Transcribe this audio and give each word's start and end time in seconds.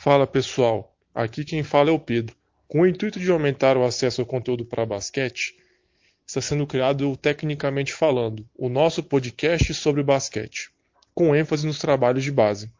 Fala 0.00 0.28
pessoal, 0.28 0.96
aqui 1.12 1.44
quem 1.44 1.64
fala 1.64 1.90
é 1.90 1.92
o 1.92 1.98
Pedro. 1.98 2.36
Com 2.68 2.82
o 2.82 2.86
intuito 2.86 3.18
de 3.18 3.28
aumentar 3.32 3.76
o 3.76 3.84
acesso 3.84 4.20
ao 4.20 4.26
conteúdo 4.28 4.64
para 4.64 4.86
basquete, 4.86 5.56
está 6.24 6.40
sendo 6.40 6.68
criado 6.68 7.10
o 7.10 7.16
Tecnicamente 7.16 7.92
Falando, 7.92 8.48
o 8.54 8.68
nosso 8.68 9.02
podcast 9.02 9.74
sobre 9.74 10.04
basquete, 10.04 10.70
com 11.12 11.34
ênfase 11.34 11.66
nos 11.66 11.80
trabalhos 11.80 12.22
de 12.22 12.30
base. 12.30 12.72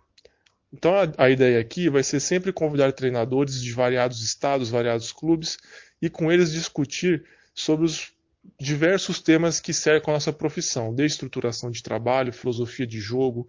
Então 0.72 0.94
a, 0.94 1.24
a 1.24 1.28
ideia 1.28 1.58
aqui 1.58 1.88
vai 1.90 2.04
ser 2.04 2.20
sempre 2.20 2.52
convidar 2.52 2.92
treinadores 2.92 3.60
de 3.60 3.72
variados 3.72 4.22
estados, 4.22 4.70
variados 4.70 5.10
clubes, 5.10 5.58
e 6.00 6.08
com 6.08 6.30
eles 6.30 6.52
discutir 6.52 7.24
sobre 7.52 7.84
os 7.84 8.12
diversos 8.60 9.20
temas 9.20 9.58
que 9.58 9.74
cercam 9.74 10.14
a 10.14 10.18
nossa 10.18 10.32
profissão, 10.32 10.94
desde 10.94 11.14
estruturação 11.14 11.68
de 11.68 11.82
trabalho, 11.82 12.32
filosofia 12.32 12.86
de 12.86 13.00
jogo, 13.00 13.48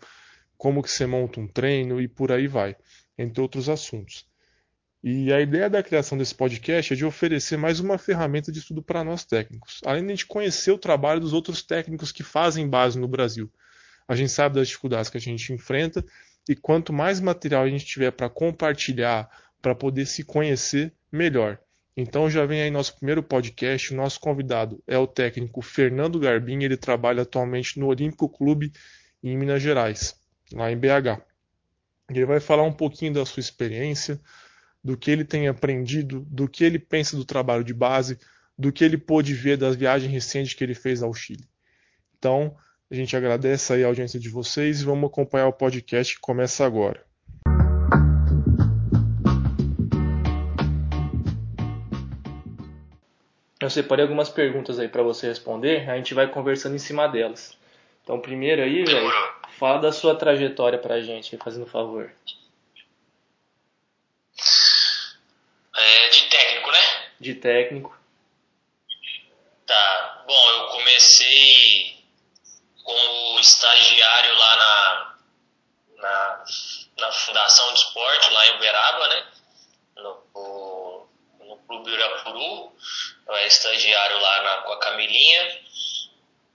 como 0.58 0.82
que 0.82 0.90
você 0.90 1.06
monta 1.06 1.40
um 1.40 1.48
treino 1.48 2.02
e 2.02 2.08
por 2.08 2.32
aí 2.32 2.48
vai, 2.48 2.76
entre 3.20 3.42
outros 3.42 3.68
assuntos. 3.68 4.26
E 5.04 5.32
a 5.32 5.40
ideia 5.40 5.70
da 5.70 5.84
criação 5.84 6.18
desse 6.18 6.34
podcast 6.34 6.94
é 6.94 6.96
de 6.96 7.06
oferecer 7.06 7.58
mais 7.58 7.80
uma 7.80 7.98
ferramenta 7.98 8.52
de 8.52 8.60
estudo 8.60 8.82
para 8.82 9.04
nós 9.04 9.26
técnicos, 9.26 9.82
além 9.86 10.04
de 10.04 10.08
a 10.08 10.16
gente 10.16 10.26
conhecer 10.26 10.72
o 10.72 10.78
trabalho 10.78 11.20
dos 11.20 11.34
outros 11.34 11.62
técnicos 11.62 12.12
que 12.12 12.24
fazem 12.24 12.68
base 12.68 12.98
no 12.98 13.08
Brasil. 13.08 13.52
A 14.08 14.16
gente 14.16 14.32
sabe 14.32 14.56
das 14.56 14.68
dificuldades 14.68 15.10
que 15.10 15.18
a 15.18 15.22
gente 15.22 15.54
enfrenta 15.54 16.04
e 16.48 16.56
quanto 16.56 16.92
mais 16.92 17.20
material 17.20 17.64
a 17.64 17.70
gente 17.70 17.86
tiver 17.86 18.12
para 18.12 18.30
compartilhar, 18.30 19.30
para 19.62 19.76
poder 19.76 20.06
se 20.06 20.24
conhecer, 20.24 20.94
melhor. 21.12 21.60
Então 21.96 22.30
já 22.30 22.46
vem 22.46 22.62
aí 22.62 22.72
nosso 22.72 22.96
primeiro 22.96 23.22
podcast. 23.22 23.94
O 23.94 23.98
nosso 23.98 24.20
convidado 24.20 24.82
é 24.88 24.98
o 24.98 25.06
técnico 25.06 25.62
Fernando 25.62 26.20
Garbim. 26.20 26.64
Ele 26.64 26.78
trabalha 26.78 27.24
atualmente 27.24 27.80
no 27.80 27.88
Olímpico 27.88 28.30
Clube 28.30 28.72
em 29.22 29.38
Minas 29.38 29.62
Gerais, 29.62 30.16
lá 30.54 30.72
em 30.72 30.78
BH. 30.78 31.29
Ele 32.10 32.26
vai 32.26 32.40
falar 32.40 32.64
um 32.64 32.74
pouquinho 32.74 33.14
da 33.14 33.26
sua 33.26 33.40
experiência, 33.40 34.20
do 34.84 34.98
que 34.98 35.12
ele 35.12 35.24
tem 35.24 35.48
aprendido, 35.48 36.26
do 36.30 36.48
que 36.48 36.64
ele 36.64 36.80
pensa 36.80 37.16
do 37.16 37.24
trabalho 37.24 37.64
de 37.64 37.74
base, 37.74 38.18
do 38.58 38.72
que 38.72 38.84
ele 38.84 38.98
pôde 38.98 39.34
ver 39.34 39.58
das 39.58 39.76
viagens 39.76 40.12
recentes 40.12 40.54
que 40.54 40.64
ele 40.64 40.74
fez 40.74 41.04
ao 41.04 41.14
Chile. 41.14 41.48
Então, 42.18 42.56
a 42.90 42.96
gente 42.96 43.16
agradece 43.16 43.72
aí 43.72 43.84
a 43.84 43.88
audiência 43.88 44.20
de 44.20 44.30
vocês 44.30 44.82
e 44.82 44.86
vamos 44.86 45.10
acompanhar 45.10 45.48
o 45.48 45.54
podcast 45.54 46.16
que 46.16 46.22
começa 46.22 46.66
agora. 46.66 47.06
Eu 53.62 53.70
separei 53.70 54.04
algumas 54.04 54.30
perguntas 54.30 54.80
aí 54.80 54.88
para 54.88 55.04
você 55.04 55.28
responder, 55.28 55.90
a 55.90 55.96
gente 55.98 56.14
vai 56.14 56.28
conversando 56.28 56.76
em 56.76 56.80
cima 56.80 57.08
delas. 57.08 57.58
Então, 58.04 58.20
primeiro 58.20 58.64
aí, 58.64 58.84
velho, 58.84 59.39
fala 59.60 59.80
da 59.80 59.92
sua 59.92 60.16
trajetória 60.16 60.80
pra 60.80 61.02
gente, 61.02 61.38
fazendo 61.38 61.66
um 61.66 61.70
favor. 61.70 62.10
É, 65.76 66.10
de 66.10 66.22
técnico, 66.30 66.72
né? 66.72 67.12
De 67.20 67.36
técnico. 67.36 68.00
Tá. 69.68 70.24
Bom, 70.26 70.50
eu 70.52 70.68
comecei 70.70 71.98
como 72.84 73.40
estagiário 73.40 74.34
lá 74.36 74.56
na, 74.56 75.18
na, 75.98 76.46
na 76.98 77.12
Fundação 77.12 77.74
de 77.74 77.80
Esporte, 77.80 78.32
lá 78.32 78.48
em 78.48 78.56
Uberaba, 78.56 79.08
né? 79.10 79.28
No, 79.98 81.08
no 81.40 81.58
Clube 81.68 81.92
Urapuru. 81.92 82.74
Eu 83.28 83.36
era 83.36 83.46
estagiário 83.46 84.18
lá 84.20 84.42
na, 84.42 84.58
com 84.62 84.72
a 84.72 84.80
Camilinha. 84.80 85.62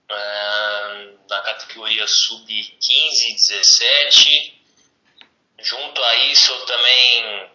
Na 0.07 1.41
categoria 1.41 2.05
sub-15, 2.07 3.33
17. 3.33 4.61
Junto 5.59 6.03
a 6.03 6.15
isso, 6.27 6.51
eu 6.51 6.65
também 6.65 7.49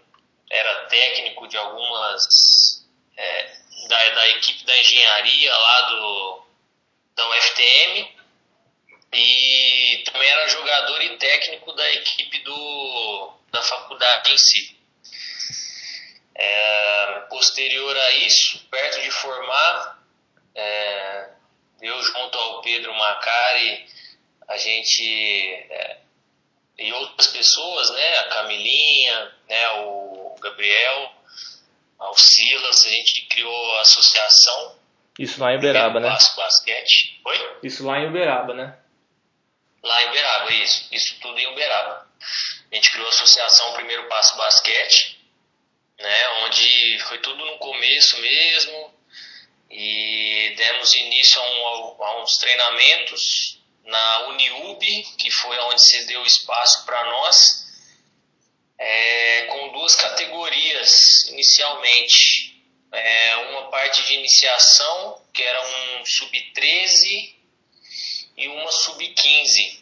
era 0.51 0.87
técnico 0.87 1.47
de 1.47 1.57
algumas 1.57 2.87
é, 3.17 3.57
da, 3.89 4.09
da 4.09 4.29
equipe 4.31 4.65
da 4.65 4.77
engenharia 4.79 5.55
lá 5.55 5.81
do 5.83 6.43
da 7.15 7.29
UFTM 7.29 8.21
e 9.13 10.03
também 10.07 10.29
era 10.29 10.49
jogador 10.49 11.03
e 11.03 11.17
técnico 11.19 11.73
da 11.73 11.93
equipe 11.93 12.41
do 12.41 13.33
da 13.51 13.63
faculdade 13.63 14.33
em 14.33 14.39
si. 14.39 14.77
É, 16.35 17.21
posterior 17.29 17.97
a 17.97 18.11
isso, 18.13 18.67
perto 18.71 19.03
de 19.03 19.11
formar, 19.11 20.03
é, 20.55 21.31
eu 21.81 22.03
junto 22.03 22.39
ao 22.39 22.61
Pedro 22.63 22.95
Macari, 22.95 23.87
a 24.49 24.57
gente 24.57 25.55
é, 25.71 25.99
e 26.81 26.93
outras 26.95 27.29
pessoas, 27.29 27.91
né, 27.91 28.19
a 28.19 28.29
Camilinha, 28.31 29.35
né, 29.49 29.71
o 29.83 30.35
Gabriel, 30.41 31.13
ao 31.99 32.17
Silas, 32.17 32.87
a 32.87 32.89
gente 32.89 33.27
criou 33.27 33.77
a 33.77 33.83
associação. 33.83 34.79
Isso 35.19 35.39
lá 35.39 35.53
em 35.53 35.59
Uberaba, 35.59 36.01
né? 36.01 36.09
Passo 36.09 36.35
Basquete. 36.35 37.21
Oi? 37.23 37.59
Isso 37.63 37.87
lá 37.87 37.99
em 37.99 38.09
Uberaba, 38.09 38.55
né? 38.55 38.79
Lá 39.83 40.03
em 40.05 40.09
Uberaba, 40.09 40.53
isso. 40.53 40.89
Isso 40.91 41.21
tudo 41.21 41.39
em 41.39 41.47
Uberaba. 41.49 42.09
A 42.71 42.75
gente 42.75 42.91
criou 42.91 43.07
a 43.07 43.11
associação 43.11 43.75
Primeiro 43.75 44.09
Passo 44.09 44.37
Basquete, 44.39 45.19
né? 45.99 46.29
Onde 46.45 46.99
foi 47.01 47.19
tudo 47.19 47.45
no 47.45 47.59
começo 47.59 48.19
mesmo. 48.19 48.95
E 49.71 50.55
demos 50.57 50.95
início 50.95 51.41
a, 51.41 51.45
um, 51.45 52.03
a 52.03 52.23
uns 52.23 52.37
treinamentos 52.39 53.61
na 53.85 54.29
Uniub, 54.29 55.03
que 55.19 55.31
foi 55.31 55.57
onde 55.59 55.81
se 55.81 56.07
deu 56.07 56.25
espaço 56.25 56.85
para 56.85 57.05
nós 57.05 57.71
é, 58.81 59.43
com 59.47 59.69
duas 59.73 59.95
categorias 59.95 61.25
inicialmente. 61.29 62.59
É, 62.93 63.37
uma 63.37 63.71
parte 63.71 64.03
de 64.05 64.15
iniciação, 64.15 65.23
que 65.33 65.45
era 65.45 65.63
um 65.65 66.05
sub-13 66.05 67.35
e 68.37 68.49
uma 68.49 68.73
sub-15. 68.73 69.79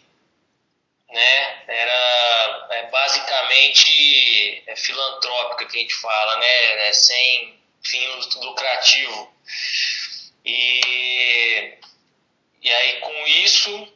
Né? 1.08 1.64
Era 1.68 2.68
é, 2.72 2.82
basicamente 2.90 4.62
é, 4.66 4.76
filantrópica 4.76 5.64
que 5.66 5.78
a 5.78 5.80
gente 5.80 5.94
fala, 5.94 6.36
né? 6.36 6.88
É, 6.88 6.92
sem 6.92 7.58
fim 7.82 8.06
lucrativo. 8.42 9.32
E, 10.44 11.78
e 12.62 12.72
aí 12.72 13.00
com 13.00 13.26
isso, 13.26 13.92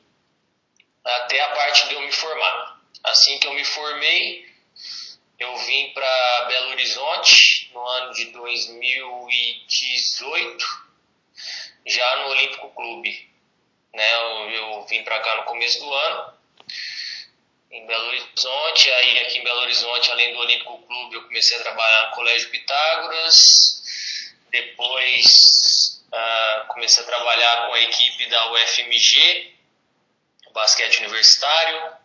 até 1.04 1.40
a 1.40 1.48
parte 1.48 1.88
de 1.88 1.94
eu 1.94 2.00
me 2.00 2.12
formar. 2.12 2.80
Assim 3.04 3.38
que 3.38 3.46
eu 3.46 3.54
me 3.54 3.64
formei, 3.64 4.50
eu 5.38 5.56
vim 5.56 5.92
para 5.92 6.44
Belo 6.46 6.70
Horizonte 6.70 7.70
no 7.72 7.86
ano 7.86 8.12
de 8.14 8.24
2018, 8.26 10.64
já 11.86 12.16
no 12.16 12.28
Olímpico 12.28 12.70
Clube. 12.70 13.30
Né? 13.92 14.14
Eu, 14.14 14.50
eu 14.50 14.86
vim 14.86 15.02
para 15.02 15.20
cá 15.20 15.36
no 15.36 15.44
começo 15.44 15.80
do 15.80 15.92
ano, 15.92 16.32
em 17.72 17.84
Belo 17.86 18.06
Horizonte. 18.06 18.92
Aí 18.92 19.18
aqui 19.18 19.38
em 19.38 19.44
Belo 19.44 19.62
Horizonte, 19.62 20.10
além 20.12 20.32
do 20.32 20.38
Olímpico 20.38 20.78
Clube, 20.86 21.16
eu 21.16 21.24
comecei 21.24 21.58
a 21.58 21.62
trabalhar 21.62 22.08
no 22.08 22.14
Colégio 22.14 22.50
Pitágoras. 22.50 23.81
Depois 24.52 26.04
uh, 26.12 26.68
comecei 26.68 27.02
a 27.02 27.06
trabalhar 27.06 27.66
com 27.66 27.74
a 27.74 27.80
equipe 27.80 28.26
da 28.26 28.52
UFMG, 28.52 29.54
basquete 30.52 30.98
universitário 31.00 32.02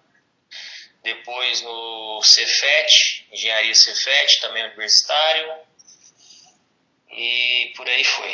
depois 1.08 1.62
no 1.62 2.22
Cefet, 2.22 3.26
Engenharia 3.32 3.74
Cefet, 3.74 4.42
também 4.42 4.66
universitário, 4.66 5.54
e 7.10 7.72
por 7.78 7.88
aí 7.88 8.04
foi, 8.04 8.34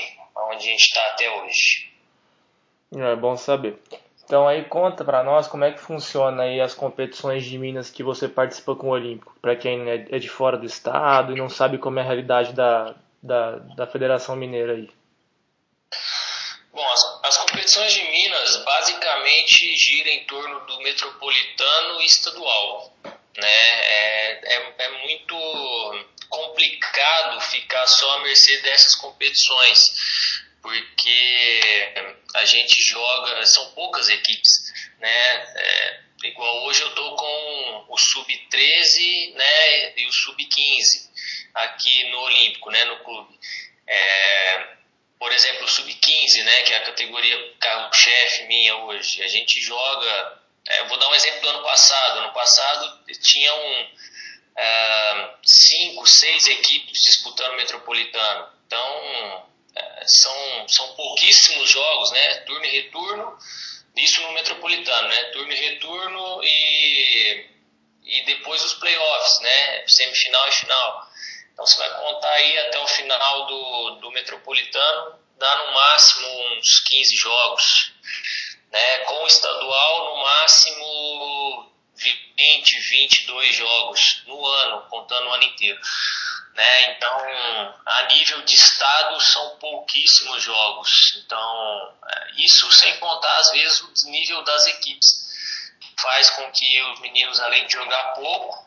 onde 0.50 0.68
a 0.68 0.72
gente 0.72 0.86
está 0.86 1.06
até 1.12 1.30
hoje. 1.30 1.92
É 2.96 3.16
bom 3.16 3.38
saber. 3.38 3.78
Então 4.26 4.48
aí 4.48 4.64
conta 4.66 5.06
para 5.06 5.24
nós 5.24 5.48
como 5.48 5.66
é 5.66 5.72
que 5.72 5.80
funciona 5.80 6.44
aí 6.44 6.60
as 6.60 6.74
competições 6.74 7.46
de 7.46 7.58
Minas 7.58 7.90
que 7.90 8.02
você 8.02 8.28
participa 8.28 8.76
com 8.76 8.88
o 8.88 8.92
Olímpico, 8.92 9.36
para 9.42 9.56
quem 9.56 9.90
é, 9.90 10.06
é 10.10 10.20
de 10.20 10.30
fora 10.30 10.58
do 10.58 10.66
estado 10.66 11.32
e 11.32 11.38
não 11.38 11.50
sabe 11.50 11.78
como 11.78 12.00
é 12.00 12.02
a 12.02 12.06
realidade 12.06 12.54
da, 12.54 12.96
da, 13.24 13.56
da 13.76 13.88
Federação 13.88 14.36
Mineira 14.36 14.74
aí. 14.74 14.90
Bom, 16.74 16.86
as, 16.92 17.20
as 17.24 17.38
competições 17.38 17.94
de 17.94 18.04
Minas 18.04 18.58
basicamente 18.66 19.76
giram 19.78 20.12
em 20.12 20.26
torno 20.26 20.60
do 20.66 20.82
metropolitano 20.82 22.02
e 22.02 22.06
estadual. 22.06 22.94
Né? 23.38 23.48
É, 23.48 24.56
é, 24.56 24.76
é 24.78 24.90
muito 25.08 25.36
complicado 26.30 27.40
ficar 27.42 27.88
só 27.88 28.18
à 28.18 28.20
mercê 28.24 28.62
dessas 28.62 28.96
competições, 28.96 29.92
porque 30.62 31.94
a 32.36 32.46
gente 32.46 32.82
joga, 32.84 33.46
são 33.46 33.72
poucas 33.72 34.10
equipes, 34.10 34.74
né? 35.00 35.54
É, 35.56 36.04
igual 36.24 36.64
hoje 36.66 36.82
eu 36.82 36.96
tô 36.96 37.16
com 37.16 37.86
o 37.90 37.98
sub-13 37.98 39.34
né, 39.36 40.00
e 40.00 40.08
o 40.08 40.12
sub-15 40.12 41.13
aqui 41.54 42.10
no 42.10 42.20
Olímpico, 42.22 42.72
né, 42.72 42.84
no 42.86 43.00
clube. 43.04 43.40
É, 43.88 44.68
por 45.20 45.32
exemplo, 45.32 45.66
o 45.66 45.68
sub-15, 45.68 46.44
né, 46.44 46.62
que 46.64 46.74
é 46.74 46.78
a 46.78 46.86
categoria 46.86 47.54
carro-chefe 47.60 48.44
minha 48.44 48.76
hoje, 48.78 49.22
a 49.24 49.28
gente 49.28 49.62
joga. 49.62 50.42
É, 50.68 50.84
vou 50.86 50.98
dar 50.98 51.10
um 51.10 51.16
exemplo 51.16 51.42
do 51.42 51.50
ano 51.50 51.64
passado. 51.64 52.20
Ano 52.20 52.34
passado 52.34 53.04
tinha 53.22 53.54
um, 53.56 53.88
é, 54.58 55.36
cinco, 55.44 56.06
seis 56.08 56.48
equipes 56.48 57.02
disputando 57.02 57.54
o 57.54 57.58
Metropolitano. 57.58 58.50
Então, 58.66 59.48
é, 59.76 60.04
são, 60.06 60.68
são 60.68 60.96
pouquíssimos 60.96 61.70
jogos, 61.70 62.12
né? 62.12 62.36
Turno 62.46 62.66
e 62.66 62.70
retorno, 62.70 63.38
isso 63.96 64.22
no 64.22 64.34
Metropolitano, 64.34 65.08
né? 65.08 65.24
Turno 65.26 65.52
e 65.52 65.70
retorno 65.70 66.44
e, 66.44 67.46
e 68.04 68.22
depois 68.26 68.64
os 68.64 68.74
playoffs, 68.76 69.40
né? 69.42 69.88
Semifinal 69.88 70.48
e 70.48 70.52
final. 70.52 71.13
Então 71.54 71.66
você 71.66 71.78
vai 71.78 72.02
contar 72.02 72.32
aí 72.32 72.60
até 72.60 72.80
o 72.80 72.88
final 72.88 73.46
do, 73.46 73.90
do 74.02 74.12
Metropolitano, 74.12 75.20
dá 75.38 75.56
no 75.66 75.72
máximo 75.72 76.28
uns 76.58 76.80
15 76.80 77.16
jogos. 77.16 77.94
Né? 78.72 78.98
Com 79.06 79.24
o 79.24 79.28
estadual, 79.28 80.16
no 80.16 80.24
máximo 80.24 81.74
20, 81.96 82.80
22 82.80 83.56
jogos 83.56 84.24
no 84.26 84.46
ano, 84.46 84.82
contando 84.90 85.28
o 85.28 85.34
ano 85.34 85.44
inteiro. 85.44 85.80
Né? 86.56 86.92
Então, 86.92 87.18
a 87.86 88.04
nível 88.12 88.42
de 88.44 88.54
estado, 88.54 89.20
são 89.22 89.58
pouquíssimos 89.58 90.42
jogos. 90.42 91.22
Então, 91.24 91.96
é, 92.08 92.32
isso 92.38 92.72
sem 92.72 92.98
contar, 92.98 93.38
às 93.38 93.52
vezes, 93.52 93.82
o 93.82 94.10
nível 94.10 94.44
das 94.44 94.68
equipes. 94.68 95.24
Faz 96.00 96.30
com 96.32 96.52
que 96.52 96.82
os 96.82 97.00
meninos, 97.00 97.40
além 97.40 97.66
de 97.68 97.74
jogar 97.74 98.14
pouco, 98.14 98.63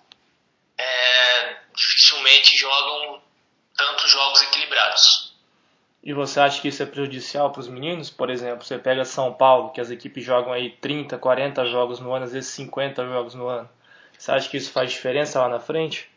é, 0.78 1.56
dificilmente 1.74 2.56
jogam 2.56 3.22
tantos 3.76 4.10
jogos 4.10 4.42
equilibrados. 4.42 5.34
E 6.02 6.12
você 6.12 6.38
acha 6.38 6.60
que 6.60 6.68
isso 6.68 6.82
é 6.82 6.86
prejudicial 6.86 7.50
para 7.50 7.60
os 7.60 7.68
meninos? 7.68 8.10
Por 8.10 8.30
exemplo, 8.30 8.64
você 8.64 8.78
pega 8.78 9.04
São 9.04 9.34
Paulo, 9.34 9.72
que 9.72 9.80
as 9.80 9.90
equipes 9.90 10.24
jogam 10.24 10.52
aí 10.52 10.70
30, 10.70 11.18
40 11.18 11.66
jogos 11.66 11.98
no 11.98 12.12
ano, 12.12 12.24
às 12.24 12.32
vezes 12.32 12.50
50 12.50 13.04
jogos 13.04 13.34
no 13.34 13.48
ano. 13.48 13.68
Você 14.16 14.30
acha 14.30 14.48
que 14.48 14.56
isso 14.56 14.70
faz 14.70 14.92
diferença 14.92 15.40
lá 15.40 15.48
na 15.48 15.58
frente? 15.58 16.08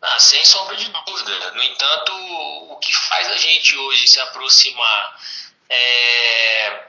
Ah, 0.00 0.18
sem 0.18 0.42
sombra 0.46 0.76
de 0.76 0.88
dúvida. 0.88 1.52
No 1.52 1.62
entanto, 1.62 2.12
o 2.70 2.78
que 2.78 2.92
faz 3.08 3.30
a 3.30 3.36
gente 3.36 3.76
hoje 3.76 4.08
se 4.08 4.18
aproximar 4.20 5.20
é, 5.68 6.84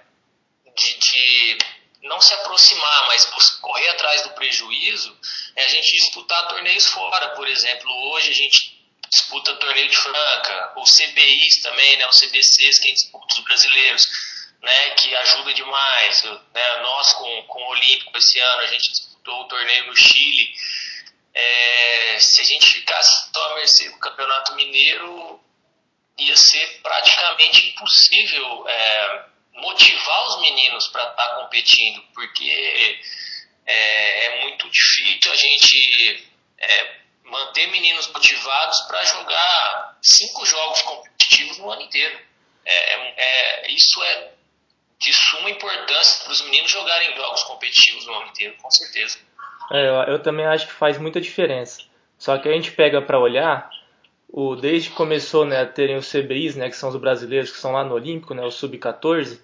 de, 0.73 0.97
de 0.97 1.57
não 2.03 2.21
se 2.21 2.33
aproximar, 2.35 3.07
mas 3.07 3.25
correr 3.61 3.89
atrás 3.89 4.21
do 4.23 4.29
prejuízo, 4.29 5.15
é 5.55 5.63
a 5.63 5.67
gente 5.67 5.91
disputar 5.97 6.47
torneios 6.47 6.87
fora. 6.87 7.29
Por 7.29 7.47
exemplo, 7.47 7.91
hoje 8.11 8.31
a 8.31 8.33
gente 8.33 8.81
disputa 9.09 9.55
torneio 9.55 9.89
de 9.89 9.97
Franca, 9.97 10.73
ou 10.75 10.83
CBIs 10.83 11.61
também, 11.61 11.97
né, 11.97 12.07
os 12.07 12.19
CBCs, 12.19 12.79
que 12.79 12.85
a 12.85 12.89
gente 12.89 13.01
disputa 13.01 13.35
os 13.35 13.43
brasileiros, 13.43 14.07
né, 14.61 14.89
que 14.91 15.15
ajuda 15.15 15.53
demais. 15.53 16.23
Né, 16.23 16.77
nós 16.81 17.13
com, 17.13 17.43
com 17.43 17.59
o 17.61 17.69
Olímpico 17.71 18.17
esse 18.17 18.39
ano, 18.39 18.61
a 18.61 18.67
gente 18.67 18.89
disputou 18.89 19.41
o 19.41 19.47
torneio 19.47 19.87
no 19.87 19.95
Chile. 19.95 20.53
É, 21.33 22.17
se 22.19 22.41
a 22.41 22.43
gente 22.43 22.65
ficasse 22.65 23.31
só 23.33 23.51
à 23.51 23.55
mercê 23.55 23.89
do 23.89 23.99
Campeonato 23.99 24.55
Mineiro, 24.55 25.41
ia 26.17 26.35
ser 26.35 26.81
praticamente 26.81 27.67
impossível 27.67 28.67
é, 28.67 29.25
motivar 29.53 30.27
os 30.27 30.41
meninos 30.41 30.87
para 30.87 31.03
estar 31.09 31.27
tá 31.27 31.35
competindo, 31.35 32.01
porque 32.13 32.99
é, 33.71 34.25
é, 34.25 34.41
muito 34.41 34.69
difícil 34.69 35.31
a 35.31 35.35
gente 35.35 36.27
é, 36.59 36.95
manter 37.23 37.67
meninos 37.67 38.07
motivados 38.07 38.79
para 38.81 39.03
jogar 39.05 39.97
cinco 40.01 40.45
jogos 40.45 40.81
competitivos 40.81 41.57
no 41.57 41.71
ano 41.71 41.81
inteiro. 41.81 42.19
É, 42.65 42.93
é, 42.93 43.13
é, 43.17 43.71
isso 43.71 44.01
é 44.03 44.31
de 44.99 45.13
suma 45.13 45.49
importância 45.49 46.23
para 46.23 46.33
os 46.33 46.41
meninos 46.43 46.69
jogarem 46.69 47.15
jogos 47.15 47.43
competitivos 47.43 48.05
no 48.05 48.13
ano 48.13 48.27
inteiro, 48.27 48.55
com 48.61 48.69
certeza. 48.69 49.17
É, 49.71 49.87
eu, 49.87 50.13
eu, 50.13 50.21
também 50.21 50.45
acho 50.45 50.67
que 50.67 50.73
faz 50.73 50.97
muita 50.97 51.19
diferença. 51.19 51.81
Só 52.19 52.37
que 52.37 52.47
a 52.47 52.51
gente 52.51 52.71
pega 52.71 53.01
para 53.01 53.17
olhar, 53.17 53.71
o, 54.29 54.55
desde 54.55 54.89
que 54.89 54.95
começou 54.95 55.43
né, 55.43 55.61
a 55.61 55.65
terem 55.65 55.95
os 55.95 56.11
CBIs, 56.11 56.55
né, 56.55 56.69
que 56.69 56.75
são 56.75 56.89
os 56.89 56.97
brasileiros 56.97 57.49
que 57.49 57.55
estão 57.55 57.71
lá 57.71 57.83
no 57.83 57.95
Olímpico, 57.95 58.35
né, 58.35 58.43
o 58.43 58.51
Sub-14, 58.51 59.39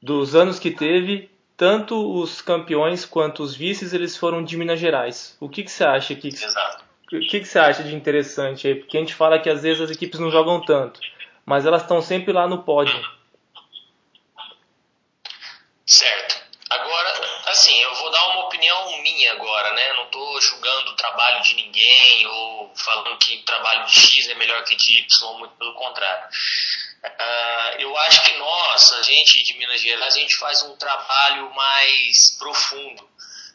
dos 0.00 0.36
anos 0.36 0.60
que 0.60 0.70
teve, 0.70 1.28
tanto 1.56 2.20
os 2.20 2.40
campeões 2.40 3.04
quanto 3.04 3.42
os 3.42 3.54
vices 3.54 3.92
eles 3.92 4.16
foram 4.16 4.44
de 4.44 4.56
Minas 4.56 4.78
Gerais. 4.78 5.36
O 5.40 5.48
que, 5.48 5.62
que 5.62 5.70
você 5.70 5.84
acha 5.84 6.14
que 6.14 6.28
Exato. 6.28 6.84
O 7.12 7.20
que, 7.20 7.38
que 7.38 7.44
você 7.44 7.58
acha 7.58 7.84
de 7.84 7.94
interessante 7.94 8.66
aí? 8.66 8.74
Porque 8.74 8.96
a 8.96 9.00
gente 9.00 9.14
fala 9.14 9.38
que 9.38 9.48
às 9.48 9.62
vezes 9.62 9.80
as 9.80 9.90
equipes 9.90 10.18
não 10.18 10.30
jogam 10.30 10.60
tanto, 10.60 11.00
mas 11.44 11.64
elas 11.64 11.82
estão 11.82 12.02
sempre 12.02 12.32
lá 12.32 12.48
no 12.48 12.64
pódio. 12.64 13.00
Certo. 15.86 16.36
Agora, 16.68 17.12
assim, 17.46 17.78
eu 17.80 17.94
vou 17.94 18.10
dar 18.10 18.26
uma 18.30 18.46
opinião 18.46 19.00
minha 19.02 19.32
agora, 19.34 19.72
né? 19.72 19.92
Não 19.92 20.06
estou 20.06 20.40
julgando 20.40 20.90
o 20.90 20.96
trabalho 20.96 21.40
de 21.42 21.54
ninguém 21.54 22.26
ou 22.26 22.72
falando 22.74 23.16
que 23.18 23.36
o 23.36 23.44
trabalho 23.44 23.86
de 23.86 23.92
X 23.92 24.28
é 24.28 24.34
melhor 24.34 24.64
que 24.64 24.74
de 24.74 24.98
Y, 24.98 25.38
muito 25.38 25.54
pelo 25.54 25.74
contrário. 25.74 26.28
Uh, 27.06 27.80
eu 27.80 27.96
acho 27.98 28.22
que 28.24 28.36
nós, 28.38 28.92
a 28.92 29.02
gente 29.02 29.42
de 29.44 29.54
Minas 29.54 29.80
Gerais, 29.80 30.14
a 30.14 30.18
gente 30.18 30.36
faz 30.36 30.62
um 30.62 30.76
trabalho 30.76 31.54
mais 31.54 32.36
profundo, 32.38 33.08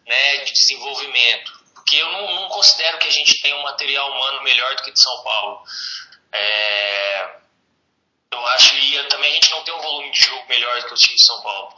né, 0.06 0.38
de 0.38 0.54
desenvolvimento 0.54 1.62
porque 1.92 1.98
eu 1.98 2.10
não, 2.10 2.36
não, 2.36 2.48
considero 2.48 2.98
que 3.00 3.08
a 3.08 3.12
gente 3.12 3.42
tem 3.42 3.54
um 3.54 3.64
material 3.64 4.10
humano 4.12 4.42
melhor 4.44 4.76
do 4.78 4.84
que 4.84 4.94
de 4.94 5.02
São 5.02 5.24
Paulo. 5.24 5.62
É, 6.32 7.36
eu 8.32 8.48
acho 8.48 8.80
que 8.80 9.04
também 9.10 9.32
a 9.32 9.34
gente 9.34 9.52
não 9.52 9.64
tem 9.66 9.74
um 9.74 9.82
volume 9.82 10.10
de 10.12 10.22
jogo 10.22 10.48
melhor 10.48 10.80
do 10.80 10.88
que 10.88 10.94
o 10.94 10.98
time 10.98 11.16
de 11.16 11.26
São 11.26 11.42
Paulo. 11.42 11.76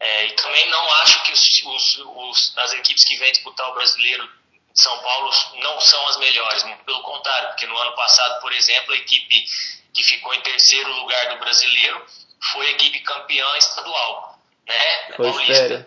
É, 0.00 0.26
e 0.26 0.32
também 0.32 0.68
não 0.68 0.92
acho 0.94 1.22
que 1.22 1.32
os, 1.32 1.62
os, 1.64 1.98
os, 1.98 2.58
as 2.58 2.72
equipes 2.72 3.04
que 3.04 3.18
vêm 3.18 3.30
disputar 3.30 3.68
o 3.68 3.74
brasileiro 3.74 4.28
de 4.72 4.80
São 4.80 4.98
Paulo 5.00 5.30
não 5.56 5.80
são 5.80 6.06
as 6.08 6.16
melhores, 6.18 6.62
muito 6.64 6.84
pelo 6.84 7.02
contrário, 7.02 7.48
porque 7.48 7.66
no 7.66 7.76
ano 7.76 7.94
passado, 7.94 8.40
por 8.40 8.52
exemplo, 8.52 8.92
a 8.92 8.96
equipe 8.96 9.44
que 9.92 10.02
ficou 10.02 10.32
em 10.34 10.40
terceiro 10.40 10.92
lugar 10.92 11.30
do 11.30 11.40
brasileiro 11.40 12.06
foi 12.52 12.66
a 12.66 12.70
equipe 12.70 13.00
campeã 13.00 13.46
estadual, 13.56 14.38
né? 14.66 15.14
Foi 15.16 15.30
Paulista. 15.30 15.86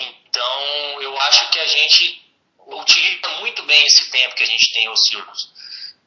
Então, 0.00 1.02
eu 1.02 1.20
acho 1.20 1.50
que 1.50 1.58
a 1.58 1.66
gente 1.66 2.28
utiliza 2.66 3.28
muito 3.40 3.62
bem 3.64 3.86
esse 3.86 4.10
tempo 4.10 4.34
que 4.34 4.42
a 4.42 4.46
gente 4.46 4.72
tem 4.72 4.86
aos 4.86 5.06
circos, 5.06 5.50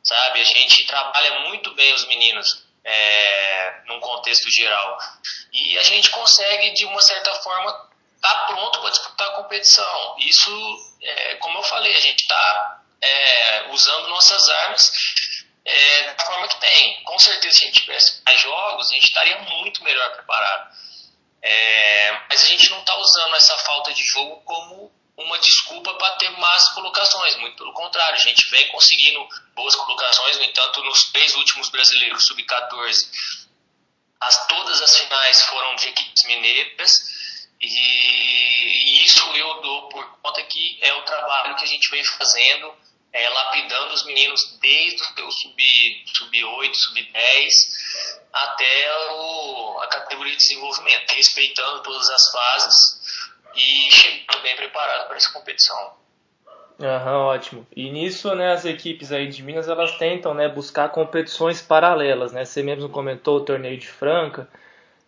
sabe? 0.03 0.41
A 0.41 0.43
gente 0.43 0.85
trabalha 0.85 1.39
muito 1.41 1.73
bem 1.73 1.93
os 1.93 2.05
meninos 2.07 2.65
é, 2.83 3.81
num 3.85 3.99
contexto 3.99 4.49
geral 4.51 4.97
e 5.53 5.77
a 5.77 5.83
gente 5.83 6.09
consegue 6.09 6.71
de 6.71 6.85
uma 6.85 7.01
certa 7.01 7.33
forma 7.35 7.90
estar 8.21 8.35
tá 8.35 8.45
pronto 8.47 8.79
para 8.79 8.89
disputar 8.91 9.27
a 9.27 9.33
competição. 9.33 10.15
Isso, 10.19 10.95
é, 11.01 11.35
como 11.37 11.57
eu 11.57 11.63
falei, 11.63 11.95
a 11.95 11.99
gente 11.99 12.21
está 12.21 12.81
é, 13.01 13.67
usando 13.71 14.09
nossas 14.09 14.47
armas 14.49 14.91
é, 15.65 16.13
da 16.13 16.25
forma 16.25 16.47
que 16.47 16.59
tem. 16.59 17.03
Com 17.03 17.17
certeza, 17.17 17.57
se 17.57 17.63
a 17.63 17.67
gente 17.67 17.81
tivesse 17.81 18.21
mais 18.23 18.39
jogos, 18.39 18.89
a 18.89 18.93
gente 18.93 19.05
estaria 19.05 19.37
muito 19.39 19.83
melhor 19.83 20.11
preparado. 20.13 20.71
É, 21.41 22.11
mas 22.29 22.43
a 22.43 22.45
gente 22.45 22.69
não 22.69 22.79
está 22.79 22.95
usando 22.95 23.35
essa 23.35 23.57
falta 23.59 23.91
de 23.93 24.03
jogo 24.03 24.41
como 24.41 24.91
uma 25.17 25.39
desculpa 25.39 25.93
para 25.95 26.15
ter 26.17 26.29
más 26.31 26.69
colocações, 26.73 27.35
muito 27.37 27.57
pelo 27.57 27.73
contrário, 27.73 28.15
a 28.15 28.23
gente 28.23 28.47
vem 28.49 28.67
conseguindo 28.69 29.27
boas 29.53 29.75
colocações, 29.75 30.37
no 30.37 30.43
entanto, 30.43 30.83
nos 30.83 31.11
três 31.11 31.35
últimos 31.35 31.69
brasileiros 31.69 32.25
sub-14, 32.25 33.07
as, 34.19 34.47
todas 34.47 34.81
as 34.81 34.97
finais 34.97 35.41
foram 35.43 35.75
de 35.75 35.87
equipes 35.89 36.23
mineiras, 36.25 37.03
e, 37.61 37.67
e, 37.67 39.03
isso 39.03 39.23
eu 39.35 39.61
dou 39.61 39.89
por 39.89 40.05
conta 40.21 40.41
que 40.43 40.79
é 40.81 40.93
o 40.93 41.03
trabalho 41.03 41.55
que 41.55 41.63
a 41.63 41.67
gente 41.67 41.89
vem 41.91 42.03
fazendo, 42.03 42.73
é, 43.13 43.29
lapidando 43.29 43.93
os 43.93 44.05
meninos 44.05 44.57
desde 44.61 45.01
o 45.21 45.31
sub-8, 45.31 46.07
sub 46.07 46.75
sub-10, 46.75 47.53
até 48.33 49.11
o, 49.11 49.79
a 49.81 49.87
categoria 49.87 50.31
de 50.31 50.37
desenvolvimento, 50.37 51.11
respeitando 51.11 51.83
todas 51.83 52.09
as 52.09 52.31
fases, 52.31 53.01
e 53.55 53.91
chegando 53.91 54.41
bem 54.41 54.55
preparado 54.55 55.07
para 55.07 55.17
essa 55.17 55.31
competição. 55.31 56.01
Aham, 56.79 57.25
ótimo. 57.25 57.67
E 57.75 57.91
nisso, 57.91 58.33
né, 58.33 58.53
as 58.53 58.65
equipes 58.65 59.11
aí 59.11 59.27
de 59.27 59.43
Minas, 59.43 59.67
elas 59.67 59.97
tentam, 59.97 60.33
né, 60.33 60.49
buscar 60.49 60.89
competições 60.89 61.61
paralelas, 61.61 62.31
né? 62.31 62.43
Você 62.43 62.63
mesmo 62.63 62.89
comentou 62.89 63.37
o 63.37 63.45
torneio 63.45 63.77
de 63.77 63.87
Franca, 63.87 64.49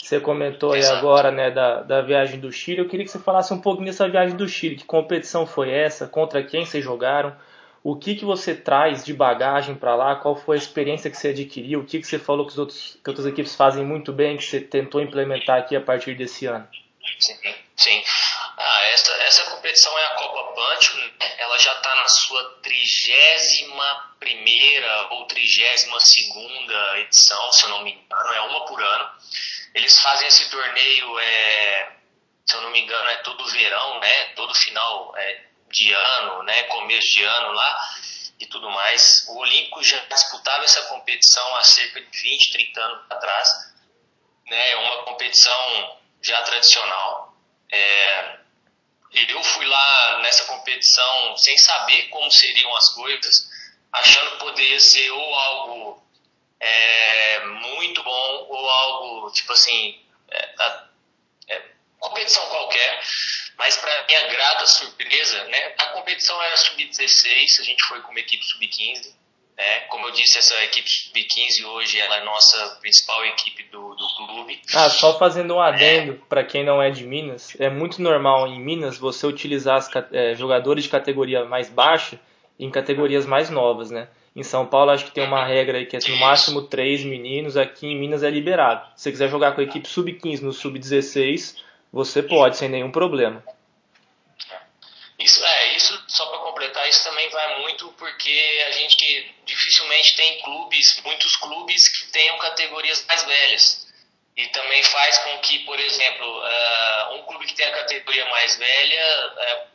você 0.07 0.19
comentou 0.19 0.73
aí 0.73 0.85
agora, 0.85 1.31
né, 1.31 1.51
da, 1.51 1.81
da 1.81 2.01
viagem 2.01 2.39
do 2.39 2.51
Chile. 2.51 2.79
Eu 2.79 2.87
queria 2.87 3.05
que 3.05 3.11
você 3.11 3.19
falasse 3.19 3.53
um 3.53 3.61
pouco 3.61 3.83
dessa 3.83 4.07
viagem 4.07 4.35
do 4.35 4.47
Chile. 4.47 4.75
Que 4.75 4.85
competição 4.85 5.45
foi 5.45 5.71
essa? 5.71 6.07
Contra 6.07 6.43
quem 6.43 6.65
vocês 6.65 6.83
jogaram? 6.83 7.35
O 7.83 7.97
que, 7.97 8.15
que 8.15 8.23
você 8.23 8.55
traz 8.55 9.03
de 9.03 9.13
bagagem 9.13 9.75
para 9.75 9.95
lá? 9.95 10.15
Qual 10.15 10.35
foi 10.35 10.55
a 10.55 10.59
experiência 10.59 11.09
que 11.09 11.17
você 11.17 11.29
adquiriu? 11.29 11.81
O 11.81 11.85
que, 11.85 11.99
que 11.99 12.07
você 12.07 12.17
falou 12.17 12.45
que, 12.45 12.53
os 12.53 12.57
outros, 12.57 12.97
que 13.03 13.09
outras 13.09 13.27
equipes 13.27 13.55
fazem 13.55 13.83
muito 13.83 14.13
bem, 14.13 14.37
que 14.37 14.45
você 14.45 14.61
tentou 14.61 15.01
implementar 15.01 15.59
aqui 15.59 15.75
a 15.75 15.81
partir 15.81 16.15
desse 16.15 16.45
ano? 16.45 16.67
Sim, 17.19 17.35
sim. 17.75 18.03
Ah, 18.57 18.81
essa, 18.93 19.11
essa 19.23 19.51
competição 19.51 19.97
é 19.99 20.05
a 20.05 20.09
Copa 20.11 20.53
Pancho, 20.53 20.97
né? 20.97 21.11
ela 21.53 21.57
já 21.57 21.73
está 21.73 21.95
na 21.95 22.07
sua 22.07 22.43
trigésima 22.61 24.13
primeira 24.19 25.07
ou 25.11 25.25
trigésima 25.25 25.99
segunda 25.99 26.99
edição, 26.99 27.51
se 27.51 27.65
eu 27.65 27.69
não 27.69 27.83
me 27.83 27.91
engano, 27.91 28.33
é 28.33 28.41
uma 28.41 28.65
por 28.65 28.81
ano. 28.81 29.09
Eles 29.73 29.99
fazem 29.99 30.27
esse 30.27 30.49
torneio, 30.49 31.19
é, 31.19 31.95
se 32.45 32.55
eu 32.55 32.61
não 32.61 32.69
me 32.69 32.81
engano, 32.81 33.09
é 33.09 33.15
todo 33.17 33.45
verão, 33.47 33.99
né? 33.99 34.25
Todo 34.35 34.53
final 34.53 35.13
é, 35.17 35.45
de 35.73 35.91
ano, 35.91 36.43
né, 36.43 36.63
começo 36.63 37.07
de 37.13 37.23
ano 37.23 37.51
lá 37.51 37.79
e 38.39 38.45
tudo 38.45 38.69
mais. 38.69 39.25
O 39.29 39.39
Olímpico 39.39 39.83
já 39.83 39.97
disputava 40.05 40.63
essa 40.63 40.83
competição 40.83 41.55
há 41.55 41.63
cerca 41.63 41.99
de 41.99 42.21
20, 42.21 42.53
30 42.53 42.81
anos 42.81 43.11
atrás. 43.11 43.49
Né, 44.45 44.71
é 44.71 44.75
uma 44.75 45.03
competição 45.03 45.99
já 46.21 46.41
tradicional. 46.43 47.35
É, 47.71 48.37
eu 49.13 49.43
fui 49.43 49.65
lá 49.65 50.19
nessa 50.19 50.45
competição 50.45 51.37
sem 51.37 51.57
saber 51.57 52.09
como 52.09 52.31
seriam 52.31 52.75
as 52.75 52.89
coisas, 52.89 53.49
achando 53.91 54.31
que 54.31 54.37
poderia 54.37 54.79
ser 54.79 55.09
ou 55.11 55.35
algo 55.35 56.02
é, 56.63 57.45
muito 57.45 58.03
bom 58.03 58.47
ou 58.49 58.69
algo 58.69 59.31
tipo 59.31 59.51
assim 59.53 59.99
é, 60.31 60.49
é, 61.49 61.61
competição 61.99 62.47
qualquer 62.49 63.01
mas 63.57 63.77
para 63.77 64.05
minha 64.07 64.27
grata 64.27 64.65
surpresa 64.65 65.43
né 65.45 65.73
a 65.77 65.85
competição 65.87 66.41
era 66.41 66.57
sub-16 66.57 67.59
a 67.59 67.63
gente 67.63 67.83
foi 67.85 68.01
com 68.01 68.11
uma 68.11 68.19
equipe 68.19 68.43
sub-15 68.43 69.23
né? 69.55 69.81
Como 69.81 70.07
eu 70.07 70.11
disse, 70.11 70.39
essa 70.39 70.63
equipe 70.63 70.89
sub-15 70.89 71.65
hoje 71.65 71.99
ela 71.99 72.17
é 72.17 72.21
a 72.21 72.25
nossa 72.25 72.77
principal 72.81 73.23
equipe 73.25 73.63
do, 73.71 73.95
do 73.95 74.07
clube. 74.15 74.59
Ah, 74.73 74.89
só 74.89 75.17
fazendo 75.17 75.55
um 75.55 75.61
adendo 75.61 76.13
é. 76.13 76.27
para 76.27 76.43
quem 76.43 76.63
não 76.63 76.81
é 76.81 76.89
de 76.89 77.03
Minas, 77.03 77.55
é 77.59 77.69
muito 77.69 78.01
normal 78.01 78.47
em 78.47 78.59
Minas 78.59 78.97
você 78.97 79.27
utilizar 79.27 79.77
as, 79.77 79.89
é, 80.11 80.33
jogadores 80.35 80.83
de 80.83 80.89
categoria 80.89 81.45
mais 81.45 81.69
baixa 81.69 82.19
em 82.59 82.69
categorias 82.71 83.25
mais 83.25 83.49
novas, 83.49 83.91
né? 83.91 84.07
Em 84.35 84.41
São 84.43 84.65
Paulo 84.65 84.91
acho 84.91 85.05
que 85.05 85.11
tem 85.11 85.23
uma 85.23 85.45
regra 85.45 85.77
aí 85.77 85.85
que 85.85 85.95
é 85.95 85.99
no 86.07 86.17
máximo 86.17 86.63
três 86.63 87.03
meninos, 87.03 87.55
aqui 87.55 87.87
em 87.87 87.99
Minas 87.99 88.23
é 88.23 88.29
liberado. 88.29 88.87
Se 88.95 89.03
você 89.03 89.11
quiser 89.11 89.29
jogar 89.29 89.53
com 89.53 89.61
a 89.61 89.63
equipe 89.63 89.87
sub-15 89.87 90.41
no 90.41 90.51
sub-16, 90.51 91.57
você 91.91 92.23
pode 92.23 92.57
sem 92.57 92.67
nenhum 92.67 92.91
problema. 92.91 93.43
Isso, 95.19 95.45
é, 95.45 95.75
isso 95.77 96.03
só 96.07 96.25
para 96.25 96.39
completar, 96.39 96.89
isso 96.89 97.03
também 97.03 97.29
vai 97.29 97.61
muito 97.61 97.87
porque 97.93 98.63
a 98.67 98.71
gente 98.71 99.35
dificilmente 99.45 100.15
tem 100.15 100.41
clubes, 100.41 101.01
muitos 101.05 101.35
clubes 101.35 101.87
que 101.87 102.11
tenham 102.11 102.37
categorias 102.39 103.05
mais 103.05 103.23
velhas. 103.23 103.87
E 104.35 104.47
também 104.47 104.81
faz 104.81 105.19
com 105.19 105.37
que, 105.39 105.59
por 105.59 105.79
exemplo, 105.79 106.25
uh, 106.25 107.13
um 107.13 107.21
clube 107.23 107.45
que 107.45 107.53
tem 107.53 107.67
a 107.67 107.71
categoria 107.71 108.25
mais 108.25 108.57
velha, 108.57 109.27
uh, 109.27 109.39
é, 109.39 109.67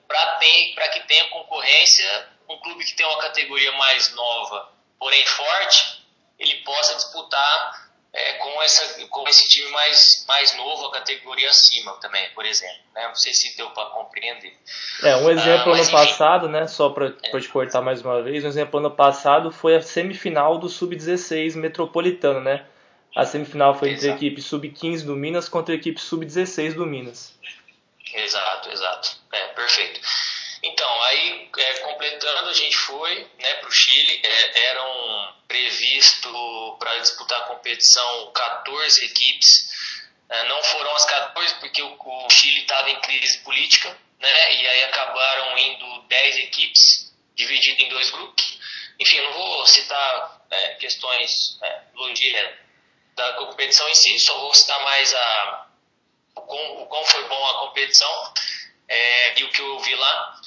para 0.74 0.88
que 0.88 1.06
tenha 1.06 1.28
concorrência, 1.28 2.28
um 2.48 2.58
clube 2.58 2.84
que 2.84 2.94
tem 2.94 3.06
uma 3.06 3.18
categoria 3.18 3.72
mais 3.72 4.14
nova, 4.14 4.72
porém 4.98 5.24
forte, 5.26 6.04
ele 6.38 6.54
possa 6.62 6.94
disputar 6.94 7.88
é, 8.12 8.32
com, 8.34 8.62
essa, 8.62 9.06
com 9.08 9.28
esse 9.28 9.48
time 9.48 9.70
mais, 9.70 10.24
mais 10.26 10.56
novo, 10.56 10.86
a 10.86 10.92
categoria 10.92 11.48
acima 11.50 11.92
também, 12.00 12.28
por 12.30 12.44
exemplo. 12.44 12.78
Né? 12.94 13.06
Não 13.06 13.14
sei 13.14 13.34
se 13.34 13.56
deu 13.56 13.70
para 13.70 13.90
compreender. 13.90 14.56
É, 15.02 15.16
um 15.16 15.30
exemplo 15.30 15.72
ah, 15.72 15.74
ano 15.74 15.82
enfim, 15.82 15.92
passado, 15.92 16.48
né, 16.48 16.66
só 16.66 16.88
para 16.90 17.14
é. 17.22 17.40
te 17.40 17.48
cortar 17.48 17.82
mais 17.82 18.00
uma 18.00 18.22
vez, 18.22 18.44
um 18.44 18.48
exemplo 18.48 18.80
ano 18.80 18.90
passado 18.90 19.50
foi 19.50 19.76
a 19.76 19.82
semifinal 19.82 20.58
do 20.58 20.68
Sub-16 20.68 21.54
Metropolitano, 21.54 22.40
né? 22.40 22.64
A 23.16 23.24
semifinal 23.24 23.74
foi 23.74 23.90
entre 23.90 24.10
a 24.10 24.14
equipe 24.14 24.40
Sub-15 24.40 25.04
do 25.04 25.16
Minas 25.16 25.48
contra 25.48 25.74
a 25.74 25.76
equipe 25.76 26.00
Sub-16 26.00 26.74
do 26.74 26.86
Minas. 26.86 27.34
Exato, 28.14 28.70
exato. 28.70 29.16
É, 29.32 29.46
perfeito. 29.48 30.00
Então, 30.62 31.02
aí, 31.04 31.50
é, 31.56 31.74
completando, 31.80 32.48
a 32.48 32.52
gente 32.52 32.76
foi 32.76 33.30
né, 33.38 33.54
para 33.54 33.68
o 33.68 33.72
Chile. 33.72 34.20
É, 34.24 34.64
eram 34.70 35.34
previsto 35.46 36.76
para 36.78 36.98
disputar 36.98 37.40
a 37.40 37.44
competição 37.44 38.32
14 38.32 39.04
equipes. 39.04 39.68
É, 40.28 40.44
não 40.44 40.62
foram 40.62 40.94
as 40.94 41.04
14 41.06 41.54
porque 41.60 41.82
o, 41.82 41.96
o 41.98 42.30
Chile 42.30 42.60
estava 42.60 42.90
em 42.90 43.00
crise 43.00 43.38
política, 43.38 43.96
né, 44.20 44.54
e 44.56 44.68
aí 44.68 44.84
acabaram 44.84 45.56
indo 45.56 46.02
10 46.02 46.36
equipes, 46.38 47.14
dividido 47.34 47.82
em 47.82 47.88
dois 47.88 48.10
grupos. 48.10 48.58
Enfim, 49.00 49.20
não 49.22 49.32
vou 49.32 49.66
citar 49.66 50.42
é, 50.50 50.74
questões 50.74 51.58
é, 51.62 51.80
do 51.94 52.12
dia 52.12 52.58
da 53.14 53.32
competição 53.34 53.88
em 53.88 53.94
si, 53.94 54.18
só 54.20 54.38
vou 54.38 54.54
citar 54.54 54.80
mais 54.82 55.14
a, 55.14 55.66
o, 56.36 56.42
quão, 56.42 56.82
o 56.82 56.86
quão 56.86 57.04
foi 57.04 57.26
bom 57.26 57.46
a 57.46 57.60
competição 57.60 58.34
é, 58.88 59.40
e 59.40 59.44
o 59.44 59.50
que 59.50 59.60
eu 59.60 59.78
vi 59.80 59.94
lá 59.94 60.37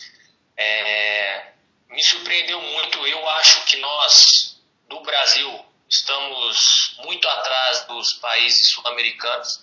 é, 0.62 1.53
me 1.89 2.03
surpreendeu 2.03 2.62
muito. 2.62 3.06
Eu 3.08 3.30
acho 3.30 3.65
que 3.65 3.77
nós, 3.77 4.62
do 4.88 5.00
Brasil, 5.01 5.65
estamos 5.89 6.96
muito 7.00 7.27
atrás 7.27 7.86
dos 7.86 8.13
países 8.13 8.72
sul-americanos 8.72 9.60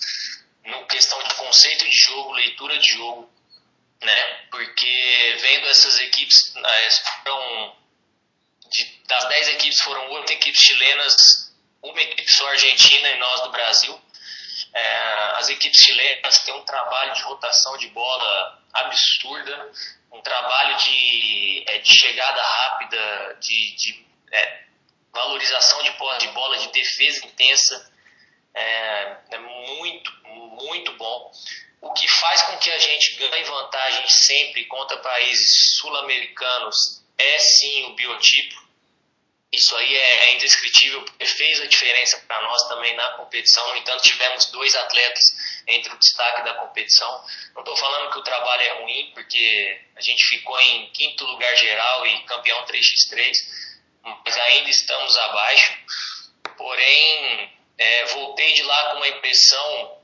no 0.64 0.86
questão 0.86 1.22
de 1.22 1.34
conceito 1.34 1.84
de 1.84 1.96
jogo, 1.96 2.32
leitura 2.32 2.78
de 2.78 2.88
jogo, 2.90 3.30
né? 4.02 4.46
Porque 4.50 5.36
vendo 5.40 5.66
essas 5.68 5.98
equipes, 6.00 6.52
né, 6.54 6.90
foram 7.24 7.76
de, 8.70 8.84
das 9.06 9.28
10 9.28 9.48
equipes 9.48 9.80
foram 9.80 10.10
oito 10.10 10.32
equipes 10.32 10.60
chilenas, 10.60 11.54
uma 11.82 12.00
equipe 12.00 12.30
só 12.30 12.46
argentina 12.48 13.08
e 13.08 13.18
nós 13.18 13.42
do 13.42 13.50
Brasil. 13.50 14.00
É, 14.74 15.32
as 15.36 15.48
equipes 15.48 15.80
chilenas 15.80 16.38
têm 16.40 16.54
um 16.54 16.64
trabalho 16.64 17.14
de 17.14 17.22
rotação 17.22 17.76
de 17.78 17.88
bola 17.88 18.62
absurda, 18.74 19.72
um 20.12 20.20
trabalho 20.22 20.76
de, 20.78 21.64
é, 21.66 21.78
de 21.78 21.98
chegada 21.98 22.42
rápida, 22.42 23.36
de, 23.40 23.76
de 23.76 24.06
é, 24.32 24.64
valorização 25.12 25.82
de 25.82 25.92
posse 25.92 26.26
de 26.26 26.28
bola, 26.28 26.58
de 26.58 26.68
defesa 26.72 27.26
intensa. 27.26 27.92
É, 28.54 29.16
é, 29.30 29.38
muito, 29.38 30.12
muito 30.62 30.92
bom. 30.94 31.30
O 31.80 31.92
que 31.92 32.08
faz 32.08 32.42
com 32.42 32.58
que 32.58 32.70
a 32.70 32.78
gente 32.78 33.16
ganhe 33.16 33.44
vantagem 33.44 34.08
sempre 34.08 34.64
contra 34.64 34.96
países 34.98 35.76
sul-americanos 35.76 37.04
é 37.16 37.38
sim 37.38 37.84
o 37.86 37.94
biotipo 37.94 38.68
isso 39.50 39.74
aí 39.76 39.96
é, 39.96 40.28
é 40.28 40.34
indescritível, 40.34 41.02
porque 41.02 41.24
fez 41.24 41.60
a 41.60 41.66
diferença 41.66 42.22
para 42.26 42.42
nós 42.42 42.68
também 42.68 42.94
na 42.94 43.12
competição. 43.12 43.66
No 43.68 43.76
entanto, 43.76 44.02
tivemos 44.02 44.46
dois 44.46 44.74
atletas 44.74 45.24
entre 45.66 45.92
o 45.92 45.98
destaque 45.98 46.42
da 46.42 46.54
competição. 46.54 47.24
Não 47.54 47.62
estou 47.62 47.76
falando 47.76 48.12
que 48.12 48.18
o 48.18 48.22
trabalho 48.22 48.62
é 48.62 48.82
ruim, 48.82 49.10
porque 49.14 49.80
a 49.96 50.00
gente 50.00 50.24
ficou 50.24 50.58
em 50.60 50.90
quinto 50.90 51.24
lugar 51.24 51.54
geral 51.56 52.06
e 52.06 52.22
campeão 52.24 52.64
3x3, 52.64 53.32
mas 54.24 54.36
ainda 54.36 54.70
estamos 54.70 55.16
abaixo. 55.16 55.78
Porém, 56.56 57.52
é, 57.76 58.04
voltei 58.06 58.52
de 58.52 58.62
lá 58.62 58.90
com 58.90 58.96
uma 58.96 59.08
impressão 59.08 59.98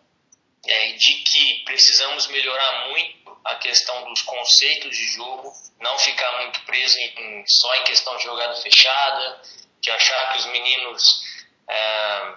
é, 0.67 0.93
de 0.93 1.15
que 1.15 1.65
precisamos 1.65 2.27
melhorar 2.29 2.89
muito 2.89 3.39
a 3.45 3.57
questão 3.57 4.05
dos 4.05 4.23
conceitos 4.23 4.97
de 4.97 5.05
jogo, 5.09 5.53
não 5.81 5.99
ficar 5.99 6.41
muito 6.41 6.61
preso 6.65 6.99
em, 6.99 7.45
só 7.47 7.75
em 7.77 7.85
questão 7.85 8.17
de 8.17 8.23
jogada 8.23 8.57
fechada, 8.57 9.43
de 9.81 9.91
achar 9.91 10.33
que 10.33 10.39
os 10.39 10.47
meninos 10.47 11.23
é, 11.69 12.35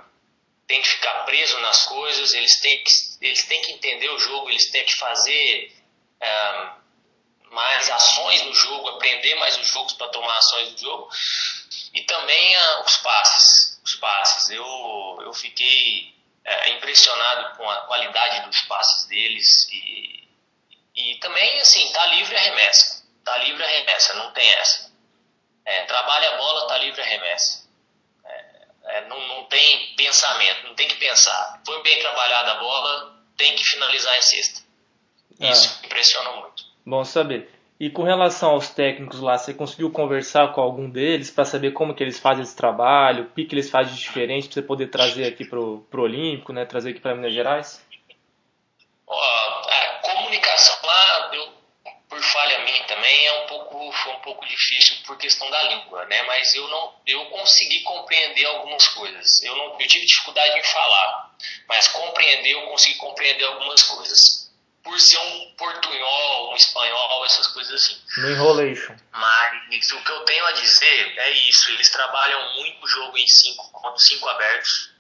têm 0.67 0.81
que 0.81 0.89
ficar 0.89 1.25
presos 1.25 1.62
nas 1.62 1.86
coisas, 1.86 2.33
eles 2.33 2.59
têm, 2.59 2.83
que, 2.83 2.91
eles 3.21 3.45
têm 3.45 3.62
que 3.62 3.71
entender 3.71 4.09
o 4.09 4.19
jogo, 4.19 4.50
eles 4.50 4.69
têm 4.69 4.86
que 4.86 4.95
fazer 4.95 5.74
é, 6.19 6.69
mais 7.50 7.89
ações 7.89 8.41
no 8.43 8.53
jogo, 8.53 8.89
aprender 8.89 9.36
mais 9.36 9.57
os 9.57 9.67
jogos 9.67 9.93
para 9.93 10.09
tomar 10.09 10.38
ações 10.38 10.71
no 10.71 10.77
jogo. 10.77 11.09
E 11.93 12.03
também 12.03 12.55
é, 12.55 12.81
os 12.81 12.97
passes. 12.97 13.81
Os 13.83 13.95
passes. 13.95 14.50
Eu, 14.50 15.19
eu 15.21 15.33
fiquei 15.33 16.13
é, 16.43 16.69
impressionado 16.71 17.57
com 17.57 17.69
a 17.69 17.81
qualidade 17.88 18.45
dos 18.47 18.62
passes 18.63 19.07
deles 19.07 19.69
e, 19.71 20.27
e 20.95 21.19
também, 21.19 21.62
assim, 21.62 21.91
tá 21.93 22.05
livre 22.07 22.36
a 22.36 22.41
remessa. 22.41 23.07
Tá 23.24 23.38
livre 23.38 23.63
a 23.63 23.67
remessa, 23.67 24.13
não 24.15 24.31
tem 24.33 24.47
essa. 24.50 24.91
É, 25.65 25.86
trabalha 25.86 26.29
a 26.29 26.38
bola, 26.38 26.67
tá 26.67 26.77
livre 26.77 27.01
a 27.01 27.05
remessa. 27.05 27.66
É, 28.88 29.08
não, 29.08 29.27
não 29.27 29.44
tem 29.46 29.96
pensamento, 29.96 30.67
não 30.67 30.75
tem 30.75 30.88
que 30.88 30.96
pensar. 30.96 31.62
Foi 31.65 31.82
bem 31.84 32.00
trabalhada 32.00 32.53
a 32.53 32.56
bola, 32.56 33.17
tem 33.38 33.56
que 33.56 33.63
finalizar 33.63 34.17
em 34.17 34.22
sexta. 34.22 34.62
É. 35.39 35.51
Isso 35.51 35.79
impressiona 35.86 36.32
muito. 36.32 36.63
Bom 36.86 37.03
saber. 37.03 37.51
E 37.79 37.91
com 37.91 38.01
relação 38.01 38.51
aos 38.51 38.70
técnicos 38.70 39.20
lá, 39.20 39.38
você 39.38 39.53
conseguiu 39.53 39.91
conversar 39.91 40.51
com 40.51 40.62
algum 40.62 40.89
deles 40.89 41.29
para 41.29 41.46
saber 41.46 41.74
como 41.74 41.94
que 41.94 42.03
eles 42.03 42.20
fazem 42.20 42.44
esse 42.44 42.56
trabalho, 42.56 43.25
o 43.25 43.29
que, 43.36 43.46
que 43.46 43.53
eles 43.53 43.70
fazem 43.70 43.94
de 43.94 44.00
diferente 44.00 44.48
para 44.48 44.53
você 44.56 44.62
poder 44.63 44.88
trazer 44.88 45.25
aqui 45.25 45.46
pro, 45.46 45.86
pro 45.91 46.01
Olímpico, 46.01 46.51
né? 46.51 46.65
Trazer 46.65 46.89
aqui 46.89 47.00
para 47.00 47.13
Minas 47.13 47.34
Gerais? 47.34 47.86
Ó, 49.06 49.15
a 49.15 50.00
comunicação 50.01 50.75
lá, 50.84 51.29
eu, 51.34 51.50
por 52.10 52.20
falha 52.20 52.63
minha 52.65 52.84
também, 52.86 53.27
é 53.27 53.44
um 53.44 53.46
pouco, 54.27 54.43
um 54.43 54.48
difícil 54.48 54.98
por 55.05 55.17
questão 55.17 55.50
da 55.50 55.63
língua, 55.63 56.05
né? 56.05 56.22
Mas 56.24 56.53
eu 56.53 56.67
não, 56.67 57.01
eu 57.05 57.25
consegui 57.27 57.81
compreender 57.84 58.46
algumas 58.46 58.86
coisas. 58.89 59.41
Eu 59.41 59.55
não, 59.55 59.79
eu 59.79 59.88
tive 59.88 60.05
dificuldade 60.05 60.60
em 60.60 60.63
falar, 60.63 61.36
mas 61.67 61.88
compreender, 61.88 62.51
eu 62.51 62.67
consegui 62.67 62.96
compreender 62.96 63.46
algumas 63.46 63.84
coisas 63.84 64.48
por 64.84 65.00
ser 65.00 65.17
um 65.17 65.55
portunhol, 65.57 66.51
um 66.51 66.55
espanhol, 66.55 67.25
essas 67.25 67.48
coisas 67.48 67.74
assim. 67.74 68.01
No 68.17 68.31
enrolation. 68.31 68.96
Mas 69.12 69.91
o 69.91 70.03
que 70.03 70.12
eu 70.12 70.25
tenho 70.25 70.46
a 70.46 70.51
dizer 70.51 71.19
é 71.19 71.31
isso, 71.31 71.72
eles 71.72 71.89
trabalham 71.89 72.55
muito 72.55 72.84
o 72.84 72.88
jogo 72.88 73.17
em 73.17 73.27
cinco, 73.27 73.98
cinco 73.98 74.27
abertos, 74.29 74.91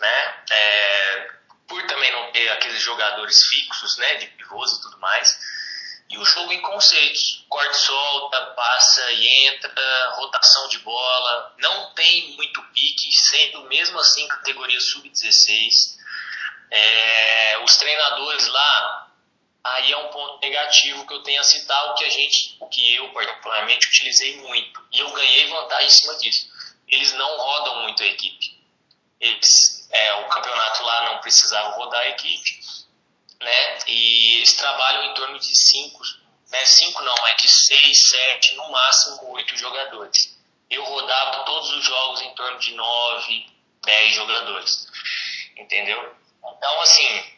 né? 0.00 0.44
É, 0.50 1.30
por 1.68 1.84
também 1.86 2.12
não 2.12 2.30
ter 2.32 2.48
aqueles 2.50 2.80
jogadores 2.80 3.42
fixos, 3.46 3.96
né, 3.98 4.14
de 4.16 4.26
pivôs 4.28 4.72
e 4.72 4.82
tudo 4.82 4.98
mais. 4.98 5.55
E 6.08 6.18
o 6.18 6.24
jogo 6.24 6.52
em 6.52 6.62
conceitos, 6.62 7.44
corte 7.48 7.76
solta, 7.78 8.40
passa 8.54 9.10
e 9.12 9.46
entra, 9.46 10.10
rotação 10.14 10.68
de 10.68 10.78
bola, 10.78 11.54
não 11.58 11.92
tem 11.94 12.32
muito 12.36 12.62
pique, 12.72 13.10
sendo 13.12 13.62
mesmo 13.62 13.98
assim 13.98 14.26
categoria 14.28 14.80
sub-16. 14.80 15.96
É, 16.70 17.58
os 17.58 17.76
treinadores 17.76 18.46
lá, 18.46 19.08
aí 19.64 19.92
é 19.92 19.96
um 19.96 20.08
ponto 20.08 20.40
negativo 20.40 21.06
que 21.06 21.12
eu 21.12 21.22
tenho 21.24 21.40
a 21.40 21.44
citar, 21.44 21.90
o 21.90 21.94
que 21.94 22.04
a 22.04 22.08
gente, 22.08 22.56
o 22.60 22.68
que 22.68 22.94
eu 22.94 23.12
particularmente 23.12 23.88
utilizei 23.88 24.36
muito, 24.36 24.86
e 24.92 25.00
eu 25.00 25.10
ganhei 25.10 25.48
vantagem 25.48 25.86
em 25.86 25.90
cima 25.90 26.14
disso. 26.18 26.48
Eles 26.86 27.12
não 27.14 27.36
rodam 27.36 27.82
muito 27.82 28.02
a 28.04 28.06
equipe. 28.06 28.56
Eles, 29.20 29.88
é, 29.90 30.14
o 30.14 30.28
campeonato 30.28 30.82
lá 30.84 31.12
não 31.12 31.18
precisava 31.18 31.70
rodar 31.76 32.00
a 32.00 32.08
equipe, 32.10 32.60
né? 33.40 33.78
E 33.86 34.36
eles 34.36 34.54
trabalham 34.54 35.04
em 35.04 35.14
torno 35.14 35.38
de 35.38 35.54
cinco, 35.56 36.02
né? 36.50 36.64
Cinco 36.64 37.02
não, 37.02 37.26
é 37.28 37.34
de 37.36 37.48
seis, 37.48 38.08
sete, 38.08 38.54
no 38.56 38.70
máximo 38.70 39.32
oito 39.32 39.56
jogadores. 39.56 40.36
Eu 40.68 40.84
rodava 40.84 41.44
todos 41.44 41.70
os 41.70 41.84
jogos 41.84 42.22
em 42.22 42.34
torno 42.34 42.58
de 42.58 42.74
nove, 42.74 43.46
dez 43.84 44.14
jogadores, 44.14 44.86
entendeu? 45.56 46.14
Então, 46.44 46.80
assim, 46.80 47.36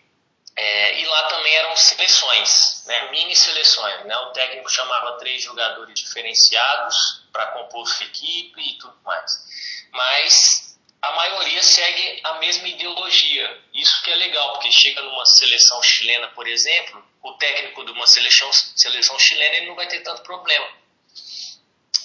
é, 0.57 1.01
e 1.01 1.07
lá 1.07 1.29
também 1.29 1.55
eram 1.55 1.77
seleções, 1.77 2.83
né, 2.87 3.11
mini 3.11 3.37
seleções. 3.37 4.05
Né? 4.05 4.17
O 4.17 4.33
técnico 4.33 4.69
chamava 4.69 5.19
três 5.19 5.43
jogadores 5.43 5.99
diferenciados 6.01 7.29
para 7.33 7.47
compor 7.49 7.87
sua 7.87 8.07
equipe 8.07 8.61
e 8.61 8.79
tudo 8.79 8.99
mais. 9.05 9.47
Mas 9.93 10.78
a 11.01 11.13
maioria 11.13 11.63
segue 11.63 12.21
a 12.25 12.35
mesma 12.35 12.69
ideologia. 12.69 13.59
Isso 13.73 14.03
que 14.03 14.11
é 14.11 14.17
legal, 14.17 14.53
porque 14.53 14.71
chega 14.71 15.01
numa 15.03 15.25
seleção 15.25 15.83
chilena, 15.83 16.29
por 16.29 16.47
exemplo, 16.47 17.05
o 17.23 17.33
técnico 17.35 17.85
de 17.85 17.93
uma 17.93 18.07
seleção, 18.07 18.51
seleção 18.53 19.19
chilena 19.19 19.57
ele 19.57 19.67
não 19.67 19.77
vai 19.77 19.87
ter 19.87 20.01
tanto 20.01 20.23
problema. 20.23 20.67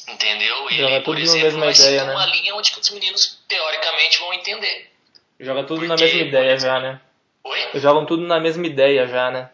Entendeu? 0.07 0.69
Ele, 0.69 0.77
Joga 0.77 1.01
por 1.01 1.15
tudo 1.15 1.23
exemplo, 1.23 1.59
na 1.59 1.65
mesma 1.65 1.65
vai 1.65 1.73
ideia, 1.73 2.03
né? 2.05 2.13
uma 2.13 2.25
linha 2.27 2.55
onde 2.55 2.71
os 2.79 2.89
meninos, 2.91 3.39
teoricamente, 3.47 4.19
vão 4.19 4.33
entender. 4.33 4.91
Joga 5.39 5.63
tudo 5.63 5.81
na 5.81 5.95
Porque, 5.95 6.03
mesma 6.03 6.21
ideia 6.21 6.59
já, 6.59 6.79
né? 6.79 7.01
Oi? 7.43 7.69
Jogam 7.75 8.05
tudo 8.05 8.23
na 8.23 8.39
mesma 8.39 8.65
ideia 8.65 9.07
já, 9.07 9.31
né? 9.31 9.49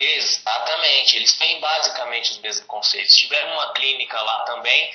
Exatamente, 0.00 1.16
eles 1.16 1.32
têm 1.38 1.60
basicamente 1.60 2.32
os 2.32 2.38
mesmos 2.38 2.66
conceitos. 2.66 3.12
Tiveram 3.14 3.52
uma 3.52 3.72
clínica 3.72 4.20
lá 4.20 4.40
também 4.40 4.90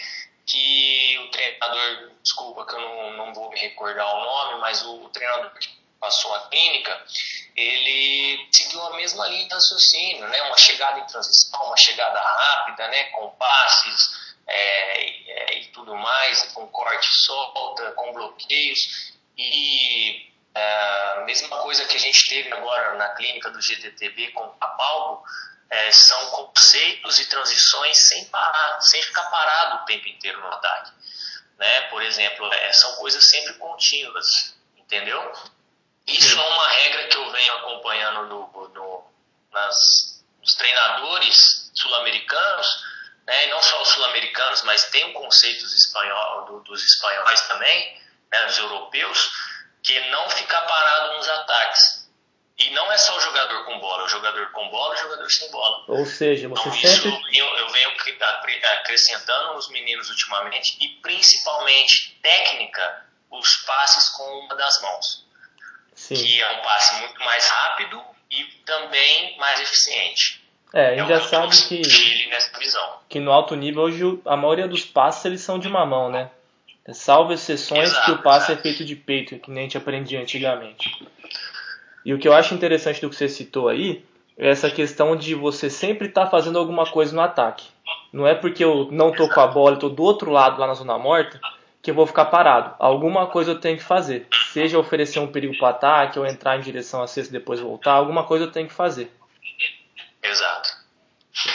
que 0.48 1.20
o 1.20 1.30
treinador, 1.30 2.12
desculpa 2.24 2.66
que 2.66 2.74
eu 2.74 2.80
não, 2.80 3.18
não 3.18 3.34
vou 3.34 3.50
me 3.50 3.60
recordar 3.60 4.16
o 4.16 4.20
nome, 4.20 4.62
mas 4.62 4.82
o, 4.84 5.04
o 5.04 5.10
treinador 5.10 5.51
que 5.60 5.70
passou 6.00 6.34
a 6.36 6.48
clínica, 6.48 7.06
ele 7.56 8.48
seguiu 8.51 8.82
a 8.84 8.96
mesma 8.96 9.27
linha 9.27 9.48
de 9.48 9.54
raciocínio, 9.54 10.27
né? 10.30 10.42
Uma 10.44 10.58
chegada 10.58 11.00
em 11.00 11.06
transição, 11.06 11.62
uma 11.63 11.77
chegada 11.77 12.20
rápida, 12.20 12.88
né? 12.88 13.04
Com 13.06 13.30
passes 13.32 14.36
é, 14.48 15.10
é, 15.32 15.60
e 15.60 15.66
tudo 15.68 15.96
mais, 15.96 16.44
com 16.54 16.68
corte 16.68 17.08
solta, 17.08 17.92
com 17.92 18.13
bloqueios 18.13 19.13
e 19.38 20.32
a 20.56 21.24
mesma 21.25 21.58
coisa 21.60 21.86
que 21.86 21.96
a 21.96 22.00
gente 22.00 22.30
teve 22.30 22.51
agora 22.51 22.96
na 22.96 23.10
clínica 23.10 23.51
do 23.51 23.62
GTTB 23.62 24.32
com 24.32 24.44
o 24.44 24.54
Capalbo, 24.54 25.24
é, 25.69 25.91
são 25.91 26.31
conceitos 26.31 27.19
e 27.19 27.25
transições 27.25 27.97
sem 28.07 28.25
parar, 28.25 28.81
sem 28.81 29.01
ficar 29.03 29.25
parado 29.25 29.77
o 29.77 29.86
tempo 29.86 30.07
inteiro 30.07 30.39
no 30.39 30.47
ataque. 30.47 30.91
Né? 31.57 31.81
Por 31.89 32.01
exemplo, 32.01 32.51
é, 32.53 32.71
são 32.71 32.95
coisas 32.95 33.27
sempre 33.29 33.53
contínuas, 33.55 34.55
entendeu? 34.77 35.33
Isso 36.05 36.39
é 36.39 36.47
uma 36.47 36.67
regra 36.67 37.07
que 37.07 37.17
eu 37.17 37.31
venho 37.31 37.53
acompanhando 37.55 38.27
no, 38.27 38.69
no, 38.69 39.12
nas, 39.51 40.24
nos 40.39 40.55
treinadores 40.55 41.71
sul-americanos, 41.74 42.86
né? 43.25 43.47
não 43.47 43.62
só 43.62 43.81
os 43.81 43.89
sul-americanos, 43.89 44.62
mas 44.63 44.86
tem 44.86 45.12
conceitos 45.13 45.74
espanhol, 45.74 46.45
do, 46.45 46.59
dos 46.62 46.81
espanhóis 46.83 47.41
também, 47.41 48.01
né? 48.31 48.45
dos 48.45 48.58
europeus, 48.58 49.32
que 49.84 49.97
é 49.97 50.10
não 50.10 50.30
ficar 50.30 50.62
parado 50.62 51.17
nos 51.17 51.27
ataques. 51.27 51.96
E 52.60 52.72
não 52.72 52.91
é 52.91 52.98
só 52.98 53.15
o 53.15 53.20
jogador 53.20 53.65
com 53.65 53.80
bola, 53.80 54.04
o 54.04 54.10
jogador 54.10 54.52
com 54.52 54.67
bola 54.70 54.96
e 54.96 54.98
o 54.98 55.02
jogador 55.04 55.30
sem 55.30 55.52
bola. 55.52 55.84
Ou 55.88 56.06
seja, 56.06 56.48
você 56.48 56.67
Então, 56.67 56.76
isso 56.76 57.02
sempre. 57.02 57.38
eu, 57.38 57.46
eu 57.46 57.70
venho 57.70 57.89
acrescentando 58.80 59.54
nos 59.54 59.70
meninos 59.70 60.10
ultimamente 60.10 60.76
e 60.82 60.88
principalmente 61.02 62.17
técnica, 62.22 63.06
os 63.30 63.58
passes 63.58 64.10
com 64.10 64.24
uma 64.39 64.56
das 64.56 64.82
mãos, 64.82 65.26
Sim. 65.93 66.15
que 66.15 66.41
é 66.41 66.60
um 66.60 66.62
passe 66.63 67.00
muito 67.02 67.20
mais 67.20 67.46
rápido 67.48 68.02
e 68.32 68.43
também 68.65 69.38
mais 69.38 69.60
eficiente. 69.60 70.43
É, 70.74 70.88
a 70.88 70.91
É 70.93 70.98
gente 70.98 71.10
já 71.10 71.22
sabe 71.22 71.56
que, 71.67 71.82
que 73.10 73.20
no 73.20 73.32
alto 73.32 73.56
nível 73.56 73.84
hoje 73.84 74.02
a 74.26 74.36
maioria 74.36 74.67
dos 74.67 74.84
passes 74.84 75.24
eles 75.26 75.41
são 75.41 75.60
de 75.60 75.67
uma 75.67 75.86
mão, 75.86 76.10
né? 76.10 76.30
Salvo 76.93 77.34
exceções 77.34 77.89
Exato, 77.89 78.06
que 78.06 78.12
o 78.12 78.24
passe 78.24 78.52
é 78.52 78.54
exato. 78.54 78.62
feito 78.63 78.86
de 78.86 78.96
peito, 78.96 79.38
que 79.39 79.52
nem 79.52 79.60
a 79.60 79.63
gente 79.63 79.78
aprendia 79.78 80.22
antigamente. 80.22 80.89
E 82.08 82.13
o 82.13 82.17
que 82.17 82.26
eu 82.26 82.34
acho 82.34 82.54
interessante 82.54 83.02
do 83.02 83.10
que 83.10 83.17
você 83.17 83.28
citou 83.28 83.67
aí 83.67 84.02
é 84.38 84.50
essa 84.50 84.72
questão 84.72 85.13
de 85.13 85.36
você 85.36 85.70
sempre 85.70 86.08
estar 86.08 86.28
fazendo 86.28 86.58
alguma 86.58 86.89
coisa 86.89 87.13
no 87.13 87.20
ataque. 87.22 87.67
Não 88.13 88.26
é 88.26 88.34
porque 88.34 88.63
eu 88.63 88.88
não 88.93 89.12
tô 89.12 89.28
com 89.28 89.41
a 89.41 89.48
bola, 89.48 89.76
eu 89.76 89.80
tô 89.80 89.89
do 89.89 90.02
outro 90.04 90.32
lado 90.32 90.58
lá 90.58 90.67
na 90.67 90.74
zona 90.74 90.98
morta, 90.98 91.38
que 91.82 91.91
eu 91.91 91.96
vou 91.96 92.08
ficar 92.08 92.24
parado. 92.28 92.74
Alguma 92.80 93.28
coisa 93.28 93.52
eu 93.52 93.60
tenho 93.60 93.76
que 93.76 93.84
fazer. 93.84 94.26
Seja 94.54 94.80
oferecer 94.80 95.20
um 95.20 95.30
perigo 95.30 95.58
para 95.58 95.67
ataque 95.67 96.17
ou 96.17 96.26
entrar 96.26 96.56
em 96.56 96.62
direção 96.62 97.04
à 97.04 97.08
cesta 97.08 97.36
e 97.36 97.39
depois 97.39 97.60
voltar, 97.60 97.91
alguma 97.91 98.24
coisa 98.24 98.46
eu 98.46 98.52
tenho 98.54 98.70
que 98.70 98.74
fazer. 98.74 99.12
Exato. 100.24 100.70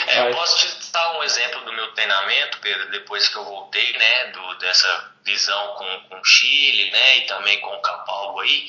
É, 0.07 0.29
eu 0.29 0.35
posso 0.35 0.67
te 0.67 0.91
dar 0.91 1.17
um 1.17 1.23
exemplo 1.23 1.65
do 1.65 1.73
meu 1.73 1.91
treinamento, 1.95 2.59
Pedro, 2.59 2.91
depois 2.91 3.27
que 3.27 3.37
eu 3.37 3.43
voltei, 3.43 3.91
né, 3.97 4.31
do, 4.31 4.53
dessa 4.59 5.13
visão 5.25 5.73
com, 5.73 6.09
com 6.09 6.15
o 6.15 6.23
Chile, 6.23 6.91
né, 6.91 7.17
e 7.17 7.21
também 7.21 7.59
com 7.59 7.75
o 7.75 7.81
Capalbo 7.81 8.39
aí, 8.39 8.67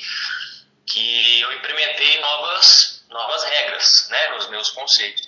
que 0.87 1.41
eu 1.41 1.53
implementei 1.53 2.21
novas, 2.21 3.05
novas 3.09 3.45
regras, 3.45 4.09
né, 4.11 4.29
nos 4.29 4.49
meus 4.49 4.71
conceitos. 4.71 5.27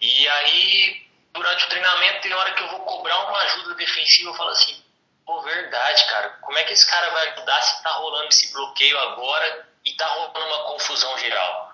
E 0.00 0.28
aí, 0.28 1.06
durante 1.32 1.64
o 1.64 1.68
treinamento, 1.68 2.20
tem 2.20 2.34
hora 2.34 2.52
que 2.52 2.62
eu 2.62 2.68
vou 2.68 2.80
cobrar 2.80 3.18
uma 3.28 3.38
ajuda 3.38 3.74
defensiva, 3.74 4.30
eu 4.30 4.34
falo 4.34 4.50
assim, 4.50 4.82
pô, 5.24 5.40
verdade, 5.42 6.06
cara, 6.06 6.28
como 6.40 6.58
é 6.58 6.64
que 6.64 6.72
esse 6.72 6.88
cara 6.88 7.10
vai 7.10 7.28
ajudar 7.30 7.60
se 7.62 7.82
tá 7.82 7.90
rolando 7.90 8.28
esse 8.28 8.52
bloqueio 8.52 8.98
agora 8.98 9.68
e 9.84 9.92
tá 9.94 10.06
rolando 10.06 10.46
uma 10.46 10.64
confusão 10.64 11.18
geral? 11.18 11.72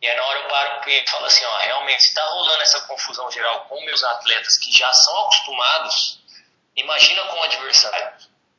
E 0.00 0.08
aí 0.08 0.16
na 0.16 0.24
hora 0.24 0.38
eu 0.40 0.48
paro 0.48 0.90
e 0.90 1.08
falo 1.08 1.26
assim, 1.26 1.44
ó, 1.44 1.58
realmente 1.58 2.02
se 2.02 2.14
tá 2.14 2.24
rolando 2.24 2.62
essa 2.62 2.80
confusão 2.82 3.30
geral 3.30 3.66
com 3.66 3.84
meus 3.84 4.02
atletas 4.02 4.58
que 4.58 4.76
já 4.76 4.92
são 4.92 5.20
acostumados, 5.20 6.20
imagina 6.74 7.22
com 7.26 7.36
o 7.36 7.42
adversário, 7.44 8.12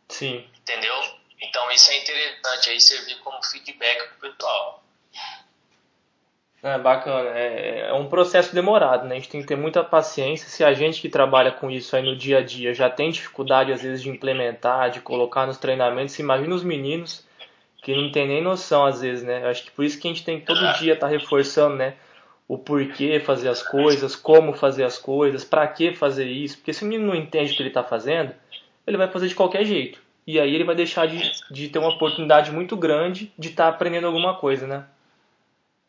Sim. 0.08 0.50
entendeu? 0.56 1.20
Então 1.42 1.70
isso 1.72 1.92
é 1.92 1.98
interessante 1.98 2.70
aí 2.70 2.82
servir 2.82 3.16
como 3.20 3.44
feedback 3.44 4.08
pro 4.10 4.32
pessoal. 4.32 4.84
É 6.64 6.78
bacana. 6.78 7.30
É, 7.32 7.90
é 7.90 7.94
um 7.94 8.08
processo 8.08 8.56
demorado, 8.56 9.06
né? 9.06 9.16
A 9.16 9.20
gente 9.20 9.30
tem 9.30 9.42
que 9.42 9.48
ter 9.48 9.58
muita 9.58 9.84
paciência. 9.84 10.48
Se 10.48 10.64
a 10.64 10.74
gente 10.74 11.02
que 11.02 11.10
trabalha 11.10 11.52
com 11.52 11.70
isso 11.70 11.94
aí 11.94 12.02
no 12.02 12.16
dia 12.16 12.38
a 12.38 12.42
dia 12.42 12.74
já 12.74 12.90
tem 12.90 13.12
dificuldade, 13.12 13.74
às 13.74 13.82
vezes, 13.82 14.02
de 14.02 14.10
implementar, 14.10 14.90
de 14.90 15.02
colocar 15.02 15.46
nos 15.46 15.58
treinamentos, 15.58 16.18
imagina 16.20 16.56
os 16.56 16.64
meninos 16.64 17.28
que 17.84 17.94
não 17.94 18.10
tem 18.14 18.26
nem 18.26 18.42
noção, 18.42 18.86
às 18.86 19.02
vezes, 19.02 19.26
né? 19.26 19.46
Acho 19.46 19.66
que 19.66 19.72
por 19.72 19.84
isso 19.84 20.00
que 20.00 20.08
a 20.08 20.12
gente 20.12 20.24
tem 20.24 20.40
que 20.40 20.46
todo 20.46 20.74
dia 20.80 20.94
estar 20.94 21.08
reforçando, 21.08 21.76
né? 21.76 21.96
O 22.48 22.58
porquê 22.58 23.20
fazer 23.20 23.50
as 23.50 23.62
coisas, 23.62 24.16
como 24.16 24.54
fazer 24.54 24.86
as 24.86 24.98
coisas, 24.98 25.44
pra 25.44 25.68
que 25.68 25.94
fazer 25.94 26.28
isso. 26.28 26.58
Porque 26.58 26.72
se 26.72 26.86
o 26.86 26.88
menino 26.88 27.08
não 27.08 27.16
entende 27.16 27.52
o 27.52 27.56
que 27.58 27.62
ele 27.62 27.70
está 27.70 27.84
fazendo, 27.84 28.34
ele 28.88 28.96
vai 28.96 29.10
fazer 29.10 29.28
de 29.28 29.36
qualquer 29.36 29.66
jeito. 29.66 30.03
E 30.26 30.40
aí 30.40 30.56
ele 30.56 30.64
vai 30.64 30.76
deixar 30.76 31.08
de, 31.08 31.20
de 31.52 31.70
ter 31.70 31.80
uma 31.80 31.94
oportunidade 31.94 32.52
muito 32.52 32.78
grande 32.78 33.34
de 33.38 33.50
estar 33.50 33.68
aprendendo 33.68 34.08
alguma 34.08 34.38
coisa, 34.38 34.66
né? 34.66 34.88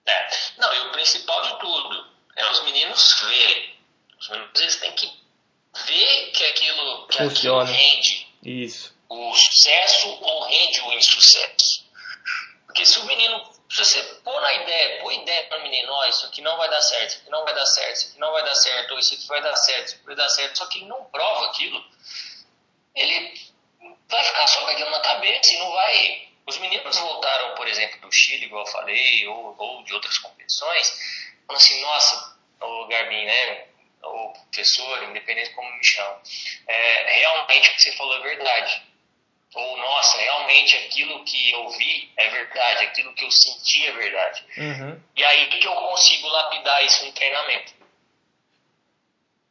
É. 0.07 0.29
Não, 0.59 0.75
e 0.75 0.79
o 0.81 0.93
principal 0.93 1.41
de 1.43 1.59
tudo 1.61 2.07
é 2.37 2.51
os 2.51 2.63
meninos 2.65 3.21
verem. 3.29 3.75
Os 4.19 4.29
meninos 4.29 4.61
eles 4.61 4.77
têm 4.77 4.93
que 4.93 5.07
ver 5.87 6.31
que 6.33 6.45
aquilo, 6.45 7.07
que 7.07 7.17
aquilo 7.17 7.31
Funciona. 7.31 7.71
rende 7.71 8.29
Isso. 8.43 8.95
o 9.09 9.35
sucesso 9.35 10.09
ou 10.21 10.43
rende 10.45 10.81
o 10.81 10.93
insucesso. 10.93 11.85
Porque 12.67 12.85
se 12.85 12.99
o 12.99 13.05
menino, 13.05 13.41
se 13.71 13.85
você 13.85 14.03
pôr 14.25 14.41
na 14.41 14.55
ideia, 14.55 15.01
pôr 15.01 15.13
ideia 15.13 15.47
para 15.47 15.61
o 15.61 15.63
menino, 15.63 15.93
ó, 15.93 16.07
isso 16.07 16.27
aqui 16.27 16.43
não 16.43 16.57
vai 16.57 16.69
dar 16.69 16.81
certo, 16.81 17.11
isso 17.11 17.21
aqui 17.21 17.31
não 17.31 17.45
vai 17.45 17.55
dar 17.55 17.67
certo, 17.67 17.95
isso 17.97 18.09
aqui 18.09 18.19
não 18.19 18.33
vai 18.33 18.45
dar 18.45 18.55
certo, 18.55 18.91
ou 18.93 18.99
isso 18.99 19.15
aqui 19.15 19.27
vai 19.29 19.43
dar 19.43 19.57
certo, 19.57 19.87
isso 19.87 19.95
aqui 19.95 20.07
vai 20.07 20.17
dar 20.17 20.29
certo, 20.29 20.59
só 20.59 20.67
que 20.67 20.79
ele 20.79 20.87
não 20.87 21.05
prova 21.05 21.47
aquilo, 21.47 21.85
ele 22.97 23.54
vai 24.09 24.23
ficar 24.23 24.47
só 24.47 24.61
com 24.61 24.71
aquilo 24.71 24.91
na 24.91 25.01
cabeça 25.01 25.53
e 25.53 25.59
não 25.59 25.73
vai. 25.73 26.29
Os 26.47 26.59
meninos 26.59 26.99
voltaram, 26.99 27.55
por 27.55 27.67
exemplo, 27.67 28.01
do 28.01 28.13
Chile, 28.13 28.47
igual 28.47 28.67
eu 28.67 28.73
falei, 28.73 29.27
ou, 29.27 29.55
ou 29.57 29.83
de 29.83 29.95
outras 29.95 30.19
competições, 30.19 30.91
falando 31.47 31.63
assim, 31.63 31.81
nossa, 31.81 32.39
o 32.61 32.87
Garbin, 32.87 33.25
né? 33.25 33.67
O 34.03 34.33
professor, 34.33 35.03
independente 35.05 35.49
de 35.49 35.55
como 35.55 35.73
me 35.73 35.85
chama, 35.85 36.21
é, 36.69 37.19
realmente 37.21 37.71
o 37.71 37.75
que 37.75 37.81
você 37.81 37.93
falou 37.97 38.17
é 38.17 38.21
verdade 38.21 38.95
ou 39.55 39.77
nossa, 39.77 40.19
realmente 40.19 40.77
aquilo 40.77 41.25
que 41.25 41.53
eu 41.53 41.69
vi 41.71 42.13
é 42.17 42.29
verdade, 42.29 42.85
aquilo 42.85 43.15
que 43.15 43.25
eu 43.25 43.31
senti 43.31 43.87
é 43.87 43.93
verdade. 43.93 44.45
Uhum. 44.57 45.01
E 45.15 45.25
aí 45.25 45.47
que 45.49 45.67
eu 45.67 45.75
consigo 45.75 46.27
lapidar 46.27 46.85
isso 46.85 47.07
no 47.07 47.13
treinamento. 47.13 47.73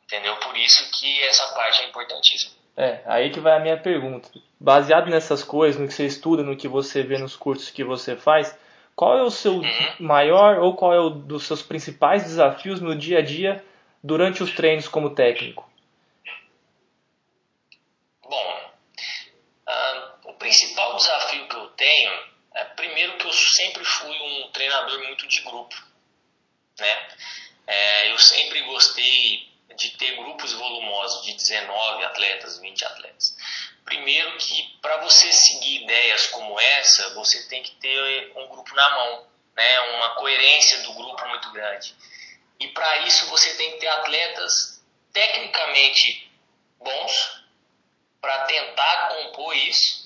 Entendeu? 0.03 0.37
Por 0.41 0.57
isso 0.57 0.91
que 0.91 1.23
essa 1.23 1.47
parte 1.53 1.81
é 1.81 1.85
importantíssima. 1.85 2.53
É, 2.75 3.01
aí 3.05 3.29
que 3.29 3.39
vai 3.39 3.55
a 3.55 3.59
minha 3.59 3.77
pergunta. 3.77 4.29
Baseado 4.59 5.09
nessas 5.09 5.43
coisas, 5.43 5.79
no 5.79 5.87
que 5.87 5.93
você 5.93 6.05
estuda, 6.05 6.41
no 6.41 6.57
que 6.57 6.67
você 6.67 7.03
vê 7.03 7.17
nos 7.17 7.35
cursos 7.35 7.69
que 7.69 7.83
você 7.83 8.15
faz, 8.15 8.57
qual 8.95 9.17
é 9.17 9.23
o 9.23 9.29
seu 9.29 9.57
uhum. 9.57 9.95
maior 9.99 10.59
ou 10.59 10.75
qual 10.75 10.93
é 10.93 10.99
o 10.99 11.09
dos 11.09 11.45
seus 11.45 11.61
principais 11.61 12.23
desafios 12.23 12.79
no 12.79 12.95
dia 12.95 13.19
a 13.19 13.21
dia 13.21 13.63
durante 14.03 14.41
os 14.41 14.51
treinos 14.51 14.87
como 14.87 15.13
técnico? 15.13 15.69
Bom, 18.23 18.71
uh, 19.67 20.29
o 20.29 20.33
principal 20.33 20.95
desafio 20.95 21.47
que 21.47 21.55
eu 21.55 21.67
tenho 21.67 22.11
é 22.55 22.63
primeiro 22.65 23.17
que 23.17 23.27
eu 23.27 23.33
sempre 23.33 23.83
fui 23.83 24.15
um 24.15 24.49
treinador 24.51 25.03
muito 25.03 25.27
de 25.27 25.41
grupo, 25.41 25.75
né? 26.79 27.07
É, 27.65 28.11
eu 28.11 28.17
sempre 28.17 28.61
gostei 28.63 29.52
de 29.75 29.97
ter 29.97 30.15
grupos 30.17 30.53
volumosos 30.53 31.25
de 31.25 31.33
19 31.33 32.03
atletas, 32.03 32.59
20 32.59 32.85
atletas. 32.85 33.35
Primeiro 33.85 34.37
que 34.37 34.77
para 34.81 34.97
você 34.97 35.31
seguir 35.31 35.83
ideias 35.83 36.27
como 36.27 36.59
essa, 36.59 37.13
você 37.15 37.47
tem 37.47 37.61
que 37.63 37.75
ter 37.75 38.31
um 38.35 38.47
grupo 38.47 38.73
na 38.75 38.89
mão, 38.91 39.27
né? 39.55 39.79
uma 39.97 40.15
coerência 40.15 40.83
do 40.83 40.93
grupo 40.93 41.27
muito 41.27 41.51
grande. 41.51 41.95
E 42.59 42.67
para 42.69 42.97
isso 42.99 43.27
você 43.27 43.53
tem 43.55 43.71
que 43.73 43.79
ter 43.79 43.87
atletas 43.87 44.81
tecnicamente 45.11 46.31
bons 46.79 47.43
para 48.21 48.45
tentar 48.45 49.09
compor 49.09 49.55
isso 49.55 50.03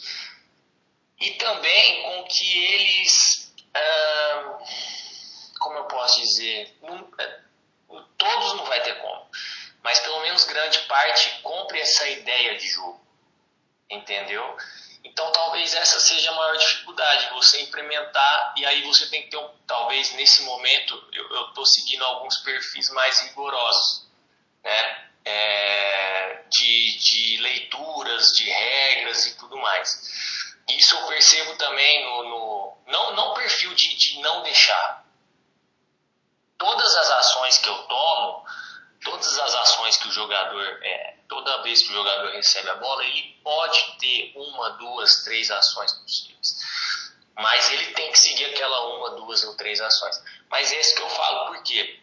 e 1.20 1.32
também 1.32 2.04
com 2.04 2.24
que 2.26 2.66
eles, 2.66 3.54
como 5.60 5.78
eu 5.78 5.86
posso 5.86 6.22
dizer, 6.22 6.78
é, 7.20 7.40
todos 8.18 8.54
não 8.54 8.66
vai 8.66 8.82
ter 8.84 8.96
como, 9.02 9.27
mas 9.88 10.02
pelo 10.02 10.19
menos 10.19 10.43
grande 10.43 10.80
parte 10.80 11.30
compre 11.41 11.80
essa 11.80 12.06
ideia 12.10 12.58
de 12.58 12.67
jogo, 12.67 13.00
entendeu? 13.89 14.58
Então 15.02 15.32
talvez 15.32 15.73
essa 15.73 15.97
seja 16.02 16.30
a 16.30 16.36
maior 16.36 16.58
dificuldade, 16.58 17.30
você 17.30 17.62
implementar, 17.62 18.54
e 18.58 18.65
aí 18.65 18.82
você 18.82 19.08
tem 19.08 19.23
que 19.23 19.30
ter, 19.30 19.38
um, 19.38 19.50
talvez 19.65 20.12
nesse 20.12 20.41
momento, 20.41 21.10
eu 21.13 21.47
estou 21.47 21.65
seguindo 21.65 22.04
alguns 22.04 22.36
perfis 22.39 22.89
mais 22.89 23.21
rigorosos, 23.21 24.06
né? 24.62 25.10
É, 25.23 26.43
de, 26.50 26.97
de 26.97 27.38
leituras, 27.38 28.34
de 28.34 28.43
regras 28.43 29.26
e 29.28 29.38
tudo 29.38 29.56
mais. 29.56 30.54
Isso 30.67 30.95
eu 30.97 31.08
percebo 31.08 31.56
também 31.56 32.04
no, 32.04 32.23
no 32.23 32.78
não, 32.88 33.15
não 33.15 33.34
perfil 33.36 33.73
de, 33.73 33.95
de 33.95 34.19
não 34.19 34.43
deixar, 34.43 35.06
todas 36.58 36.95
as 36.97 37.10
ações 37.10 37.58
que 37.60 37.69
eu 37.69 37.84
tomo, 37.84 38.45
todas 39.08 39.39
as 39.39 39.56
ações 39.56 39.98
que 39.98 40.10
o 40.10 40.12
jogador, 40.12 40.80
é, 40.84 41.15
toda 41.30 41.63
vez 41.63 41.82
que 41.82 41.89
o 41.91 41.93
jogador 41.93 42.32
recebe 42.32 42.70
a 42.70 42.76
bola, 42.76 43.06
ele 43.06 43.39
pode 43.41 43.98
ter 44.00 44.34
uma, 44.36 44.72
duas, 44.72 45.24
três 45.24 45.50
ações 45.50 45.93
possíveis. 45.93 46.58
Mas 47.36 47.72
ele 47.72 47.93
tem 47.93 48.12
que 48.12 48.20
seguir 48.20 48.46
aquela 48.46 48.96
uma, 48.96 49.12
duas 49.12 49.43
ou 49.43 49.56
três 49.56 49.80
ações. 49.80 50.22
Mas 50.50 50.72
é 50.74 50.80
isso 50.80 50.96
que 50.96 51.02
eu 51.02 51.10
falo, 51.10 51.54
por 51.54 51.63
quê? 51.63 52.00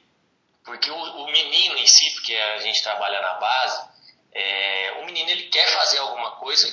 Porque 0.65 0.91
o, 0.91 0.97
o 0.97 1.27
menino 1.27 1.77
em 1.77 1.87
si, 1.87 2.11
porque 2.15 2.35
a 2.35 2.59
gente 2.61 2.83
trabalha 2.83 3.21
na 3.21 3.35
base, 3.35 3.89
é, 4.33 4.97
o 5.01 5.05
menino 5.05 5.31
ele 5.31 5.49
quer 5.49 5.67
fazer 5.69 5.99
alguma 5.99 6.33
coisa 6.37 6.67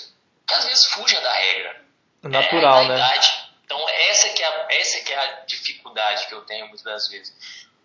que 0.48 0.54
às 0.54 0.66
vezes 0.66 0.86
fuja 0.86 1.20
da 1.20 1.34
regra. 1.34 1.86
Natural, 2.24 2.84
é, 2.84 2.88
né? 2.88 2.96
Idade. 2.96 3.52
Então 3.66 3.90
essa 3.90 4.30
que, 4.30 4.44
é 4.44 4.48
a, 4.48 4.68
essa 4.70 5.04
que 5.04 5.14
é 5.14 5.18
a 5.18 5.32
dificuldade 5.46 6.28
que 6.28 6.34
eu 6.34 6.42
tenho 6.46 6.68
muitas 6.68 6.84
das 6.84 7.08
vezes. 7.10 7.34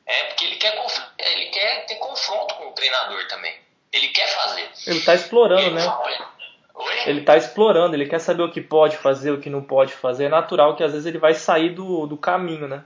É 0.06 0.24
porque 0.24 0.44
ele 0.44 0.56
quer, 0.56 0.86
ele 1.18 1.46
quer 1.46 1.86
ter 1.86 1.96
confronto 1.96 2.54
com 2.54 2.68
o 2.68 2.72
treinador 2.72 3.26
também. 3.26 3.58
Ele 3.92 4.08
quer 4.08 4.28
fazer. 4.28 4.70
Ele 4.86 4.98
está 4.98 5.14
explorando, 5.14 5.70
né? 5.72 5.82
Ele 7.06 7.20
está 7.20 7.36
explorando, 7.36 7.96
ele 7.96 8.06
quer 8.06 8.20
saber 8.20 8.42
o 8.42 8.52
que 8.52 8.60
pode 8.60 8.96
fazer, 8.96 9.30
o 9.32 9.40
que 9.40 9.50
não 9.50 9.62
pode 9.62 9.92
fazer. 9.92 10.26
É 10.26 10.28
natural 10.28 10.76
que 10.76 10.84
às 10.84 10.92
vezes 10.92 11.06
ele 11.06 11.18
vai 11.18 11.34
sair 11.34 11.70
do, 11.70 12.06
do 12.06 12.16
caminho, 12.16 12.68
né? 12.68 12.84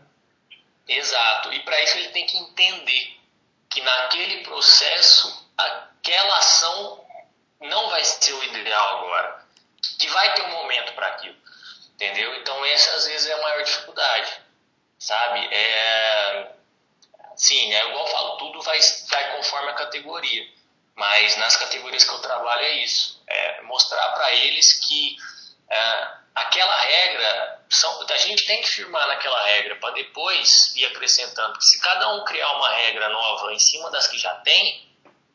Exato. 0.88 1.52
E 1.52 1.60
para 1.60 1.82
isso 1.82 1.98
ele 1.98 2.08
tem 2.08 2.24
que 2.24 2.38
entender 2.38 3.16
que 3.68 3.82
naquele 3.82 4.42
processo, 4.42 5.46
aquela 5.58 6.38
ação 6.38 7.04
não 7.60 7.90
vai 7.90 8.04
ser 8.04 8.32
o 8.32 8.44
ideal 8.44 8.98
agora. 8.98 9.44
Que 9.98 10.08
vai 10.08 10.34
ter 10.34 10.42
um 10.42 10.50
momento 10.50 10.92
para 10.94 11.08
aquilo. 11.08 11.36
Entendeu? 11.94 12.34
Então, 12.36 12.64
essa 12.64 12.96
às 12.96 13.06
vezes 13.06 13.28
é 13.28 13.34
a 13.34 13.42
maior 13.42 13.62
dificuldade. 13.62 14.40
Sabe? 14.98 15.48
É 15.52 16.59
Sim, 17.40 17.72
é 17.72 17.88
igual 17.88 18.06
eu 18.06 18.12
falo, 18.12 18.36
tudo 18.36 18.60
vai, 18.60 18.78
vai 19.08 19.36
conforme 19.36 19.70
a 19.70 19.74
categoria. 19.74 20.46
Mas 20.94 21.38
nas 21.38 21.56
categorias 21.56 22.04
que 22.04 22.12
eu 22.12 22.18
trabalho 22.18 22.60
é 22.60 22.84
isso. 22.84 23.22
É 23.26 23.62
mostrar 23.62 24.10
para 24.10 24.34
eles 24.34 24.74
que 24.86 25.16
é, 25.70 26.08
aquela 26.34 26.80
regra, 26.82 27.64
são, 27.70 28.06
a 28.06 28.16
gente 28.18 28.44
tem 28.44 28.60
que 28.60 28.68
firmar 28.68 29.08
naquela 29.08 29.42
regra 29.44 29.76
para 29.76 29.94
depois 29.94 30.76
ir 30.76 30.84
acrescentando. 30.84 31.52
Porque 31.52 31.64
se 31.64 31.80
cada 31.80 32.12
um 32.12 32.24
criar 32.26 32.52
uma 32.56 32.68
regra 32.74 33.08
nova 33.08 33.54
em 33.54 33.58
cima 33.58 33.90
das 33.90 34.06
que 34.06 34.18
já 34.18 34.34
tem, 34.40 34.86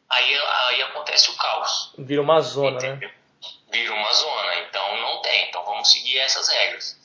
aí, 0.08 0.40
aí 0.68 0.84
acontece 0.84 1.32
o 1.32 1.36
caos. 1.36 1.92
Vira 1.98 2.22
uma 2.22 2.40
zona, 2.40 2.80
né? 2.80 2.88
Entendeu? 2.90 3.10
né? 3.10 3.16
Vira 3.72 3.94
uma 3.96 4.14
zona. 4.14 4.56
Então 4.60 4.98
não 4.98 5.24
tem. 5.24 5.50
Então 5.50 5.66
vamos 5.66 5.92
seguir 5.92 6.20
essas 6.20 6.48
regras. 6.50 7.00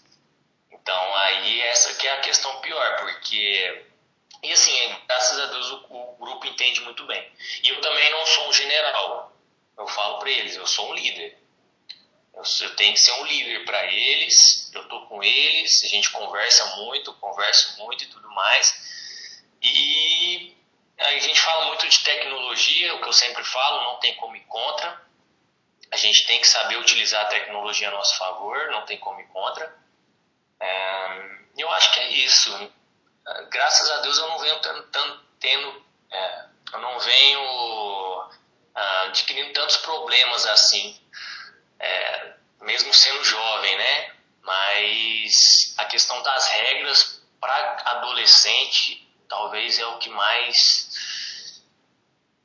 Então 0.70 1.14
aí 1.14 1.62
essa 1.62 1.94
que 1.94 2.06
é 2.06 2.12
a 2.12 2.20
questão 2.20 2.60
pior, 2.60 2.96
porque 2.96 3.86
e 4.42 4.52
assim, 4.52 4.96
graças 5.06 5.38
a 5.38 5.46
Deus 5.46 5.70
o, 5.70 5.86
o, 5.90 6.16
grupo 6.16 6.46
entende 6.46 6.80
muito 6.80 7.04
bem. 7.06 7.30
E 7.62 7.68
eu 7.68 7.80
também 7.80 8.10
não 8.10 8.24
sou 8.24 8.48
um 8.48 8.52
general. 8.52 9.32
Eu 9.76 9.86
falo 9.86 10.18
para 10.18 10.30
eles, 10.30 10.56
eu 10.56 10.66
sou 10.66 10.90
um 10.90 10.94
líder. 10.94 11.38
Eu, 12.32 12.42
eu 12.62 12.76
tenho 12.76 12.94
que 12.94 13.00
ser 13.00 13.12
um 13.20 13.26
líder 13.26 13.64
para 13.64 13.84
eles. 13.84 14.70
Eu 14.72 14.88
tô 14.88 15.06
com 15.06 15.22
eles, 15.22 15.84
a 15.84 15.88
gente 15.88 16.10
conversa 16.10 16.76
muito, 16.76 17.12
converso 17.14 17.78
muito 17.78 18.04
e 18.04 18.06
tudo 18.06 18.30
mais. 18.30 19.18
E 19.60 20.56
a 20.98 21.18
gente 21.18 21.40
fala 21.40 21.66
muito 21.66 21.86
de 21.86 22.02
tecnologia, 22.02 22.94
o 22.94 23.02
que 23.02 23.08
eu 23.08 23.12
sempre 23.12 23.44
falo, 23.44 23.92
não 23.92 24.00
tem 24.00 24.14
como 24.14 24.36
ir 24.36 24.44
contra. 24.46 25.02
A 25.90 25.96
gente 25.96 26.26
tem 26.26 26.40
que 26.40 26.46
saber 26.46 26.76
utilizar 26.76 27.26
a 27.26 27.28
tecnologia 27.28 27.88
a 27.88 27.90
nosso 27.90 28.16
favor, 28.16 28.70
não 28.70 28.86
tem 28.86 28.96
como 28.98 29.20
ir 29.20 29.26
contra. 29.28 29.76
É, 30.58 31.40
eu 31.58 31.70
acho 31.72 31.92
que 31.92 32.00
é 32.00 32.08
isso 32.10 32.72
graças 33.50 33.90
a 33.90 33.98
Deus 33.98 34.18
eu 34.18 34.28
não 34.28 34.38
venho 34.38 34.60
tendo, 35.40 35.84
é, 36.10 36.44
eu 36.72 36.80
não 36.80 36.98
venho 36.98 38.30
ah, 38.74 39.02
adquirindo 39.06 39.52
tantos 39.52 39.76
problemas 39.78 40.46
assim, 40.46 41.00
é, 41.78 42.34
mesmo 42.60 42.92
sendo 42.92 43.24
jovem, 43.24 43.76
né? 43.76 44.14
Mas 44.42 45.74
a 45.78 45.84
questão 45.84 46.22
das 46.22 46.48
regras 46.48 47.22
para 47.40 47.82
adolescente 47.84 49.06
talvez 49.28 49.78
é 49.78 49.86
o 49.86 49.98
que 49.98 50.08
mais 50.08 50.90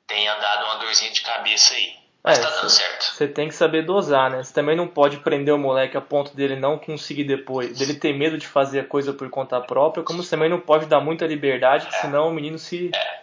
tenha 0.08 0.36
dado 0.36 0.66
uma 0.66 0.76
dorzinha 0.76 1.12
de 1.12 1.22
cabeça 1.22 1.74
aí. 1.74 2.05
Mas 2.26 2.40
é, 2.40 2.42
tá 2.42 2.50
dando 2.50 2.70
certo. 2.72 3.04
Você 3.04 3.28
tem 3.28 3.48
que 3.48 3.54
saber 3.54 3.84
dosar, 3.84 4.32
né? 4.32 4.42
Você 4.42 4.52
também 4.52 4.76
não 4.76 4.88
pode 4.88 5.18
prender 5.18 5.54
o 5.54 5.60
moleque 5.60 5.96
a 5.96 6.02
ponto 6.02 6.36
dele 6.36 6.56
não 6.56 6.80
conseguir 6.80 7.24
depois, 7.24 7.78
dele 7.78 7.94
ter 7.94 8.14
medo 8.14 8.36
de 8.36 8.48
fazer 8.48 8.80
a 8.80 8.84
coisa 8.84 9.14
por 9.14 9.30
conta 9.30 9.62
própria, 9.62 10.04
como 10.04 10.24
você 10.24 10.32
também 10.32 10.50
não 10.50 10.60
pode 10.60 10.88
dar 10.88 11.00
muita 11.00 11.28
liberdade, 11.28 11.88
é. 11.88 11.92
senão 12.02 12.30
o 12.30 12.34
menino 12.34 12.58
se 12.58 12.90
é. 12.96 13.22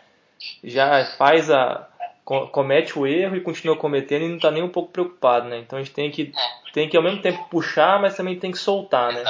já 0.62 1.04
faz 1.16 1.50
a 1.50 1.88
comete 2.24 2.96
o 2.96 3.04
erro 3.04 3.34
e 3.34 3.40
continua 3.40 3.76
cometendo 3.76 4.22
e 4.22 4.28
não 4.28 4.36
está 4.36 4.52
nem 4.52 4.62
um 4.62 4.68
pouco 4.68 4.92
preocupado, 4.92 5.48
né? 5.48 5.58
Então 5.58 5.76
a 5.76 5.82
gente 5.82 5.92
tem 5.92 6.08
que 6.08 6.32
é. 6.32 6.72
tem 6.72 6.88
que 6.88 6.96
ao 6.96 7.02
mesmo 7.02 7.20
tempo 7.20 7.48
puxar, 7.50 8.00
mas 8.00 8.16
também 8.16 8.38
tem 8.38 8.52
que 8.52 8.58
soltar, 8.58 9.12
né? 9.12 9.24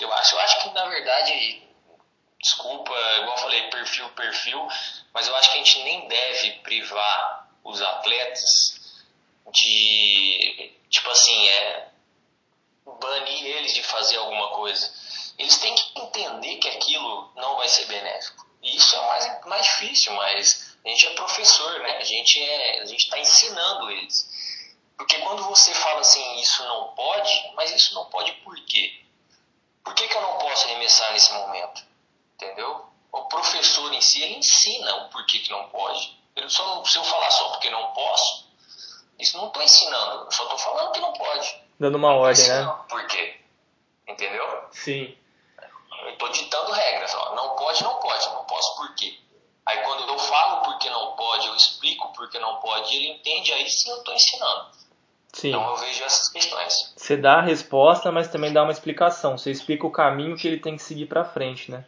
Eu 0.00 0.10
acho, 0.14 0.34
eu 0.34 0.40
acho 0.40 0.62
que 0.62 0.74
na 0.74 0.86
verdade, 0.86 1.62
desculpa, 2.40 2.90
igual 3.18 3.36
eu 3.36 3.42
falei, 3.42 3.62
perfil, 3.64 4.08
perfil, 4.16 4.66
mas 5.12 5.28
eu 5.28 5.36
acho 5.36 5.52
que 5.52 5.58
a 5.58 5.62
gente 5.62 5.84
nem 5.84 6.08
deve 6.08 6.52
privar 6.62 7.44
os 7.62 7.80
atletas 7.80 8.73
de, 9.52 10.72
tipo 10.88 11.10
assim, 11.10 11.48
é 11.48 11.88
banir 12.84 13.46
eles 13.46 13.74
de 13.74 13.82
fazer 13.82 14.16
alguma 14.16 14.50
coisa. 14.50 14.92
Eles 15.38 15.58
têm 15.58 15.74
que 15.74 16.00
entender 16.00 16.56
que 16.56 16.68
aquilo 16.68 17.32
não 17.34 17.56
vai 17.56 17.68
ser 17.68 17.86
benéfico. 17.86 18.46
E 18.62 18.76
isso 18.76 18.96
é 18.96 19.06
mais, 19.06 19.44
mais 19.46 19.66
difícil, 19.66 20.12
mas 20.14 20.76
a 20.84 20.88
gente 20.88 21.06
é 21.06 21.10
professor, 21.14 21.80
né? 21.80 21.98
A 21.98 22.04
gente 22.04 22.42
é, 22.42 22.80
a 22.80 22.86
gente 22.86 23.04
está 23.04 23.18
ensinando 23.18 23.90
eles. 23.90 24.26
Porque 24.96 25.18
quando 25.18 25.42
você 25.44 25.74
fala 25.74 26.00
assim, 26.00 26.40
isso 26.40 26.64
não 26.64 26.94
pode, 26.94 27.52
mas 27.54 27.70
isso 27.72 27.94
não 27.94 28.06
pode 28.06 28.32
por 28.44 28.54
quê? 28.64 29.04
Por 29.82 29.94
que, 29.94 30.08
que 30.08 30.16
eu 30.16 30.22
não 30.22 30.38
posso 30.38 30.66
arremessar 30.66 31.12
nesse 31.12 31.32
momento? 31.32 31.84
Entendeu? 32.34 32.86
O 33.12 33.22
professor 33.24 33.92
em 33.92 34.00
si, 34.00 34.22
ele 34.22 34.36
ensina 34.36 34.94
o 34.96 35.10
porquê 35.10 35.40
que 35.40 35.50
não 35.50 35.68
pode. 35.68 36.16
Ele 36.34 36.48
só 36.48 36.64
não, 36.66 36.84
se 36.84 36.96
eu 36.96 37.04
falar 37.04 37.30
só 37.30 37.50
porque 37.50 37.70
não 37.70 37.92
posso, 37.92 38.48
isso 39.18 39.36
não 39.36 39.48
estou 39.48 39.62
ensinando, 39.62 40.32
só 40.32 40.42
estou 40.44 40.58
falando 40.58 40.92
que 40.92 41.00
não 41.00 41.12
pode. 41.12 41.62
Dando 41.78 41.96
uma 41.96 42.14
ordem, 42.14 42.48
né? 42.48 42.78
Por 42.88 43.06
quê? 43.06 43.40
Entendeu? 44.06 44.44
Sim. 44.70 45.16
Eu 46.04 46.10
estou 46.12 46.28
ditando 46.28 46.72
regras. 46.72 47.14
Ó. 47.14 47.34
Não 47.34 47.56
pode, 47.56 47.82
não 47.82 47.94
pode. 47.98 48.26
Não 48.26 48.44
posso 48.44 48.76
por 48.76 48.94
quê? 48.94 49.18
Aí 49.66 49.78
quando 49.78 50.06
eu 50.06 50.18
falo 50.18 50.62
porque 50.62 50.90
não 50.90 51.16
pode, 51.16 51.46
eu 51.46 51.54
eu 51.54 51.56
explico 51.56 52.12
porque 52.12 52.38
não 52.38 52.56
pode, 52.56 52.94
ele 52.94 53.12
entende, 53.12 53.52
aí 53.52 53.68
sim 53.70 53.90
eu 53.90 53.98
estou 53.98 54.14
ensinando. 54.14 54.70
Sim. 55.32 55.48
Então 55.48 55.68
eu 55.68 55.76
vejo 55.76 56.04
essas 56.04 56.28
questões. 56.28 56.92
Você 56.96 57.16
dá 57.16 57.34
a 57.38 57.42
resposta, 57.42 58.12
mas 58.12 58.28
também 58.28 58.52
dá 58.52 58.62
uma 58.62 58.72
explicação. 58.72 59.38
Você 59.38 59.50
explica 59.50 59.86
o 59.86 59.90
caminho 59.90 60.36
que 60.36 60.46
ele 60.46 60.60
tem 60.60 60.76
que 60.76 60.82
seguir 60.82 61.06
para 61.06 61.24
frente, 61.24 61.70
né? 61.70 61.84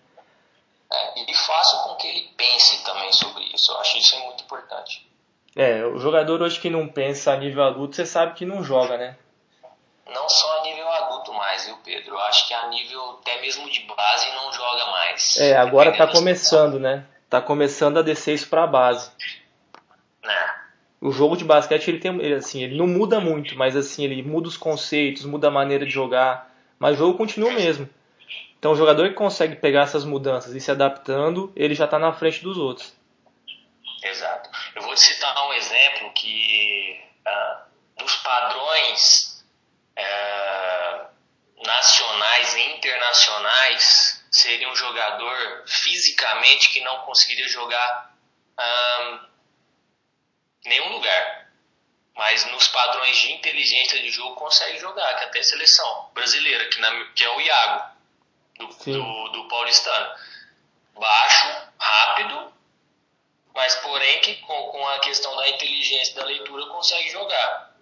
É, 0.93 1.21
e 1.21 1.35
faço 1.35 1.83
com 1.85 1.97
que 1.97 2.07
ele 2.07 2.29
pense 2.37 2.83
também 2.85 3.13
sobre 3.13 3.45
isso. 3.45 3.71
Eu 3.73 3.79
acho 3.79 3.99
isso 3.99 4.19
muito 4.21 4.45
importante. 4.45 5.07
É, 5.57 5.87
o 5.87 5.99
jogador 5.99 6.43
hoje 6.43 6.61
que 6.61 6.69
não 6.69 6.87
pensa 6.87 7.33
a 7.33 7.37
nível 7.37 7.65
adulto, 7.65 7.97
você 7.97 8.05
sabe 8.05 8.35
que 8.35 8.45
não 8.45 8.63
joga, 8.63 8.99
né? 8.99 9.17
Não 10.07 10.29
só 10.29 10.61
a 10.61 10.63
nível 10.65 10.87
adulto 10.87 11.33
mais, 11.33 11.65
viu, 11.65 11.79
Pedro? 11.83 12.15
Eu 12.15 12.21
acho 12.21 12.47
que 12.47 12.53
a 12.53 12.69
nível 12.69 13.19
até 13.23 13.41
mesmo 13.41 13.69
de 13.71 13.81
base 13.81 14.31
não 14.35 14.53
joga 14.53 14.87
mais. 14.91 15.39
É, 15.39 15.57
agora 15.57 15.97
tá 15.97 16.07
começando, 16.07 16.79
né? 16.79 17.07
Tá 17.31 17.41
começando 17.41 17.99
a 17.99 18.03
descer 18.03 18.35
isso 18.35 18.49
pra 18.51 18.67
base. 18.67 19.11
É. 20.23 20.51
O 21.01 21.11
jogo 21.11 21.37
de 21.37 21.45
basquete, 21.45 21.89
ele 21.89 21.99
tem, 22.01 22.15
ele, 22.21 22.35
assim, 22.35 22.63
ele 22.63 22.77
não 22.77 22.87
muda 22.87 23.19
muito, 23.19 23.57
mas 23.57 23.75
assim, 23.75 24.05
ele 24.05 24.23
muda 24.23 24.49
os 24.49 24.57
conceitos, 24.59 25.25
muda 25.25 25.49
a 25.49 25.51
maneira 25.51 25.87
de 25.87 25.91
jogar, 25.91 26.53
mas 26.79 26.95
o 26.95 26.99
jogo 26.99 27.17
continua 27.17 27.49
o 27.49 27.55
mesmo. 27.55 27.89
Então 28.59 28.73
o 28.73 28.77
jogador 28.77 29.09
que 29.09 29.15
consegue 29.15 29.57
pegar 29.57 29.83
essas 29.83 30.05
mudanças 30.05 30.55
e 30.55 30.61
se 30.61 30.71
adaptando, 30.71 31.51
ele 31.57 31.75
já 31.75 31.87
está 31.87 31.99
na 31.99 32.13
frente 32.13 32.43
dos 32.43 32.59
outros. 32.59 32.95
Exato. 34.03 34.46
Eu 34.77 34.83
vou 34.83 34.95
te 34.95 35.01
citar 35.01 35.35
um 35.47 35.55
exemplo 35.55 36.13
que 36.13 37.03
uh, 37.27 38.03
nos 38.03 38.15
padrões 38.17 39.43
uh, 39.99 41.65
nacionais 41.65 42.55
e 42.55 42.61
internacionais 42.77 44.23
seria 44.31 44.69
um 44.69 44.77
jogador 44.77 45.65
fisicamente 45.67 46.73
que 46.73 46.81
não 46.83 47.01
conseguiria 47.07 47.49
jogar 47.49 48.15
uh, 48.61 49.27
nenhum 50.67 50.91
lugar. 50.91 51.49
Mas 52.15 52.45
nos 52.53 52.69
padrões 52.69 53.17
de 53.17 53.33
inteligência 53.33 53.99
de 54.03 54.11
jogo 54.11 54.35
consegue 54.35 54.79
jogar, 54.79 55.15
que 55.15 55.25
até 55.25 55.39
a 55.39 55.45
seleção 55.45 56.11
brasileira, 56.13 56.69
que, 56.69 56.79
na, 56.81 57.05
que 57.15 57.25
é 57.25 57.31
o 57.31 57.41
Iago, 57.41 57.97
do, 58.59 58.67
do, 58.67 59.29
do 59.29 59.49
paulistano. 59.49 60.15
Baixo, 60.95 61.71
rápido, 61.79 62.56
mas 63.57 63.75
porém 63.77 64.21
que 64.21 64.35
com, 64.37 64.69
com 64.69 64.87
a 64.87 65.01
questão 65.01 65.35
da 65.35 65.49
inteligência 65.49 66.15
da 66.15 66.25
leitura 66.25 66.67
consegue 66.67 67.09
jogar. 67.11 67.75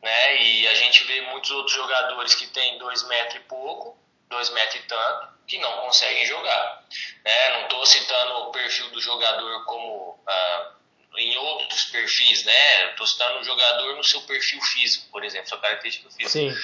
Né? 0.00 0.42
E 0.42 0.68
a 0.68 0.74
gente 0.74 1.02
vê 1.04 1.20
muitos 1.22 1.50
outros 1.50 1.74
jogadores 1.74 2.34
que 2.36 2.46
têm 2.46 2.78
dois 2.78 3.02
metros 3.08 3.34
e 3.34 3.40
pouco, 3.40 3.98
dois 4.28 4.48
metros 4.50 4.76
e 4.76 4.86
tanto, 4.86 5.28
que 5.46 5.58
não 5.58 5.72
conseguem 5.82 6.24
jogar. 6.26 6.84
Né? 7.24 7.48
Não 7.50 7.62
estou 7.62 7.84
citando 7.84 8.34
o 8.34 8.52
perfil 8.52 8.90
do 8.90 9.00
jogador 9.00 9.64
como 9.64 10.22
ah, 10.26 10.72
em 11.16 11.36
outros 11.36 11.84
perfis, 11.86 12.44
né? 12.44 12.90
Estou 12.90 13.06
citando 13.06 13.40
o 13.40 13.44
jogador 13.44 13.96
no 13.96 14.04
seu 14.04 14.22
perfil 14.22 14.60
físico, 14.62 15.10
por 15.10 15.24
exemplo, 15.24 15.48
sua 15.48 15.58
característica 15.58 16.10
física. 16.10 16.30
Sim. 16.30 16.54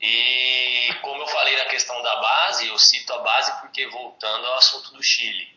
E 0.00 0.94
como 1.02 1.22
eu 1.22 1.26
falei 1.26 1.56
na 1.56 1.64
questão 1.66 2.00
da 2.02 2.16
base, 2.16 2.68
eu 2.68 2.78
cito 2.78 3.12
a 3.12 3.18
base 3.18 3.60
porque 3.60 3.86
voltando 3.88 4.46
ao 4.46 4.54
assunto 4.54 4.92
do 4.92 5.02
Chile. 5.02 5.55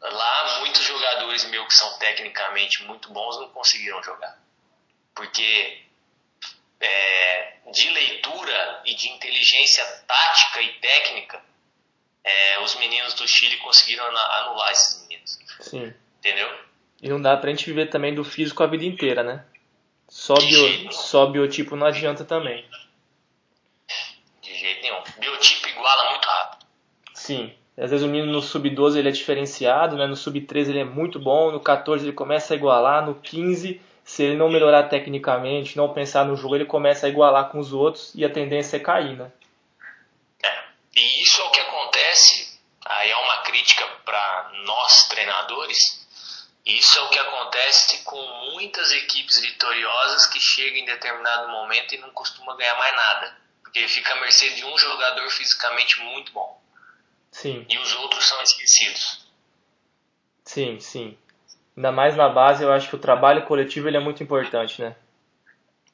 Lá 0.00 0.60
muitos 0.60 0.82
jogadores 0.82 1.44
meus 1.50 1.66
que 1.66 1.74
são 1.74 1.98
tecnicamente 1.98 2.82
muito 2.84 3.12
bons 3.12 3.38
não 3.38 3.50
conseguiram 3.50 4.02
jogar. 4.02 4.38
Porque 5.14 5.82
é, 6.80 7.56
de 7.70 7.90
leitura 7.90 8.82
e 8.86 8.94
de 8.94 9.08
inteligência 9.10 9.84
tática 10.06 10.62
e 10.62 10.72
técnica, 10.80 11.42
é, 12.24 12.60
os 12.60 12.74
meninos 12.76 13.14
do 13.14 13.28
Chile 13.28 13.58
conseguiram 13.58 14.06
anular 14.06 14.70
esses 14.72 15.02
meninos. 15.02 15.38
Sim. 15.60 15.94
Entendeu? 16.18 16.48
E 17.02 17.08
não 17.08 17.20
dá 17.20 17.36
pra 17.36 17.50
gente 17.50 17.66
viver 17.66 17.90
também 17.90 18.14
do 18.14 18.24
físico 18.24 18.62
a 18.62 18.66
vida 18.66 18.84
inteira, 18.84 19.22
né? 19.22 19.44
Só, 20.08 20.34
bio, 20.34 20.92
só 20.92 21.26
biotipo 21.26 21.76
não 21.76 21.86
adianta 21.86 22.24
também. 22.24 22.68
De 24.42 24.54
jeito 24.54 24.82
nenhum. 24.82 25.02
Biotipo 25.18 25.68
iguala 25.68 26.10
muito 26.10 26.26
rápido. 26.26 26.66
Sim. 27.14 27.56
Às 27.80 27.90
vezes 27.90 28.04
o 28.04 28.08
menino 28.10 28.30
no 28.30 28.42
sub-12 28.42 28.98
ele 28.98 29.08
é 29.08 29.12
diferenciado, 29.12 29.96
né? 29.96 30.06
no 30.06 30.14
sub-13 30.14 30.68
ele 30.68 30.80
é 30.80 30.84
muito 30.84 31.18
bom, 31.18 31.50
no 31.50 31.58
14 31.58 32.04
ele 32.04 32.12
começa 32.12 32.52
a 32.52 32.56
igualar, 32.56 33.06
no 33.06 33.14
15, 33.14 33.80
se 34.04 34.22
ele 34.22 34.36
não 34.36 34.50
melhorar 34.50 34.82
tecnicamente, 34.84 35.78
não 35.78 35.90
pensar 35.90 36.26
no 36.26 36.36
jogo, 36.36 36.56
ele 36.56 36.66
começa 36.66 37.06
a 37.06 37.08
igualar 37.08 37.48
com 37.48 37.58
os 37.58 37.72
outros 37.72 38.12
e 38.14 38.22
a 38.22 38.28
tendência 38.28 38.76
é 38.76 38.80
cair, 38.80 39.16
né? 39.16 39.32
É. 40.44 40.64
E 40.94 41.22
isso 41.22 41.40
é 41.40 41.44
o 41.44 41.50
que 41.50 41.60
acontece, 41.60 42.60
aí 42.84 43.10
é 43.10 43.16
uma 43.16 43.38
crítica 43.44 43.86
para 44.04 44.50
nós 44.66 45.08
treinadores, 45.08 46.06
isso 46.66 46.98
é 46.98 47.02
o 47.02 47.08
que 47.08 47.18
acontece 47.18 48.04
com 48.04 48.20
muitas 48.52 48.92
equipes 48.92 49.40
vitoriosas 49.40 50.26
que 50.26 50.38
chegam 50.38 50.80
em 50.80 50.84
determinado 50.84 51.48
momento 51.48 51.94
e 51.94 51.98
não 51.98 52.10
costuma 52.10 52.54
ganhar 52.56 52.76
mais 52.76 52.94
nada. 52.94 53.36
Porque 53.62 53.88
fica 53.88 54.12
a 54.12 54.20
mercê 54.20 54.50
de 54.50 54.64
um 54.66 54.76
jogador 54.76 55.30
fisicamente 55.30 55.98
muito 56.00 56.30
bom. 56.32 56.59
Sim. 57.30 57.64
E 57.68 57.78
os 57.78 57.94
outros 57.96 58.24
são 58.24 58.42
esquecidos. 58.42 59.26
Sim, 60.44 60.80
sim. 60.80 61.16
Ainda 61.76 61.92
mais 61.92 62.16
na 62.16 62.28
base, 62.28 62.62
eu 62.62 62.72
acho 62.72 62.88
que 62.88 62.96
o 62.96 62.98
trabalho 62.98 63.44
coletivo 63.44 63.88
ele 63.88 63.96
é 63.96 64.00
muito 64.00 64.22
importante, 64.22 64.82
né? 64.82 64.96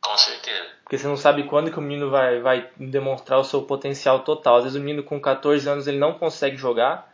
Com 0.00 0.16
certeza. 0.16 0.70
Porque 0.82 0.96
você 0.96 1.06
não 1.06 1.16
sabe 1.16 1.44
quando 1.44 1.70
que 1.70 1.78
o 1.78 1.82
menino 1.82 2.10
vai, 2.10 2.40
vai 2.40 2.70
demonstrar 2.76 3.38
o 3.38 3.44
seu 3.44 3.62
potencial 3.62 4.20
total. 4.20 4.56
Às 4.56 4.64
vezes 4.64 4.78
o 4.78 4.82
menino 4.82 5.02
com 5.02 5.20
14 5.20 5.68
anos 5.68 5.86
ele 5.86 5.98
não 5.98 6.14
consegue 6.14 6.56
jogar, 6.56 7.12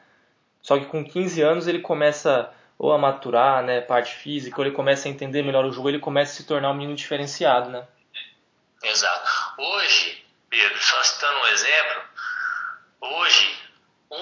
só 0.61 0.79
que 0.79 0.85
com 0.85 1.05
15 1.05 1.43
anos 1.43 1.67
ele 1.67 1.81
começa 1.81 2.53
ou 2.79 2.93
a 2.93 2.99
maturar, 2.99 3.63
né, 3.63 3.81
parte 3.81 4.15
física, 4.15 4.61
ou 4.61 4.67
ele 4.67 4.75
começa 4.75 5.07
a 5.07 5.11
entender 5.11 5.43
melhor 5.43 5.65
o 5.65 5.73
jogo, 5.73 5.89
ele 5.89 6.01
começa 6.01 6.33
a 6.33 6.37
se 6.37 6.45
tornar 6.45 6.71
um 6.71 6.75
menino 6.75 6.97
diferenciado, 6.97 7.71
né? 7.71 7.87
Exato. 8.83 9.31
Hoje, 9.57 10.25
Pedro, 10.51 10.79
só 10.81 11.03
citando 11.05 11.39
um 11.39 11.47
exemplo, 11.47 12.03
hoje 13.01 13.62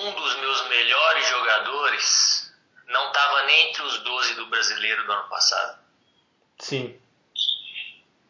um 0.00 0.12
dos 0.12 0.36
meus 0.36 0.68
melhores 0.68 1.28
jogadores 1.28 2.54
não 2.86 3.08
estava 3.08 3.44
nem 3.44 3.68
entre 3.70 3.82
os 3.82 3.98
12 3.98 4.34
do 4.34 4.46
brasileiro 4.46 5.04
do 5.04 5.12
ano 5.12 5.28
passado. 5.28 5.78
Sim. 6.58 7.00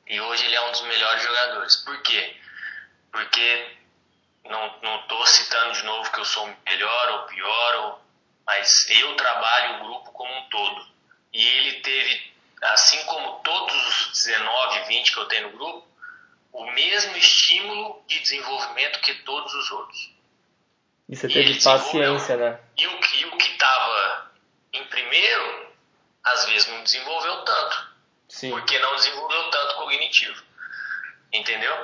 E 0.07 0.21
hoje 0.21 0.45
ele 0.45 0.55
é 0.55 0.61
um 0.69 0.73
dos 0.73 0.83
melhores 0.83 1.23
jogadores. 1.23 1.77
Por 1.77 2.03
quê? 2.03 2.37
Porque 3.13 3.77
não 4.45 5.01
estou 5.01 5.27
citando 5.27 5.73
de 5.73 5.85
novo 5.85 6.11
que 6.11 6.19
eu 6.19 6.25
sou 6.25 6.47
melhor 6.67 7.11
ou 7.13 7.23
pior 7.27 7.75
ou 7.77 8.11
mas 8.51 8.91
eu 8.91 9.15
trabalho 9.15 9.77
o 9.77 9.85
grupo 9.85 10.11
como 10.11 10.33
um 10.35 10.49
todo. 10.49 10.85
E 11.33 11.47
ele 11.47 11.81
teve, 11.83 12.33
assim 12.63 13.01
como 13.05 13.39
todos 13.45 13.87
os 13.87 14.25
19, 14.25 14.89
20 14.89 15.13
que 15.13 15.19
eu 15.19 15.27
tenho 15.27 15.53
no 15.53 15.57
grupo, 15.57 15.87
o 16.53 16.69
mesmo 16.73 17.17
estímulo 17.17 18.03
de 18.09 18.19
desenvolvimento 18.19 19.01
que 19.03 19.23
todos 19.23 19.55
os 19.55 19.71
outros. 19.71 20.11
E 21.11 21.17
você 21.17 21.27
teve 21.27 21.61
paciência, 21.61 22.37
né? 22.37 22.61
E 22.79 22.87
o, 22.87 22.91
e 22.91 23.25
o 23.27 23.37
que 23.37 23.51
estava 23.51 24.31
em 24.73 24.85
primeiro, 24.85 25.73
às 26.23 26.47
vezes 26.47 26.69
não 26.69 26.85
desenvolveu 26.85 27.45
tanto. 27.45 27.91
Sim. 28.29 28.51
Porque 28.51 28.79
não 28.79 28.95
desenvolveu 28.95 29.51
tanto 29.51 29.75
cognitivo. 29.75 30.41
Entendeu? 31.33 31.75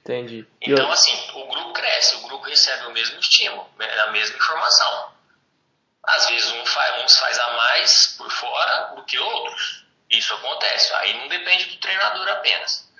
Entendi. 0.00 0.46
Então, 0.60 0.84
eu... 0.84 0.92
assim, 0.92 1.30
o 1.32 1.46
grupo 1.46 1.72
cresce, 1.72 2.16
o 2.16 2.28
grupo 2.28 2.44
recebe 2.44 2.84
o 2.86 2.92
mesmo 2.92 3.18
estímulo, 3.18 3.66
a 3.78 4.10
mesma 4.10 4.36
informação. 4.36 5.14
Às 6.02 6.28
vezes 6.28 6.50
um 6.52 6.66
faz, 6.66 7.02
uns 7.02 7.18
faz 7.18 7.38
a 7.38 7.52
mais 7.54 8.14
por 8.18 8.30
fora 8.30 8.94
do 8.94 9.04
que 9.04 9.18
outros. 9.18 9.86
Isso 10.10 10.34
acontece. 10.34 10.92
Aí 10.96 11.18
não 11.18 11.28
depende 11.28 11.64
do 11.64 11.78
treinador 11.78 12.28
apenas. 12.28 12.92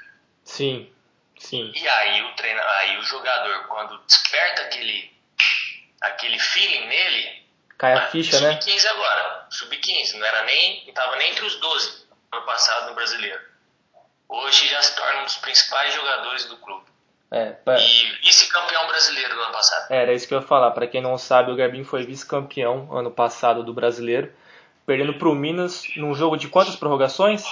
Sim, 0.43 0.91
sim. 1.39 1.71
E 1.75 1.87
aí 1.87 2.23
o, 2.23 2.35
treina, 2.35 2.63
aí 2.79 2.97
o 2.97 3.03
jogador, 3.03 3.67
quando 3.69 3.99
desperta 4.07 4.63
aquele, 4.63 5.14
aquele 6.07 6.39
feeling 6.39 6.87
nele. 6.87 7.45
Cai 7.79 7.93
a 7.93 8.07
ficha, 8.07 8.37
sub 8.37 8.47
né? 8.47 8.61
Sub-15 8.61 8.87
agora. 8.87 9.47
Sub-15. 9.51 10.15
Não 10.15 10.27
era 10.27 10.43
nem. 10.45 10.83
Não 10.83 10.89
estava 10.91 11.17
nem 11.17 11.31
entre 11.31 11.45
os 11.45 11.57
12 11.57 12.07
ano 12.33 12.43
passado 12.43 12.89
no 12.89 12.95
brasileiro. 12.95 13.41
Hoje 14.29 14.69
já 14.69 14.83
se 14.83 14.97
torna 14.97 15.21
um 15.21 15.25
dos 15.25 15.37
principais 15.37 15.95
jogadores 15.95 16.47
do 16.47 16.57
clube. 16.57 16.87
É, 17.31 17.51
pra... 17.51 17.79
E 17.79 18.19
vice-campeão 18.23 18.87
brasileiro 18.87 19.35
do 19.35 19.41
ano 19.41 19.53
passado. 19.53 19.91
Era 19.91 20.13
isso 20.13 20.27
que 20.27 20.35
eu 20.35 20.41
ia 20.41 20.47
falar. 20.47 20.71
Para 20.71 20.87
quem 20.87 21.03
não 21.03 21.19
sabe, 21.19 21.51
o 21.51 21.57
Garbinho 21.57 21.85
foi 21.85 22.05
vice-campeão 22.05 22.97
ano 22.97 23.11
passado 23.11 23.63
do 23.63 23.75
brasileiro, 23.75 24.33
perdendo 24.87 25.15
para 25.15 25.29
o 25.29 25.35
Minas 25.35 25.85
num 25.97 26.15
jogo 26.15 26.37
de 26.37 26.49
quantas 26.49 26.77
prorrogações? 26.77 27.45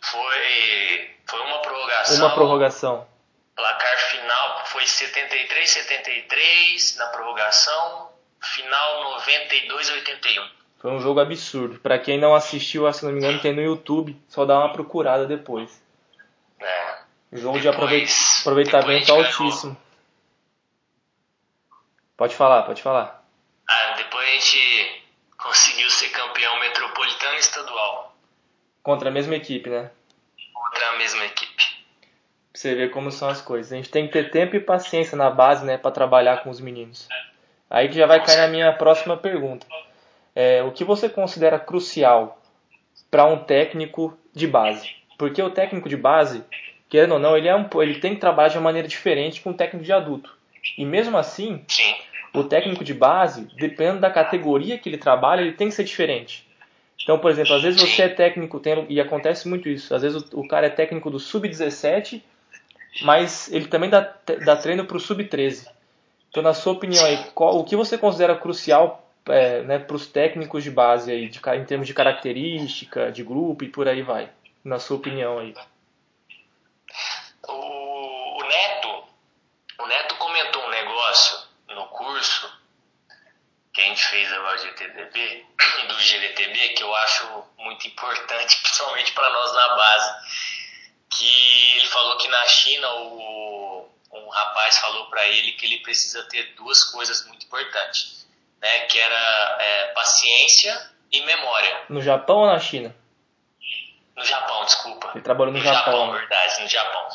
Foi, 0.00 1.10
foi 1.26 1.40
uma 1.40 1.58
prorrogação. 1.58 2.16
Uma 2.16 2.34
prorrogação. 2.34 3.13
Foi 4.84 4.86
73 4.86 5.70
73 5.70 6.96
na 6.98 7.06
prorrogação, 7.06 8.10
final 8.42 9.04
92 9.12 9.90
81. 9.90 10.50
Foi 10.78 10.90
um 10.90 11.00
jogo 11.00 11.20
absurdo. 11.20 11.78
Para 11.80 11.98
quem 11.98 12.20
não 12.20 12.34
assistiu, 12.34 12.92
se 12.92 13.02
não 13.02 13.10
me 13.10 13.18
engano, 13.18 13.40
tem 13.40 13.54
no 13.54 13.62
YouTube. 13.62 14.14
Só 14.28 14.44
dá 14.44 14.58
uma 14.58 14.72
procurada 14.74 15.24
depois. 15.24 15.82
É. 16.60 16.98
Jogo 17.32 17.58
de 17.60 17.68
aproveitamento 17.68 19.10
altíssimo. 19.10 19.74
Pode 22.14 22.36
falar, 22.36 22.64
pode 22.64 22.82
falar. 22.82 23.24
Ah, 23.66 23.94
depois 23.96 24.28
a 24.28 24.32
gente 24.32 25.02
conseguiu 25.38 25.88
ser 25.88 26.10
campeão 26.10 26.60
metropolitano 26.60 27.36
e 27.36 27.38
estadual. 27.38 28.14
Contra 28.82 29.08
a 29.08 29.12
mesma 29.12 29.34
equipe, 29.34 29.70
né? 29.70 29.90
Contra 30.52 30.90
a 30.90 30.96
mesma 30.98 31.24
equipe. 31.24 31.74
Pra 32.54 32.60
você 32.60 32.72
ver 32.76 32.92
como 32.92 33.10
são 33.10 33.28
as 33.28 33.40
coisas. 33.40 33.72
A 33.72 33.76
gente 33.76 33.90
tem 33.90 34.06
que 34.06 34.12
ter 34.12 34.30
tempo 34.30 34.54
e 34.54 34.60
paciência 34.60 35.18
na 35.18 35.28
base, 35.28 35.64
né, 35.64 35.76
para 35.76 35.90
trabalhar 35.90 36.44
com 36.44 36.50
os 36.50 36.60
meninos. 36.60 37.08
Aí 37.68 37.88
que 37.88 37.96
já 37.96 38.06
vai 38.06 38.24
cair 38.24 38.36
na 38.36 38.46
minha 38.46 38.72
próxima 38.72 39.16
pergunta. 39.16 39.66
É, 40.36 40.62
o 40.62 40.70
que 40.70 40.84
você 40.84 41.08
considera 41.08 41.58
crucial 41.58 42.40
para 43.10 43.26
um 43.26 43.38
técnico 43.38 44.16
de 44.32 44.46
base? 44.46 44.88
Porque 45.18 45.42
o 45.42 45.50
técnico 45.50 45.88
de 45.88 45.96
base, 45.96 46.44
querendo 46.88 47.14
ou 47.14 47.18
não, 47.18 47.36
ele, 47.36 47.48
é 47.48 47.56
um, 47.56 47.68
ele 47.82 47.98
tem 47.98 48.14
que 48.14 48.20
trabalhar 48.20 48.50
de 48.50 48.56
uma 48.56 48.62
maneira 48.62 48.86
diferente 48.86 49.40
com 49.40 49.50
o 49.50 49.54
técnico 49.54 49.84
de 49.84 49.92
adulto. 49.92 50.32
E 50.78 50.84
mesmo 50.84 51.18
assim, 51.18 51.64
Sim. 51.66 51.94
o 52.32 52.44
técnico 52.44 52.84
de 52.84 52.94
base, 52.94 53.48
dependendo 53.58 53.98
da 53.98 54.10
categoria 54.12 54.78
que 54.78 54.88
ele 54.88 54.98
trabalha, 54.98 55.40
ele 55.40 55.54
tem 55.54 55.70
que 55.70 55.74
ser 55.74 55.82
diferente. 55.82 56.46
Então, 57.02 57.18
por 57.18 57.32
exemplo, 57.32 57.54
às 57.54 57.62
vezes 57.62 57.80
você 57.80 58.02
é 58.02 58.08
técnico, 58.08 58.60
tem, 58.60 58.86
e 58.88 59.00
acontece 59.00 59.48
muito 59.48 59.68
isso, 59.68 59.92
às 59.92 60.02
vezes 60.02 60.22
o, 60.32 60.40
o 60.42 60.46
cara 60.46 60.68
é 60.68 60.70
técnico 60.70 61.10
do 61.10 61.18
sub-17, 61.18 62.22
mas 63.02 63.50
ele 63.52 63.66
também 63.66 63.90
dá, 63.90 64.00
dá 64.44 64.56
treino 64.56 64.84
para 64.84 64.96
o 64.96 65.00
sub-13. 65.00 65.68
Então, 66.30 66.42
na 66.42 66.54
sua 66.54 66.72
opinião, 66.72 67.04
aí, 67.04 67.30
qual, 67.34 67.58
o 67.58 67.64
que 67.64 67.76
você 67.76 67.96
considera 67.96 68.36
crucial 68.36 69.08
é, 69.26 69.62
né, 69.62 69.78
para 69.78 69.96
os 69.96 70.06
técnicos 70.06 70.62
de 70.62 70.70
base 70.70 71.10
aí, 71.10 71.28
de, 71.28 71.40
em 71.56 71.64
termos 71.64 71.86
de 71.86 71.94
característica, 71.94 73.10
de 73.12 73.22
grupo 73.22 73.64
e 73.64 73.68
por 73.68 73.88
aí 73.88 74.02
vai? 74.02 74.30
Na 74.64 74.78
sua 74.78 74.96
opinião 74.96 75.38
aí. 75.38 75.54
O, 77.48 78.42
Neto, 78.42 79.04
o 79.78 79.86
Neto 79.86 80.14
comentou 80.16 80.62
um 80.64 80.70
negócio 80.70 81.38
no 81.68 81.86
curso 81.88 82.64
que 83.72 83.80
a 83.80 83.84
gente 83.84 84.04
fez 84.06 84.32
agora 84.32 84.58
GTDB, 84.58 85.46
do 85.88 85.94
GDTB, 85.94 86.68
que 86.70 86.82
eu 86.82 86.94
acho 86.94 87.44
muito 87.58 87.86
importante, 87.88 88.58
principalmente 88.62 89.12
para 89.12 89.30
nós 89.30 89.52
na 89.52 89.76
base. 89.76 90.14
Que 91.16 91.76
ele 91.78 91.86
falou 91.86 92.18
que 92.18 92.28
na 92.28 92.46
China 92.46 92.92
o 92.94 93.88
um 94.12 94.28
rapaz 94.28 94.78
falou 94.78 95.06
para 95.06 95.26
ele 95.26 95.52
que 95.52 95.66
ele 95.66 95.78
precisa 95.78 96.22
ter 96.24 96.54
duas 96.54 96.84
coisas 96.84 97.26
muito 97.26 97.46
importantes, 97.46 98.26
né? 98.60 98.80
Que 98.86 99.00
era 99.00 99.58
é, 99.60 99.86
paciência 99.88 100.90
e 101.10 101.20
memória. 101.22 101.84
No 101.88 102.00
Japão 102.00 102.38
ou 102.38 102.46
na 102.46 102.58
China? 102.58 102.94
No 104.16 104.24
Japão, 104.24 104.64
desculpa. 104.64 105.10
Ele 105.14 105.24
trabalhou 105.24 105.52
no, 105.52 105.58
no 105.58 105.64
Japão. 105.64 105.92
Japão, 105.92 106.12
verdade, 106.12 106.62
no 106.62 106.68
Japão. 106.68 107.08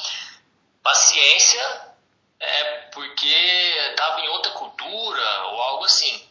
Paciência 0.83 1.93
é 2.39 2.63
porque 2.93 3.27
estava 3.91 4.19
em 4.19 4.27
outra 4.29 4.51
cultura 4.53 5.43
ou 5.47 5.61
algo 5.61 5.85
assim, 5.85 6.27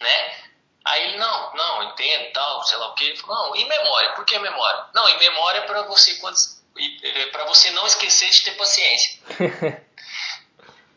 né? 0.00 0.42
Aí 0.84 1.04
ele, 1.04 1.16
não, 1.16 1.54
não, 1.54 1.82
entendo, 1.84 2.32
tal, 2.32 2.62
sei 2.64 2.76
lá 2.78 2.88
o 2.88 2.94
que. 2.94 3.04
Ele 3.04 3.16
falou, 3.16 3.48
não, 3.48 3.56
e 3.56 3.64
memória? 3.64 4.12
Por 4.14 4.24
que 4.24 4.38
memória? 4.38 4.86
Não, 4.92 5.08
e 5.08 5.18
memória 5.18 5.58
é 5.60 5.66
para 5.66 5.82
você, 5.82 6.16
quando 6.16 6.36
é, 6.78 7.26
para 7.26 7.44
você 7.44 7.70
não 7.70 7.86
esquecer 7.86 8.30
de 8.30 8.42
ter 8.42 8.52
paciência. 8.52 9.20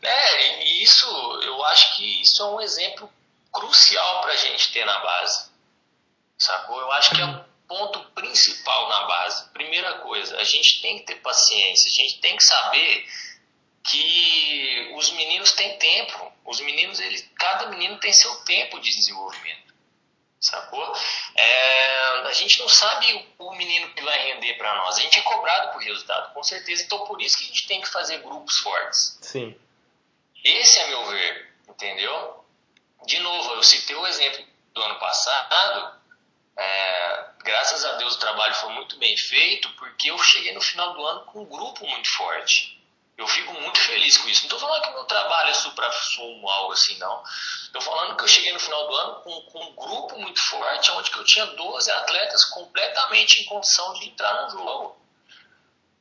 é, 0.02 0.64
e 0.64 0.82
isso, 0.82 1.06
eu 1.42 1.64
acho 1.66 1.96
que 1.96 2.22
isso 2.22 2.42
é 2.42 2.46
um 2.46 2.60
exemplo 2.60 3.12
crucial 3.52 4.20
para 4.22 4.32
a 4.32 4.36
gente 4.36 4.72
ter 4.72 4.84
na 4.84 4.98
base. 5.00 5.50
Sacou? 6.38 6.78
Eu 6.80 6.92
acho 6.92 7.14
que 7.14 7.20
é 7.20 7.24
o 7.24 7.44
ponto 7.66 8.00
principal 8.10 8.88
na 8.88 9.04
base. 9.06 9.48
Primeira 9.50 9.98
coisa, 10.00 10.36
a 10.38 10.44
gente 10.44 10.82
tem 10.82 10.98
que 10.98 11.06
ter 11.06 11.16
paciência, 11.16 11.90
a 11.90 11.94
gente 11.94 12.20
tem 12.20 12.36
que 12.36 12.44
saber 12.44 13.08
que 13.82 14.92
os 14.96 15.10
meninos 15.12 15.52
têm 15.52 15.78
tempo. 15.78 16.32
Os 16.44 16.60
meninos, 16.60 17.00
eles, 17.00 17.28
cada 17.36 17.66
menino 17.68 17.98
tem 17.98 18.12
seu 18.12 18.34
tempo 18.44 18.78
de 18.80 18.90
desenvolvimento 18.90 19.65
sacou? 20.40 20.94
É, 21.34 22.26
a 22.26 22.32
gente 22.32 22.58
não 22.60 22.68
sabe 22.68 23.34
o, 23.38 23.54
menino 23.54 23.92
que 23.94 24.02
vai 24.02 24.18
render 24.32 24.54
para 24.54 24.74
nós. 24.76 24.98
A 24.98 25.00
gente 25.00 25.18
é 25.18 25.22
cobrado 25.22 25.72
por 25.72 25.82
resultado, 25.82 26.32
com 26.34 26.42
certeza. 26.42 26.82
Então, 26.82 27.04
por 27.06 27.20
isso 27.20 27.38
que 27.38 27.44
a 27.44 27.46
gente 27.48 27.66
tem 27.66 27.80
que 27.80 27.88
fazer 27.88 28.18
grupos 28.18 28.58
fortes. 28.58 29.18
Sim. 29.22 29.58
Esse 30.44 30.78
é 30.80 30.86
meu 30.88 31.06
ver, 31.06 31.54
entendeu? 31.68 32.44
De 33.06 33.18
novo, 33.20 33.54
eu 33.54 33.62
citei 33.62 33.96
o 33.96 34.06
exemplo 34.06 34.44
do 34.72 34.82
ano 34.82 34.98
passado. 34.98 35.96
É, 36.56 37.24
graças 37.42 37.84
a 37.84 37.92
Deus 37.92 38.16
o 38.16 38.20
trabalho 38.20 38.54
foi 38.54 38.72
muito 38.72 38.98
bem 38.98 39.16
feito, 39.16 39.68
porque 39.76 40.10
eu 40.10 40.18
cheguei 40.18 40.52
no 40.52 40.60
final 40.60 40.94
do 40.94 41.04
ano 41.04 41.24
com 41.26 41.42
um 41.42 41.46
grupo 41.46 41.86
muito 41.86 42.08
forte. 42.14 42.75
Eu 43.16 43.26
fico 43.26 43.54
muito 43.54 43.78
feliz 43.78 44.18
com 44.18 44.28
isso. 44.28 44.42
Não 44.42 44.56
estou 44.56 44.58
falando 44.58 44.82
que 44.82 44.90
o 44.90 44.94
meu 44.94 45.04
trabalho 45.04 45.48
é 45.48 45.54
supra-sumo, 45.54 46.48
algo 46.48 46.72
assim, 46.72 46.98
não. 46.98 47.22
Estou 47.64 47.80
falando 47.80 48.14
que 48.14 48.24
eu 48.24 48.28
cheguei 48.28 48.52
no 48.52 48.60
final 48.60 48.86
do 48.86 48.94
ano 48.94 49.14
com, 49.22 49.40
com, 49.42 49.64
um 49.64 49.74
grupo 49.74 50.18
muito 50.18 50.40
forte, 50.48 50.90
onde 50.90 51.10
eu 51.10 51.24
tinha 51.24 51.46
12 51.46 51.90
atletas 51.90 52.44
completamente 52.44 53.40
em 53.40 53.46
condição 53.46 53.94
de 53.94 54.08
entrar 54.08 54.42
no 54.42 54.50
jogo. 54.50 54.96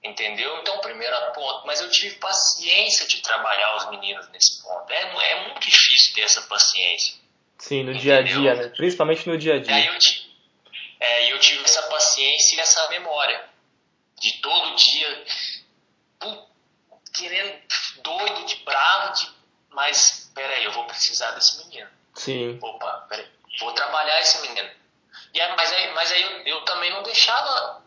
Entendeu? 0.04 0.60
Então, 0.60 0.78
primeiro 0.80 1.16
ponto. 1.34 1.66
Mas 1.66 1.80
eu 1.80 1.90
tive 1.90 2.16
paciência 2.18 3.08
de 3.08 3.22
trabalhar 3.22 3.78
os 3.78 3.90
meninos 3.92 4.28
nesse 4.30 4.62
ponto. 4.62 4.92
É, 4.92 5.32
é 5.32 5.44
muito 5.48 5.62
difícil 5.62 6.14
ter 6.14 6.22
essa 6.22 6.42
paciência. 6.42 7.16
Sim, 7.58 7.84
no 7.84 7.92
entendeu? 7.92 8.02
dia 8.02 8.18
a 8.18 8.22
dia, 8.22 8.56
né? 8.56 8.68
Principalmente 8.76 9.28
no 9.28 9.38
dia 9.38 9.56
a 9.56 9.60
dia. 9.60 9.72
E 9.72 9.74
aí 9.74 9.88
eu 9.88 9.98
tive, 9.98 10.26
é, 11.00 11.32
eu 11.32 11.40
tive 11.40 11.64
essa 11.64 11.84
paciência 11.84 12.58
e 12.58 12.60
essa 12.60 12.90
memória 12.90 13.50
de 14.20 14.34
todo 14.42 14.76
dia 14.76 15.26
querendo, 17.16 17.62
doido, 18.02 18.46
de 18.46 18.56
bravo, 18.58 19.14
de, 19.14 19.32
mas 19.70 20.32
peraí, 20.34 20.64
eu 20.66 20.72
vou 20.72 20.86
precisar 20.86 21.32
desse 21.32 21.66
menino. 21.66 21.90
Sim. 22.14 22.60
Opa, 22.62 23.06
peraí, 23.10 23.28
vou 23.60 23.74
trabalhar 23.74 24.20
esse 24.20 24.42
menino. 24.48 24.70
E 25.34 25.42
aí, 25.42 25.56
mas 25.56 25.72
aí, 25.72 25.94
mas 25.94 26.12
aí 26.12 26.22
eu, 26.22 26.30
eu 26.46 26.66
também 26.66 26.92
não 26.92 27.04
deixava 27.04 27.84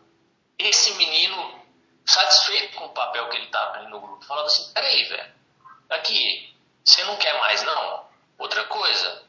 esse 0.57 0.91
menino 0.93 1.59
satisfeito 2.05 2.75
com 2.75 2.85
o 2.85 2.93
papel 2.93 3.29
que 3.29 3.37
ele 3.37 3.45
estava 3.45 3.77
ali 3.77 3.87
no 3.87 3.99
grupo. 3.99 4.25
Falava 4.25 4.47
assim, 4.47 4.71
peraí, 4.73 5.03
velho, 5.05 5.33
aqui, 5.89 6.55
você 6.83 7.03
não 7.03 7.15
quer 7.17 7.37
mais 7.39 7.63
não? 7.63 8.07
Outra 8.37 8.65
coisa, 8.65 9.23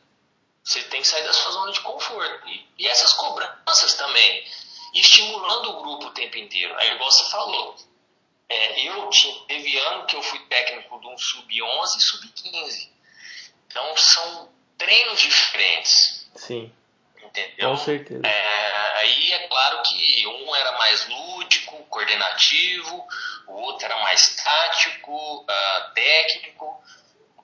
você 0.63 0.83
tem 0.85 1.01
que 1.01 1.07
sair 1.07 1.25
da 1.25 1.33
sua 1.33 1.53
zona 1.53 1.73
de 1.73 1.81
conforto. 1.81 2.49
E, 2.49 2.69
e 2.79 2.87
essas 2.87 3.13
cobranças 3.15 3.95
também. 3.95 4.47
E 4.95 5.01
estimulando 5.01 5.71
o 5.71 5.83
grupo 5.83 6.07
o 6.07 6.13
tempo 6.13 6.37
inteiro. 6.37 6.75
Aí, 6.77 6.95
igual 6.95 7.11
você 7.11 7.31
falou, 7.31 7.77
é, 8.51 8.81
eu 8.89 9.09
teve 9.47 9.79
ano 9.79 10.07
que 10.07 10.17
eu 10.17 10.23
fui 10.23 10.41
técnico 10.47 11.01
de 11.01 11.07
um 11.07 11.17
sub-11 11.17 11.97
e 11.97 12.01
sub-15. 12.01 12.91
Então 13.67 13.97
são 13.97 14.53
treinos 14.77 15.21
diferentes. 15.21 16.29
Sim. 16.35 16.73
Entendeu? 17.23 17.71
Com 17.71 17.77
certeza. 17.77 18.27
É, 18.27 18.99
aí 18.99 19.33
é 19.33 19.47
claro 19.47 19.83
que 19.85 20.27
um 20.27 20.57
era 20.57 20.73
mais 20.73 21.09
lúdico, 21.09 21.85
coordenativo, 21.85 23.07
o 23.47 23.53
outro 23.53 23.85
era 23.85 23.97
mais 24.01 24.35
tático, 24.35 25.43
uh, 25.43 25.95
técnico, 25.95 26.83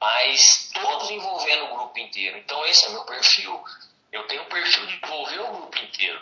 mas 0.01 0.71
todos 0.75 1.09
envolvendo 1.12 1.66
o 1.66 1.77
grupo 1.77 1.99
inteiro. 2.01 2.37
Então 2.38 2.66
esse 2.66 2.85
é 2.85 2.88
o 2.88 2.92
meu 2.92 3.05
perfil. 3.05 3.64
Eu 4.11 4.27
tenho 4.27 4.42
o 4.42 4.47
perfil 4.47 4.87
de 4.87 4.97
envolver 4.97 5.38
o 5.38 5.53
grupo 5.53 5.79
inteiro. 5.79 6.21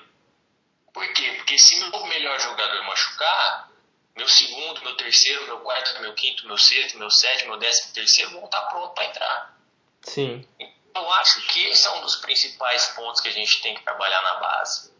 Por 0.93 1.11
quê? 1.15 1.33
Porque 1.37 1.57
se 1.59 1.79
meu 1.81 2.07
melhor 2.07 2.39
jogador 2.39 2.85
machucar, 2.85 3.74
meu 4.17 4.29
segundo, 4.29 4.81
meu 4.83 4.97
terceiro, 4.97 5.45
meu 5.47 5.59
quarto, 5.61 6.01
meu 6.01 6.15
quinto, 6.15 6.47
meu 6.47 6.57
sexto, 6.57 6.99
meu 6.99 7.11
sétimo, 7.11 7.51
meu 7.51 7.59
décimo 7.59 7.93
terceiro 7.93 8.31
vão 8.31 8.45
estar 8.45 8.63
prontos 8.63 8.95
para 8.95 9.05
entrar. 9.07 9.59
Sim. 10.03 10.49
Eu 10.95 11.13
acho 11.15 11.43
que 11.49 11.65
esse 11.67 11.87
é 11.87 11.91
um 11.91 12.01
dos 12.03 12.17
principais 12.17 12.87
pontos 12.89 13.21
que 13.21 13.29
a 13.29 13.33
gente 13.33 13.61
tem 13.63 13.75
que 13.75 13.83
trabalhar 13.83 14.23
na 14.23 14.35
base. 14.35 14.93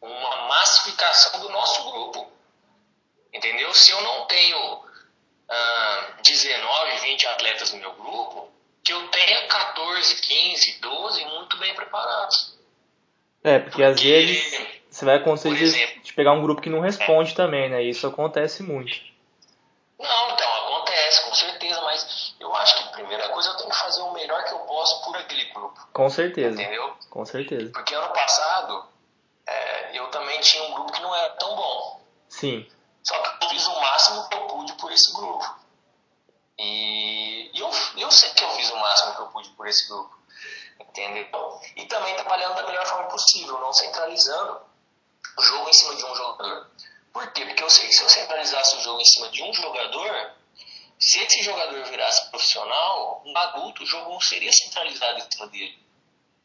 Uma 0.00 0.48
massificação 0.48 1.40
do 1.40 1.50
nosso 1.50 1.90
grupo. 1.90 2.32
Entendeu? 3.32 3.74
Se 3.74 3.90
eu 3.90 4.00
não 4.00 4.26
tenho 4.26 4.84
ah, 5.48 6.14
19, 6.24 6.98
20 7.00 7.26
atletas 7.26 7.72
no 7.72 7.78
meu 7.80 7.92
grupo, 7.92 8.50
que 8.82 8.92
eu 8.92 9.08
tenha 9.08 9.46
14, 9.46 10.20
15, 10.20 10.78
12 10.80 11.24
muito 11.26 11.58
bem 11.58 11.74
preparados. 11.74 12.58
É, 13.42 13.58
porque, 13.58 13.70
porque 13.70 13.82
às 13.82 14.00
vezes 14.00 14.80
você 14.90 15.04
vai 15.04 15.16
acontecer 15.16 15.54
de, 15.54 16.03
de, 16.14 16.16
pegar 16.16 16.32
um 16.32 16.42
grupo 16.42 16.62
que 16.62 16.70
não 16.70 16.80
responde 16.80 17.32
é. 17.32 17.34
também, 17.34 17.68
né? 17.68 17.82
Isso 17.82 18.06
acontece 18.06 18.62
muito. 18.62 18.94
Não, 19.98 20.30
então, 20.30 20.54
acontece, 20.66 21.24
com 21.24 21.34
certeza, 21.34 21.80
mas 21.82 22.34
eu 22.38 22.54
acho 22.54 22.76
que 22.76 22.84
a 22.84 22.92
primeira 22.92 23.28
coisa 23.30 23.50
eu 23.50 23.56
tenho 23.56 23.70
que 23.70 23.76
fazer 23.76 24.02
o 24.02 24.12
melhor 24.12 24.44
que 24.44 24.52
eu 24.52 24.60
posso 24.60 25.04
por 25.04 25.16
aquele 25.16 25.44
grupo. 25.52 25.88
Com 25.92 26.08
certeza. 26.08 26.60
Entendeu? 26.60 26.96
Com 27.10 27.24
certeza. 27.24 27.70
Porque 27.72 27.94
ano 27.94 28.12
passado 28.12 28.86
é, 29.46 29.98
eu 29.98 30.08
também 30.10 30.40
tinha 30.40 30.62
um 30.64 30.72
grupo 30.72 30.92
que 30.92 31.02
não 31.02 31.14
era 31.14 31.30
tão 31.30 31.54
bom. 31.56 32.00
Sim. 32.28 32.66
Só 33.02 33.18
que 33.18 33.44
eu 33.44 33.48
fiz 33.50 33.66
o 33.66 33.80
máximo 33.80 34.28
que 34.28 34.36
eu 34.36 34.46
pude 34.46 34.72
por 34.74 34.92
esse 34.92 35.12
grupo. 35.12 35.56
E 36.58 37.50
eu, 37.54 37.70
eu 37.98 38.10
sei 38.10 38.30
que 38.30 38.44
eu 38.44 38.50
fiz 38.50 38.70
o 38.70 38.76
máximo 38.76 39.14
que 39.14 39.20
eu 39.20 39.26
pude 39.28 39.48
por 39.50 39.66
esse 39.66 39.88
grupo. 39.88 40.16
Entendeu? 40.80 41.60
E 41.76 41.86
também 41.86 42.14
trabalhando 42.16 42.54
da 42.54 42.66
melhor 42.66 42.86
forma 42.86 43.08
possível, 43.08 43.60
não 43.60 43.72
centralizando 43.72 44.60
o 45.36 45.42
jogo 45.42 45.68
em 45.68 45.72
cima 45.72 45.94
de 45.96 46.04
um 46.04 46.14
jogador. 46.14 46.70
Por 47.12 47.32
quê? 47.32 47.44
Porque 47.44 47.62
eu 47.62 47.70
sei 47.70 47.86
que 47.86 47.94
se 47.94 48.02
eu 48.02 48.08
centralizasse 48.08 48.76
o 48.76 48.80
jogo 48.80 49.00
em 49.00 49.04
cima 49.04 49.28
de 49.28 49.42
um 49.42 49.52
jogador, 49.52 50.32
se 50.98 51.20
esse 51.20 51.42
jogador 51.42 51.84
virasse 51.84 52.30
profissional, 52.30 53.22
um 53.24 53.36
adulto, 53.36 53.82
o 53.82 53.86
jogo 53.86 54.10
não 54.10 54.20
seria 54.20 54.52
centralizado 54.52 55.18
em 55.18 55.30
cima 55.30 55.46
dele. 55.48 55.78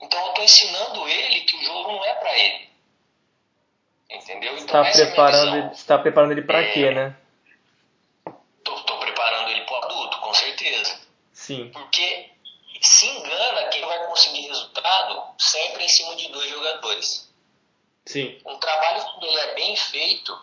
Então 0.02 0.20
eu 0.20 0.30
estou 0.30 0.44
ensinando 0.44 1.08
ele 1.08 1.42
que 1.42 1.56
o 1.58 1.64
jogo 1.64 1.92
não 1.92 2.06
é 2.06 2.14
para 2.16 2.38
ele. 2.38 2.70
Entendeu? 4.10 4.58
Então, 4.58 4.84
está 4.84 5.04
preparando, 5.04 5.56
é 5.56 5.72
está 5.72 5.98
preparando 6.00 6.32
ele 6.32 6.42
para 6.42 6.62
é, 6.62 6.72
quê, 6.72 6.92
né? 6.92 7.16
Estou 8.58 9.00
preparando 9.00 9.50
ele 9.52 9.62
para 9.66 9.74
o 9.74 9.84
adulto, 9.86 10.20
com 10.20 10.34
certeza. 10.34 11.00
Sim. 11.32 11.70
Porque 11.72 12.32
se 12.82 13.06
engana 13.06 13.68
quem 13.68 13.86
vai 13.86 14.08
conseguir 14.08 14.48
resultado 14.48 15.36
sempre 15.38 15.84
em 15.84 15.88
cima 15.88 16.16
de 16.16 16.28
dois 16.30 16.50
jogadores. 16.50 17.29
Sim. 18.10 18.42
Um 18.44 18.58
trabalho 18.58 19.04
quando 19.04 19.24
ele 19.26 19.38
é 19.38 19.54
bem 19.54 19.76
feito, 19.76 20.36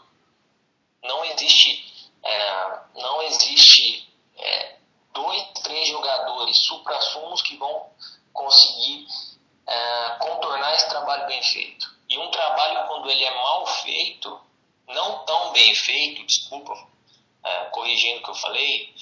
não 1.03 1.25
existe, 1.25 2.13
é, 2.23 2.79
não 2.95 3.23
existe 3.23 4.09
é, 4.39 4.77
dois, 5.13 5.43
três 5.65 5.89
jogadores 5.89 6.57
supra-sumos 6.65 7.43
que 7.43 7.57
vão 7.57 7.91
conseguir 8.33 9.09
é, 9.67 10.11
contornar 10.21 10.75
esse 10.75 10.89
trabalho 10.89 11.27
bem 11.27 11.43
feito. 11.43 11.93
E 12.09 12.17
um 12.17 12.31
trabalho, 12.31 12.87
quando 12.87 13.11
ele 13.11 13.25
é 13.25 13.35
mal 13.35 13.67
feito, 13.67 14.41
não 14.87 15.25
tão 15.25 15.51
bem 15.51 15.75
feito, 15.75 16.25
desculpa, 16.25 16.73
é, 17.43 17.65
corrigindo 17.71 18.21
o 18.21 18.23
que 18.23 18.31
eu 18.31 18.35
falei, 18.37 18.95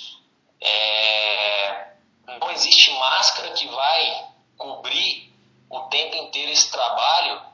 é, 0.63 1.93
não 2.41 2.51
existe 2.51 2.93
máscara 2.93 3.53
que 3.53 3.67
vai 3.69 4.27
cobrir 4.57 5.31
o 5.69 5.81
tempo 5.91 6.17
inteiro 6.17 6.51
esse 6.51 6.71
trabalho 6.71 7.53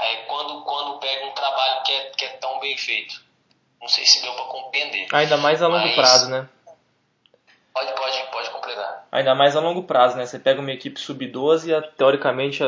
é, 0.00 0.16
quando, 0.26 0.62
quando 0.62 0.98
pega 0.98 1.26
um 1.26 1.32
trabalho 1.32 1.82
que 1.82 1.92
é, 1.92 2.10
que 2.10 2.24
é 2.24 2.28
tão 2.38 2.58
bem 2.60 2.76
feito. 2.76 3.22
Não 3.80 3.88
sei 3.88 4.04
se 4.04 4.22
deu 4.22 4.32
para 4.34 4.44
compreender. 4.44 5.06
Ainda 5.12 5.36
mais 5.36 5.62
a 5.62 5.68
longo 5.68 5.86
Mas, 5.86 5.94
prazo, 5.94 6.30
né? 6.30 6.48
Pode, 7.72 7.92
pode, 7.92 8.30
pode 8.30 8.50
completar. 8.50 9.06
Ainda 9.12 9.34
mais 9.34 9.56
a 9.56 9.60
longo 9.60 9.84
prazo, 9.84 10.16
né? 10.16 10.26
Você 10.26 10.38
pega 10.38 10.60
uma 10.60 10.72
equipe 10.72 10.98
sub-12 10.98 11.68
e 11.68 11.96
teoricamente, 11.96 12.60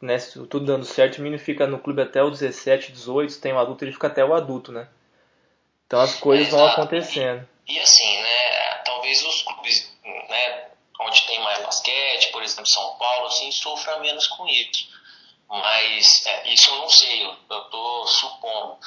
né, 0.00 0.18
tudo 0.50 0.60
dando 0.60 0.84
certo, 0.84 1.18
o 1.18 1.22
menino 1.22 1.42
fica 1.42 1.66
no 1.66 1.78
clube 1.78 2.02
até 2.02 2.22
o 2.22 2.30
17, 2.30 2.92
18, 2.92 3.40
tem 3.40 3.52
um 3.52 3.58
adulto, 3.58 3.84
ele 3.84 3.92
fica 3.92 4.06
até 4.06 4.24
o 4.24 4.34
adulto, 4.34 4.72
né? 4.72 4.88
Então 5.86 6.00
as 6.00 6.14
coisas 6.14 6.48
é, 6.48 6.50
vão 6.50 6.66
acontecendo. 6.66 7.46
E, 7.68 7.76
e, 7.76 7.80
assim, 7.80 8.22
né? 8.22 8.74
Talvez 8.84 9.22
os 9.22 9.42
clubes, 9.42 9.94
né, 10.02 10.68
onde 11.00 11.26
tem 11.26 11.40
mais 11.40 11.62
basquete, 11.62 12.32
por 12.32 12.42
exemplo, 12.42 12.66
São 12.66 12.96
Paulo, 12.96 13.26
assim, 13.26 13.50
sofram 13.52 14.00
menos 14.00 14.26
com 14.28 14.46
isso. 14.46 14.88
Mas 15.48 16.26
é, 16.26 16.48
isso 16.52 16.70
eu 16.70 16.78
não 16.78 16.88
sei, 16.88 17.26
eu, 17.26 17.60
tô 17.70 18.06
supondo. 18.06 18.78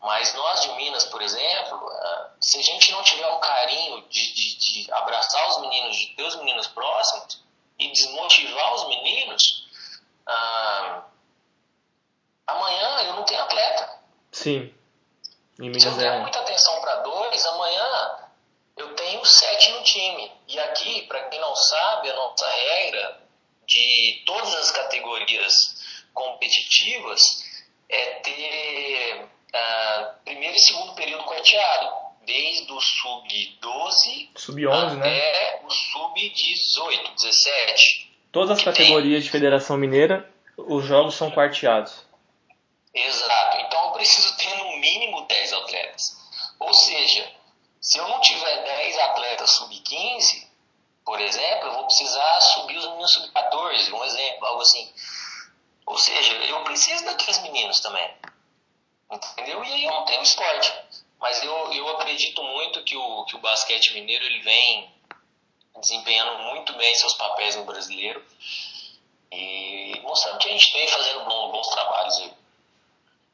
Mas 0.00 0.34
nós 0.34 0.62
de 0.62 0.68
Minas, 0.72 1.04
por 1.06 1.20
exemplo, 1.22 1.88
ah, 1.90 2.30
se 2.40 2.58
a 2.58 2.62
gente 2.62 2.92
não 2.92 3.02
tiver 3.02 3.26
o 3.26 3.38
carinho 3.38 4.02
de, 4.08 4.34
de, 4.34 4.56
de 4.56 4.92
abraçar 4.92 5.48
os 5.48 5.60
meninos, 5.60 5.96
de 5.96 6.06
ter 6.14 6.22
os 6.22 6.36
meninos 6.36 6.66
próximos 6.68 7.42
e 7.78 7.90
desmotivar 7.90 8.74
os 8.74 8.88
meninos, 8.88 9.66
ah, 10.26 11.02
amanhã 12.46 13.02
eu 13.02 13.14
não 13.14 13.24
tenho 13.24 13.42
atleta. 13.42 14.00
Sim. 14.32 14.74
Se 15.56 15.86
eu 15.86 15.96
der 15.96 16.12
é. 16.12 16.18
muita 16.18 16.38
atenção 16.40 16.80
para 16.80 16.96
dois, 16.96 17.46
amanhã 17.46 18.18
eu 18.76 18.94
tenho 18.94 19.24
sete 19.24 19.70
no 19.72 19.82
time. 19.82 20.30
E 20.46 20.58
aqui, 20.60 21.02
para 21.06 21.28
quem 21.28 21.40
não 21.40 21.56
sabe, 21.56 22.10
a 22.10 22.14
nossa 22.14 22.46
regra 22.46 23.20
de 23.66 24.22
todas 24.26 24.54
as 24.54 24.70
categorias 24.70 25.75
competitivas 26.16 27.44
é 27.88 28.04
ter 28.20 29.22
uh, 29.22 30.24
primeiro 30.24 30.56
e 30.56 30.58
segundo 30.58 30.94
período 30.94 31.24
quarteado, 31.24 31.94
desde 32.24 32.72
o 32.72 32.80
sub-12 32.80 34.30
sub 34.34 34.68
até 34.68 34.94
né? 34.96 35.60
o 35.62 35.70
sub-18, 35.70 37.14
17. 37.14 38.16
Todas 38.32 38.58
as 38.58 38.64
categorias 38.64 39.20
tem... 39.20 39.20
de 39.20 39.30
Federação 39.30 39.76
Mineira, 39.76 40.28
os 40.56 40.84
jogos 40.84 41.14
são 41.14 41.30
quarteados. 41.30 42.04
Exato. 42.92 43.58
Então 43.58 43.84
eu 43.84 43.92
preciso 43.92 44.36
ter 44.38 44.56
no 44.56 44.76
mínimo 44.78 45.26
10 45.28 45.52
atletas. 45.52 46.16
Ou 46.58 46.72
seja, 46.72 47.30
se 47.80 47.98
eu 47.98 48.08
não 48.08 48.20
tiver 48.20 48.64
10 48.64 48.98
atletas 48.98 49.50
sub-15, 49.52 50.46
por 51.04 51.20
exemplo, 51.20 51.68
eu 51.68 51.72
vou 51.74 51.84
precisar 51.84 52.40
subir 52.40 52.78
os 52.78 52.86
meninos 52.86 53.12
sub-14, 53.12 53.92
um 53.92 54.04
exemplo, 54.04 54.46
algo 54.46 54.62
assim. 54.62 54.90
Ou 55.86 55.96
seja, 55.96 56.32
eu 56.44 56.64
preciso 56.64 57.04
daqueles 57.04 57.40
meninos 57.42 57.80
também. 57.80 58.10
Entendeu? 59.10 59.64
E 59.64 59.72
aí 59.72 59.84
eu 59.84 59.92
não 59.92 60.04
tenho 60.04 60.22
esporte. 60.22 60.74
Mas 61.20 61.42
eu, 61.42 61.72
eu 61.72 61.88
acredito 61.96 62.42
muito 62.42 62.82
que 62.82 62.96
o, 62.96 63.24
que 63.24 63.36
o 63.36 63.40
basquete 63.40 63.94
mineiro 63.94 64.24
ele 64.24 64.40
vem 64.40 64.90
desempenhando 65.80 66.42
muito 66.42 66.72
bem 66.74 66.94
seus 66.94 67.14
papéis 67.14 67.56
no 67.56 67.64
brasileiro 67.64 68.22
e 69.30 70.00
mostrando 70.02 70.38
que 70.38 70.48
a 70.48 70.52
gente 70.52 70.72
vem 70.72 70.88
fazendo 70.88 71.24
bons, 71.24 71.52
bons 71.52 71.68
trabalhos 71.68 72.18
aí. 72.18 72.32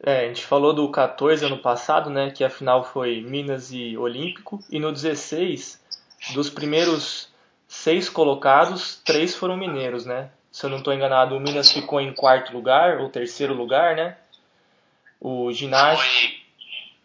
É, 0.04 0.24
a 0.24 0.28
gente 0.28 0.44
falou 0.44 0.72
do 0.72 0.90
14 0.90 1.44
ano 1.44 1.58
passado, 1.58 2.10
né, 2.10 2.30
que 2.30 2.42
a 2.42 2.50
final 2.50 2.82
foi 2.82 3.20
Minas 3.20 3.70
e 3.70 3.96
Olímpico, 3.96 4.58
e 4.68 4.80
no 4.80 4.90
16, 4.90 5.80
dos 6.34 6.50
primeiros 6.50 7.28
seis 7.68 8.08
colocados, 8.08 9.00
três 9.04 9.34
foram 9.34 9.56
mineiros, 9.56 10.04
né? 10.04 10.30
Se 10.52 10.66
eu 10.66 10.70
não 10.70 10.78
estou 10.78 10.92
enganado, 10.92 11.34
o 11.34 11.40
Minas 11.40 11.72
ficou 11.72 11.98
em 11.98 12.12
quarto 12.12 12.52
lugar, 12.52 12.98
ou 12.98 13.08
terceiro 13.08 13.54
lugar, 13.54 13.96
né? 13.96 14.18
O 15.18 15.50
ginásio. 15.50 16.04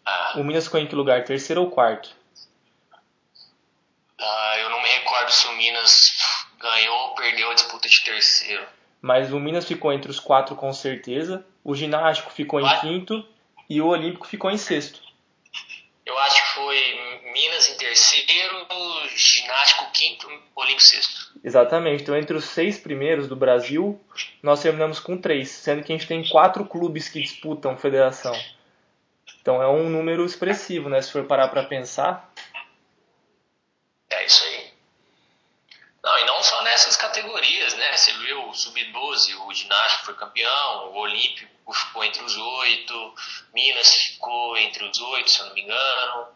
Ah. 0.04 0.34
O 0.36 0.44
Minas 0.44 0.64
ficou 0.64 0.78
em 0.78 0.86
que 0.86 0.94
lugar? 0.94 1.24
Terceiro 1.24 1.62
ou 1.62 1.70
quarto? 1.70 2.14
Ah, 4.20 4.54
eu 4.58 4.68
não 4.68 4.82
me 4.82 4.88
recordo 4.88 5.30
se 5.30 5.46
o 5.46 5.52
Minas 5.52 6.10
ganhou 6.58 6.96
ou 7.08 7.14
perdeu 7.14 7.50
a 7.50 7.54
disputa 7.54 7.88
de 7.88 8.04
terceiro. 8.04 8.66
Mas 9.00 9.32
o 9.32 9.40
Minas 9.40 9.66
ficou 9.66 9.92
entre 9.92 10.10
os 10.10 10.20
quatro 10.20 10.54
com 10.54 10.72
certeza. 10.72 11.46
O 11.64 11.74
ginástico 11.74 12.30
ficou 12.30 12.60
em 12.60 12.80
quinto 12.80 13.26
e 13.70 13.80
o 13.80 13.86
Olímpico 13.86 14.26
ficou 14.26 14.50
em 14.50 14.58
sexto. 14.58 15.00
Eu 16.04 16.18
acho 16.18 16.42
que 16.42 16.54
foi 16.54 17.22
Minas 17.32 17.70
em 17.70 17.76
terceiro, 17.78 18.66
Ginástico 19.14 19.90
quinto, 19.92 20.26
Olímpico 20.54 20.82
sexto. 20.82 21.17
Exatamente. 21.42 22.02
Então, 22.02 22.16
entre 22.16 22.36
os 22.36 22.44
seis 22.44 22.78
primeiros 22.78 23.28
do 23.28 23.36
Brasil, 23.36 24.00
nós 24.42 24.60
terminamos 24.62 24.98
com 24.98 25.16
três, 25.16 25.50
sendo 25.50 25.82
que 25.82 25.92
a 25.92 25.96
gente 25.96 26.08
tem 26.08 26.28
quatro 26.28 26.64
clubes 26.64 27.08
que 27.08 27.20
disputam 27.20 27.76
federação. 27.76 28.34
Então, 29.40 29.62
é 29.62 29.68
um 29.68 29.88
número 29.88 30.24
expressivo, 30.24 30.88
né? 30.88 31.00
Se 31.00 31.12
for 31.12 31.24
parar 31.24 31.48
para 31.48 31.64
pensar. 31.64 32.32
É 34.10 34.26
isso 34.26 34.42
aí. 34.44 34.68
Não, 36.02 36.18
e 36.18 36.24
não 36.24 36.42
só 36.42 36.62
nessas 36.62 36.96
categorias, 36.96 37.74
né? 37.74 37.96
Você 37.96 38.12
viu 38.18 38.48
o 38.48 38.54
Sub-12, 38.54 39.46
o 39.46 39.52
Ginástico 39.52 40.06
foi 40.06 40.14
campeão, 40.14 40.92
o 40.92 40.98
Olímpico 40.98 41.72
ficou 41.72 42.02
entre 42.04 42.22
os 42.22 42.36
oito, 42.36 43.14
Minas 43.52 43.92
ficou 43.92 44.56
entre 44.56 44.84
os 44.84 45.00
oito, 45.00 45.30
se 45.30 45.40
eu 45.40 45.46
não 45.46 45.54
me 45.54 45.62
engano. 45.62 46.28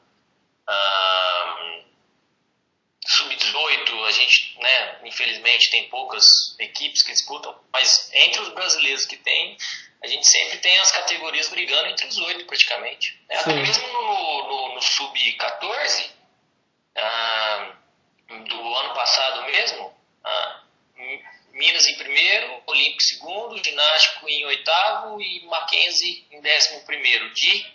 Sub-18, 3.53 4.07
a 4.07 4.11
gente, 4.11 4.59
né, 4.61 4.99
infelizmente, 5.05 5.71
tem 5.71 5.89
poucas 5.89 6.57
equipes 6.59 7.03
que 7.03 7.13
disputam, 7.13 7.55
mas 7.73 8.11
entre 8.15 8.41
os 8.41 8.49
brasileiros 8.51 9.07
que 9.07 9.17
tem, 9.17 9.57
a 10.03 10.07
gente 10.07 10.27
sempre 10.27 10.59
tem 10.59 10.79
as 10.79 10.91
categorias 10.91 11.49
brigando 11.49 11.89
entre 11.89 12.07
os 12.07 12.19
oito, 12.19 12.45
praticamente. 12.47 13.21
É, 13.29 13.37
até 13.37 13.53
mesmo 13.53 13.87
no, 13.87 14.49
no, 14.49 14.75
no 14.75 14.83
Sub-14, 14.83 16.11
do 18.49 18.75
ano 18.77 18.95
passado 18.95 19.43
mesmo, 19.45 19.95
Minas 21.53 21.87
em 21.87 21.97
primeiro, 21.97 22.63
Olímpico 22.67 23.03
em 23.03 23.07
segundo, 23.07 23.63
Ginástico 23.63 24.29
em 24.29 24.45
oitavo 24.47 25.21
e 25.21 25.45
Mackenzie 25.47 26.27
em 26.31 26.41
décimo 26.41 26.85
primeiro, 26.85 27.33
de 27.35 27.67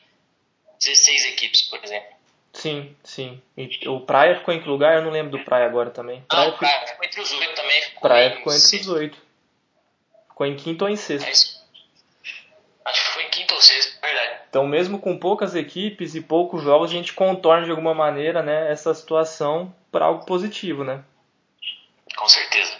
16 0.79 1.25
equipes, 1.25 1.61
por 1.69 1.83
exemplo. 1.83 2.16
Sim, 2.57 2.95
sim. 3.03 3.39
E 3.55 3.87
o 3.87 3.99
Praia 3.99 4.39
ficou 4.39 4.51
em 4.51 4.59
que 4.59 4.67
lugar? 4.67 4.95
Eu 4.95 5.03
não 5.03 5.11
lembro 5.11 5.37
do 5.37 5.45
Praia 5.45 5.67
agora 5.67 5.91
também. 5.91 6.23
Praia, 6.27 6.49
ah, 6.49 6.51
Praia 6.53 6.87
ficou 6.87 7.05
entre 7.05 7.21
os 7.21 7.31
oito 7.31 7.53
também. 7.53 7.81
Ficou 7.83 8.01
Praia 8.01 8.31
ficou 8.31 8.53
entre 8.53 8.77
os 8.77 8.87
oito. 8.87 9.17
Ficou 10.29 10.47
em 10.47 10.55
quinto 10.55 10.83
ou 10.83 10.89
em 10.89 10.95
sexto. 10.95 11.27
É 11.27 11.31
isso. 11.31 11.63
Acho 12.83 13.05
que 13.05 13.11
foi 13.11 13.23
em 13.25 13.29
quinto 13.29 13.53
ou 13.53 13.61
sexto, 13.61 14.01
verdade. 14.01 14.39
Então, 14.49 14.65
mesmo 14.65 14.97
com 14.97 15.19
poucas 15.19 15.53
equipes 15.53 16.15
e 16.15 16.21
poucos 16.21 16.63
jogos, 16.63 16.89
a 16.89 16.93
gente 16.93 17.13
contorna 17.13 17.65
de 17.65 17.69
alguma 17.69 17.93
maneira 17.93 18.41
né, 18.41 18.71
essa 18.71 18.91
situação 18.91 19.71
para 19.91 20.05
algo 20.05 20.25
positivo, 20.25 20.83
né? 20.83 21.03
Com 22.15 22.27
certeza. 22.27 22.79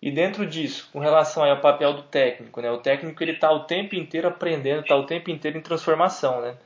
E 0.00 0.10
dentro 0.10 0.46
disso, 0.46 0.88
com 0.90 1.00
relação 1.00 1.44
ao 1.44 1.60
papel 1.60 1.92
do 1.92 2.02
técnico, 2.04 2.62
né? 2.62 2.70
O 2.70 2.78
técnico 2.78 3.22
ele 3.22 3.32
está 3.32 3.50
o 3.50 3.64
tempo 3.64 3.94
inteiro 3.94 4.28
aprendendo, 4.28 4.80
está 4.80 4.96
o 4.96 5.04
tempo 5.04 5.30
inteiro 5.30 5.58
em 5.58 5.62
transformação, 5.62 6.40
né? 6.40 6.56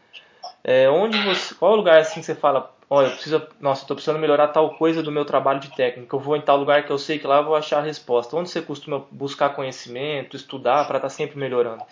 É, 0.62 0.88
onde 0.88 1.20
você, 1.22 1.54
qual 1.54 1.74
lugar 1.74 1.98
assim 1.98 2.20
que 2.20 2.26
você 2.26 2.34
fala, 2.34 2.74
olha, 2.88 3.06
eu 3.06 3.12
preciso, 3.12 3.48
nossa, 3.60 3.82
estou 3.82 3.94
precisando 3.94 4.18
melhorar 4.18 4.48
tal 4.48 4.74
coisa 4.76 5.02
do 5.02 5.12
meu 5.12 5.24
trabalho 5.24 5.60
de 5.60 5.74
técnico. 5.74 6.16
Eu 6.16 6.20
vou 6.20 6.36
em 6.36 6.42
tal 6.42 6.56
lugar 6.56 6.84
que 6.84 6.90
eu 6.90 6.98
sei 6.98 7.18
que 7.18 7.26
lá 7.26 7.38
eu 7.38 7.44
vou 7.44 7.56
achar 7.56 7.78
a 7.78 7.82
resposta. 7.84 8.36
Onde 8.36 8.50
você 8.50 8.60
costuma 8.60 9.04
buscar 9.10 9.50
conhecimento, 9.50 10.36
estudar 10.36 10.86
para 10.86 10.98
estar 10.98 11.08
tá 11.08 11.14
sempre 11.14 11.38
melhorando? 11.38 11.84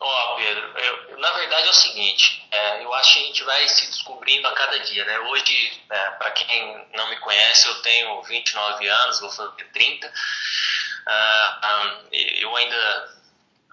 Ó, 0.00 0.32
oh, 0.32 0.36
Pedro, 0.36 0.62
eu, 0.78 1.18
na 1.18 1.30
verdade 1.32 1.66
é 1.66 1.70
o 1.70 1.74
seguinte, 1.74 2.44
é, 2.50 2.84
eu 2.84 2.92
acho 2.94 3.14
que 3.14 3.20
a 3.20 3.26
gente 3.26 3.44
vai 3.44 3.68
se 3.68 3.86
descobrindo 3.86 4.48
a 4.48 4.52
cada 4.52 4.80
dia, 4.80 5.04
né? 5.04 5.18
Hoje, 5.20 5.80
é, 5.90 6.10
para 6.10 6.30
quem 6.32 6.86
não 6.96 7.08
me 7.08 7.16
conhece, 7.18 7.68
eu 7.68 7.82
tenho 7.82 8.22
29 8.22 8.88
anos, 8.88 9.20
vou 9.20 9.30
fazer 9.30 9.64
30. 9.72 10.12
Ah, 11.06 11.58
ah, 11.62 11.98
eu 12.10 12.56
ainda 12.56 13.21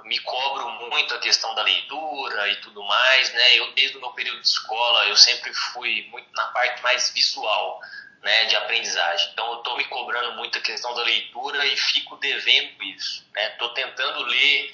me 0.10 0.20
cobro 0.22 0.68
muito 0.90 1.14
a 1.14 1.20
questão 1.20 1.54
da 1.54 1.62
leitura 1.62 2.50
e 2.50 2.56
tudo 2.58 2.84
mais, 2.84 3.32
né? 3.32 3.58
Eu 3.58 3.72
desde 3.74 3.96
o 3.96 4.02
meu 4.02 4.10
período 4.12 4.42
de 4.42 4.48
escola 4.48 5.06
eu 5.06 5.16
sempre 5.16 5.54
fui 5.54 6.08
muito 6.10 6.28
na 6.34 6.48
parte 6.48 6.82
mais 6.82 7.12
visual, 7.12 7.80
né, 8.24 8.46
de 8.46 8.56
aprendizagem. 8.56 9.30
Então 9.32 9.52
eu 9.54 9.60
estou 9.60 9.78
me 9.78 9.86
cobrando 9.86 10.36
muito 10.36 10.58
a 10.58 10.62
questão 10.62 10.96
da 10.96 11.04
leitura 11.04 11.64
e 11.64 11.78
fico 11.78 12.18
devendo 12.18 12.84
isso, 12.84 13.24
né? 13.36 13.52
Estou 13.52 13.70
tentando 13.70 14.24
ler 14.24 14.72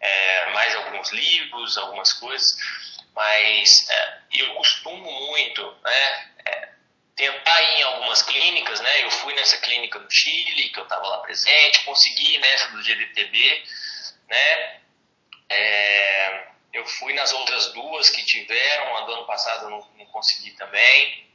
é, 0.00 0.50
mais 0.52 0.74
alguns 0.74 1.12
livros, 1.12 1.76
algumas 1.76 2.14
coisas, 2.14 2.56
mas 3.14 3.86
é, 3.90 4.18
eu 4.32 4.54
costumo 4.54 5.10
muito, 5.26 5.76
né? 5.84 6.30
É, 6.46 6.68
tentar 7.16 7.62
ir 7.62 7.80
em 7.80 7.82
algumas 7.82 8.22
clínicas, 8.22 8.80
né? 8.80 9.04
Eu 9.04 9.10
fui 9.10 9.34
nessa 9.34 9.58
clínica 9.58 9.98
no 9.98 10.10
Chile, 10.10 10.70
que 10.70 10.80
eu 10.80 10.84
estava 10.84 11.06
lá 11.06 11.18
presente, 11.18 11.84
consegui 11.84 12.38
nessa 12.38 12.68
do 12.68 12.82
GDTB, 12.82 13.62
né? 14.30 14.80
É, 15.48 16.46
eu 16.72 16.86
fui 16.86 17.12
nas 17.12 17.32
outras 17.32 17.72
duas 17.72 18.08
que 18.10 18.24
tiveram, 18.24 18.96
a 18.96 19.00
do 19.02 19.12
ano 19.12 19.26
passado 19.26 19.68
não, 19.68 19.86
não 19.98 20.06
consegui 20.06 20.52
também. 20.52 21.28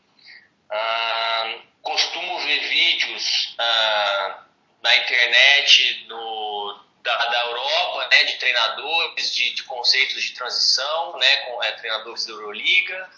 Ah, 0.69 1.59
costumo 1.81 2.39
ver 2.39 2.59
vídeos 2.69 3.55
ah, 3.59 4.43
na 4.81 4.97
internet 4.97 6.05
no, 6.07 6.85
da, 7.03 7.25
da 7.25 7.45
Europa, 7.45 8.07
né, 8.11 8.23
de 8.23 8.37
treinadores, 8.37 9.33
de, 9.33 9.53
de 9.53 9.63
conceitos 9.63 10.23
de 10.23 10.33
transição, 10.33 11.17
né, 11.17 11.35
com 11.37 11.63
é, 11.63 11.71
treinadores 11.73 12.25
da 12.25 12.31
Euroliga 12.31 13.09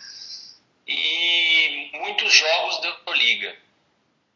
e 0.88 1.92
muitos 1.94 2.34
jogos 2.34 2.82
da 2.82 2.88
Euroliga. 2.88 3.56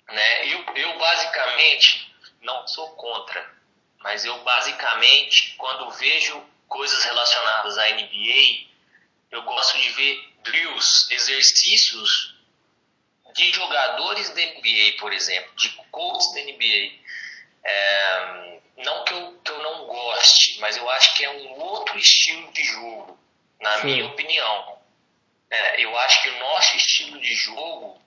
Né? 0.07 0.53
Eu, 0.53 0.65
eu 0.75 0.99
basicamente 0.99 2.13
não 2.41 2.67
sou 2.67 2.89
contra 2.95 3.60
mas 4.03 4.25
eu 4.25 4.37
basicamente, 4.43 5.55
quando 5.57 5.89
vejo 5.91 6.43
coisas 6.67 7.03
relacionadas 7.03 7.77
à 7.77 7.89
NBA, 7.89 8.67
eu 9.31 9.43
gosto 9.43 9.77
de 9.77 9.89
ver 9.89 10.33
drills, 10.43 11.11
exercícios 11.11 12.35
de 13.33 13.51
jogadores 13.51 14.29
da 14.29 14.41
NBA, 14.41 14.97
por 14.99 15.13
exemplo, 15.13 15.55
de 15.55 15.69
coaches 15.91 16.33
da 16.33 16.41
NBA. 16.41 16.99
É, 17.63 18.59
não 18.77 19.03
que 19.05 19.13
eu, 19.13 19.39
que 19.43 19.51
eu 19.51 19.61
não 19.61 19.85
goste, 19.85 20.59
mas 20.59 20.75
eu 20.75 20.89
acho 20.89 21.13
que 21.15 21.23
é 21.23 21.29
um 21.29 21.59
outro 21.59 21.97
estilo 21.97 22.51
de 22.51 22.63
jogo, 22.63 23.19
na 23.59 23.77
Sim. 23.77 23.87
minha 23.87 24.05
opinião. 24.07 24.79
É, 25.49 25.83
eu 25.83 25.97
acho 25.97 26.21
que 26.23 26.29
o 26.29 26.39
nosso 26.39 26.75
estilo 26.75 27.19
de 27.19 27.35
jogo 27.35 28.01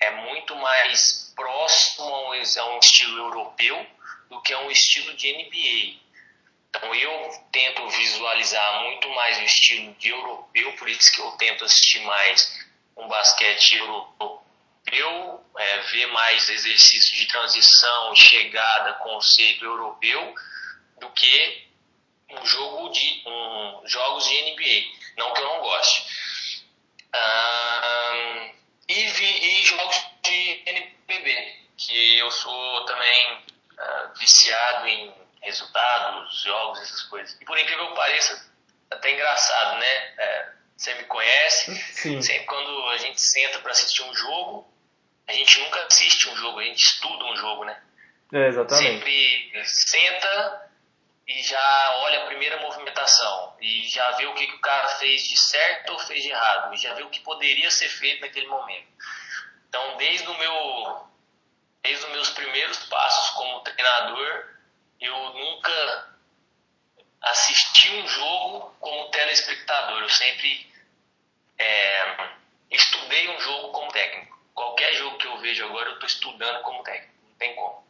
é 0.00 0.10
muito 0.10 0.54
mais 0.56 1.32
próximo 1.34 2.04
a 2.04 2.66
um 2.74 2.78
estilo 2.78 3.18
europeu 3.18 3.86
do 4.34 4.42
que 4.42 4.52
é 4.52 4.58
um 4.58 4.70
estilo 4.70 5.14
de 5.14 5.32
NBA. 5.32 6.04
Então 6.68 6.92
eu 6.92 7.44
tento 7.52 7.88
visualizar 7.88 8.82
muito 8.82 9.08
mais 9.10 9.38
o 9.38 9.42
estilo 9.42 9.94
de 9.94 10.08
europeu, 10.08 10.72
por 10.72 10.88
isso 10.88 11.12
que 11.12 11.20
eu 11.20 11.30
tento 11.32 11.64
assistir 11.64 12.00
mais 12.00 12.66
um 12.96 13.06
basquete 13.06 13.76
europeu, 13.76 15.44
é, 15.56 15.78
ver 15.78 16.06
mais 16.08 16.48
exercícios 16.48 17.16
de 17.16 17.26
transição, 17.26 18.16
chegada, 18.16 18.94
conceito 18.94 19.64
europeu, 19.64 20.34
do 20.98 21.08
que 21.10 21.68
um 22.30 22.44
jogo 22.44 22.88
de 22.88 23.22
um, 23.24 23.82
jogos 23.86 24.24
de 24.24 24.42
NBA. 24.42 25.04
Não 25.16 25.32
que 25.32 25.40
eu 25.40 25.44
não 25.44 25.60
goste. 25.60 26.04
Ah, 27.12 28.50
e, 28.88 28.94
vi, 28.94 29.60
e 29.60 29.64
jogos 29.64 30.04
de 30.24 30.62
NBB, 30.66 31.56
que 31.76 32.18
eu 32.18 32.30
sou 32.32 32.84
também 32.86 33.43
uh, 33.78 34.18
viciado 34.18 34.86
em 34.86 35.14
resultados, 35.42 36.42
jogos, 36.42 36.80
essas 36.80 37.02
coisas. 37.02 37.36
E 37.40 37.44
por 37.44 37.58
incrível 37.58 37.88
que 37.88 37.94
pareça, 37.94 38.50
até 38.90 39.12
engraçado, 39.12 39.78
né? 39.78 40.14
É, 40.18 40.52
você 40.76 40.94
me 40.94 41.04
conhece, 41.04 41.74
Sim. 41.92 42.20
sempre 42.20 42.46
quando 42.46 42.88
a 42.90 42.98
gente 42.98 43.20
senta 43.20 43.58
para 43.60 43.72
assistir 43.72 44.02
um 44.02 44.14
jogo, 44.14 44.72
a 45.26 45.32
gente 45.32 45.58
nunca 45.60 45.80
assiste 45.86 46.28
um 46.28 46.36
jogo, 46.36 46.58
a 46.58 46.64
gente 46.64 46.82
estuda 46.82 47.24
um 47.24 47.36
jogo, 47.36 47.64
né? 47.64 47.80
É, 48.32 48.48
exatamente. 48.48 49.04
Sempre 49.04 49.64
senta 49.64 50.70
e 51.26 51.42
já 51.42 51.90
olha 52.02 52.22
a 52.22 52.26
primeira 52.26 52.60
movimentação 52.60 53.56
e 53.60 53.88
já 53.88 54.10
vê 54.12 54.26
o 54.26 54.34
que, 54.34 54.46
que 54.46 54.54
o 54.54 54.60
cara 54.60 54.88
fez 54.88 55.26
de 55.26 55.36
certo 55.36 55.92
ou 55.92 55.98
fez 56.00 56.22
de 56.22 56.30
errado 56.30 56.74
e 56.74 56.76
já 56.76 56.92
vê 56.94 57.02
o 57.02 57.08
que 57.08 57.20
poderia 57.20 57.70
ser 57.70 57.88
feito 57.88 58.20
naquele 58.20 58.46
momento. 58.46 58.88
Então, 59.68 59.96
desde 59.96 60.28
o 60.28 60.38
meu 60.38 61.08
desde 61.84 62.06
os 62.06 62.12
meus 62.12 62.30
primeiros 62.30 62.78
passos 62.86 63.30
como 63.36 63.60
treinador, 63.60 64.44
eu 65.00 65.16
nunca 65.34 66.08
assisti 67.20 67.90
um 67.92 68.08
jogo 68.08 68.74
como 68.80 69.10
telespectador. 69.10 70.00
Eu 70.00 70.08
sempre 70.08 70.66
é, 71.58 72.16
estudei 72.70 73.28
um 73.28 73.38
jogo 73.38 73.68
como 73.68 73.92
técnico. 73.92 74.36
Qualquer 74.54 74.94
jogo 74.94 75.18
que 75.18 75.26
eu 75.26 75.38
vejo 75.38 75.64
agora, 75.66 75.90
eu 75.90 75.94
estou 75.94 76.06
estudando 76.06 76.62
como 76.62 76.82
técnico. 76.82 77.12
Não 77.22 77.34
tem 77.36 77.54
como. 77.54 77.84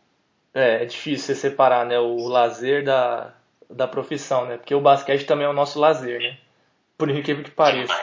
É, 0.53 0.83
é 0.83 0.85
difícil 0.85 1.27
você 1.27 1.35
separar 1.41 1.87
né, 1.87 1.99
o 1.99 2.27
lazer 2.27 2.85
da, 2.85 3.33
da 3.71 3.87
profissão, 3.87 4.45
né? 4.47 4.57
Porque 4.57 4.75
o 4.75 4.81
basquete 4.81 5.25
também 5.25 5.47
é 5.47 5.51
o 5.51 5.55
nosso 5.55 5.79
lazer, 5.79 6.21
né? 6.21 6.39
Por 6.99 7.11
incrível 7.11 7.45
que 7.45 7.51
pareça. 7.51 7.95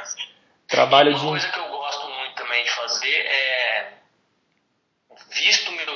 Trabalho 0.67 1.11
uma 1.11 1.19
de... 1.19 1.25
coisa 1.25 1.49
que 1.49 1.59
eu 1.59 1.67
gosto 1.67 2.09
muito 2.09 2.35
também 2.35 2.63
de 2.63 2.69
fazer 2.69 3.13
é 3.13 3.61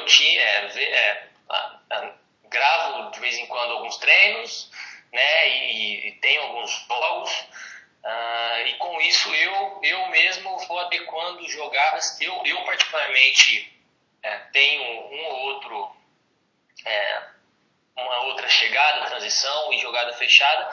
meu 0.06 0.08
time, 0.08 0.38
é, 0.38 1.30
é, 1.90 2.14
gravo 2.44 3.12
de 3.12 3.20
vez 3.20 3.36
em 3.38 3.46
quando 3.48 3.72
alguns 3.72 3.98
treinos, 3.98 4.70
né, 5.12 5.50
e, 5.50 6.08
e 6.08 6.12
tenho 6.20 6.42
alguns 6.44 6.72
jogos, 6.88 7.32
uh, 8.04 8.68
e 8.68 8.74
com 8.76 9.02
isso 9.02 9.34
eu, 9.34 9.80
eu 9.84 10.08
mesmo 10.10 10.58
vou 10.68 10.80
adequando 10.80 11.50
jogadas. 11.50 12.20
Eu, 12.22 12.42
eu 12.46 12.64
particularmente 12.64 13.74
é, 14.22 14.38
tenho 14.54 14.84
um 14.84 15.26
ou 15.26 15.40
outro, 15.54 15.96
é, 16.86 17.24
uma 17.96 18.20
outra 18.26 18.48
chegada, 18.48 19.08
transição 19.08 19.74
e 19.74 19.80
jogada 19.80 20.14
fechada, 20.14 20.70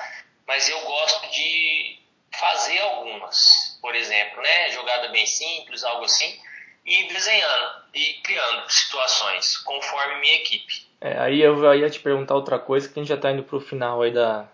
mas 0.46 0.68
eu 0.68 0.80
gosto 0.82 1.30
de 1.30 1.98
fazer 2.32 2.80
algumas, 2.80 3.78
por 3.80 3.94
exemplo, 3.94 4.42
né, 4.42 4.70
jogada 4.70 5.08
bem 5.08 5.26
simples, 5.26 5.84
algo 5.84 6.04
assim, 6.04 6.40
e 6.84 7.04
desenhando 7.04 7.81
e 7.94 8.14
criando 8.22 8.68
situações 8.68 9.58
conforme 9.58 10.20
minha 10.20 10.36
equipe. 10.36 10.86
É, 11.00 11.18
aí 11.18 11.40
eu 11.40 11.74
ia 11.74 11.90
te 11.90 12.00
perguntar 12.00 12.34
outra 12.34 12.58
coisa, 12.58 12.88
que 12.88 12.98
a 12.98 13.02
gente 13.02 13.08
já 13.08 13.16
está 13.16 13.30
indo 13.30 13.42
para 13.42 13.56
o 13.56 13.60
final 13.60 14.02
aí 14.02 14.12
da, 14.12 14.46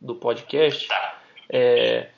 do 0.00 0.14
podcast. 0.14 0.86
Tá. 0.86 1.18
É, 1.48 2.08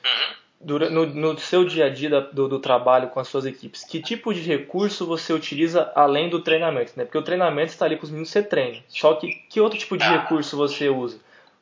uhum. 0.61 0.79
no, 0.89 1.05
no, 1.05 1.39
seu 1.39 1.65
dia 1.65 1.85
a 1.85 1.89
dia 1.89 2.21
do, 2.21 2.47
do, 2.47 2.59
trabalho 2.59 3.09
com 3.09 3.19
as 3.19 3.27
suas 3.27 3.45
equipes, 3.45 3.83
que 3.83 4.01
tipo 4.01 4.33
de 4.33 4.41
recurso 4.41 5.05
você 5.05 5.33
utiliza 5.33 5.91
além 5.95 6.29
do 6.29 6.41
treinamento? 6.41 6.93
Né? 6.95 7.05
Porque 7.05 7.17
o 7.17 7.23
treinamento 7.23 7.71
está 7.71 7.85
ali 7.85 7.97
com 7.97 8.03
os 8.03 8.09
meninos, 8.09 8.29
você 8.29 8.41
treina. 8.41 8.83
Só 8.87 9.15
que 9.15 9.33
que 9.49 9.61
outro 9.61 9.77
tipo 9.77 9.97
de 9.97 10.03
tá. 10.03 10.11
recurso 10.11 10.57
você 10.57 10.89
usa? 10.89 11.19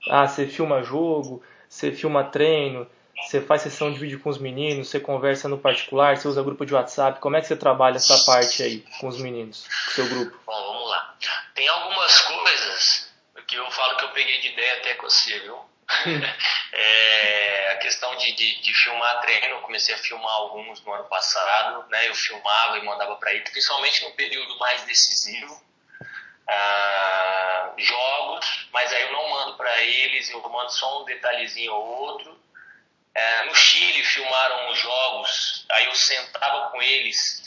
Ah, 0.09 0.27
você 0.27 0.47
filma 0.47 0.83
jogo, 0.83 1.41
você 1.67 1.91
filma 1.91 2.23
treino, 2.23 2.87
você 3.25 3.41
faz 3.41 3.63
sessão 3.63 3.91
de 3.91 3.99
vídeo 3.99 4.19
com 4.19 4.29
os 4.29 4.37
meninos, 4.37 4.89
você 4.89 4.99
conversa 4.99 5.49
no 5.49 5.57
particular, 5.57 6.15
você 6.15 6.27
usa 6.27 6.43
grupo 6.43 6.65
de 6.65 6.73
WhatsApp. 6.73 7.19
Como 7.19 7.35
é 7.35 7.41
que 7.41 7.47
você 7.47 7.55
trabalha 7.55 7.97
essa 7.97 8.17
parte 8.25 8.61
aí 8.63 8.85
com 8.99 9.07
os 9.07 9.19
meninos, 9.19 9.67
com 9.67 9.89
o 9.89 9.93
seu 9.93 10.09
grupo? 10.09 10.39
Bom, 10.45 10.53
vamos 10.53 10.89
lá. 10.89 11.15
Tem 11.55 11.67
algumas 11.67 12.19
coisas 12.21 13.11
que 13.47 13.55
eu 13.55 13.69
falo 13.71 13.97
que 13.97 14.05
eu 14.05 14.11
peguei 14.11 14.39
de 14.41 14.49
ideia 14.49 14.73
até 14.77 14.93
com 14.95 15.09
você, 15.09 15.39
viu? 15.39 15.57
é, 16.73 17.71
a 17.71 17.75
questão 17.77 18.15
de, 18.17 18.33
de, 18.33 18.61
de, 18.61 18.73
filmar 18.73 19.21
treino, 19.21 19.55
eu 19.55 19.61
comecei 19.61 19.95
a 19.95 19.97
filmar 19.97 20.33
alguns 20.33 20.83
no 20.83 20.93
ano 20.93 21.05
passado, 21.05 21.85
né? 21.89 22.07
Eu 22.07 22.13
filmava 22.13 22.77
e 22.77 22.85
mandava 22.85 23.15
para 23.15 23.33
ele, 23.33 23.41
principalmente 23.49 24.03
no 24.03 24.11
período 24.11 24.57
mais 24.59 24.83
decisivo. 24.83 25.65
Ah, 26.49 27.73
jogos, 27.77 28.69
mas 28.71 28.91
aí 28.93 29.03
eu 29.03 29.11
não 29.11 29.29
mando 29.29 29.57
para 29.57 29.81
eles, 29.81 30.29
eu 30.29 30.41
mando 30.41 30.71
só 30.71 31.01
um 31.01 31.05
detalhezinho 31.05 31.73
ou 31.73 31.85
outro 31.85 32.46
é, 33.17 33.45
no 33.45 33.55
Chile 33.55 34.03
filmaram 34.03 34.69
os 34.69 34.77
jogos, 34.77 35.65
aí 35.71 35.85
eu 35.85 35.95
sentava 35.95 36.69
com 36.69 36.79
eles. 36.79 37.41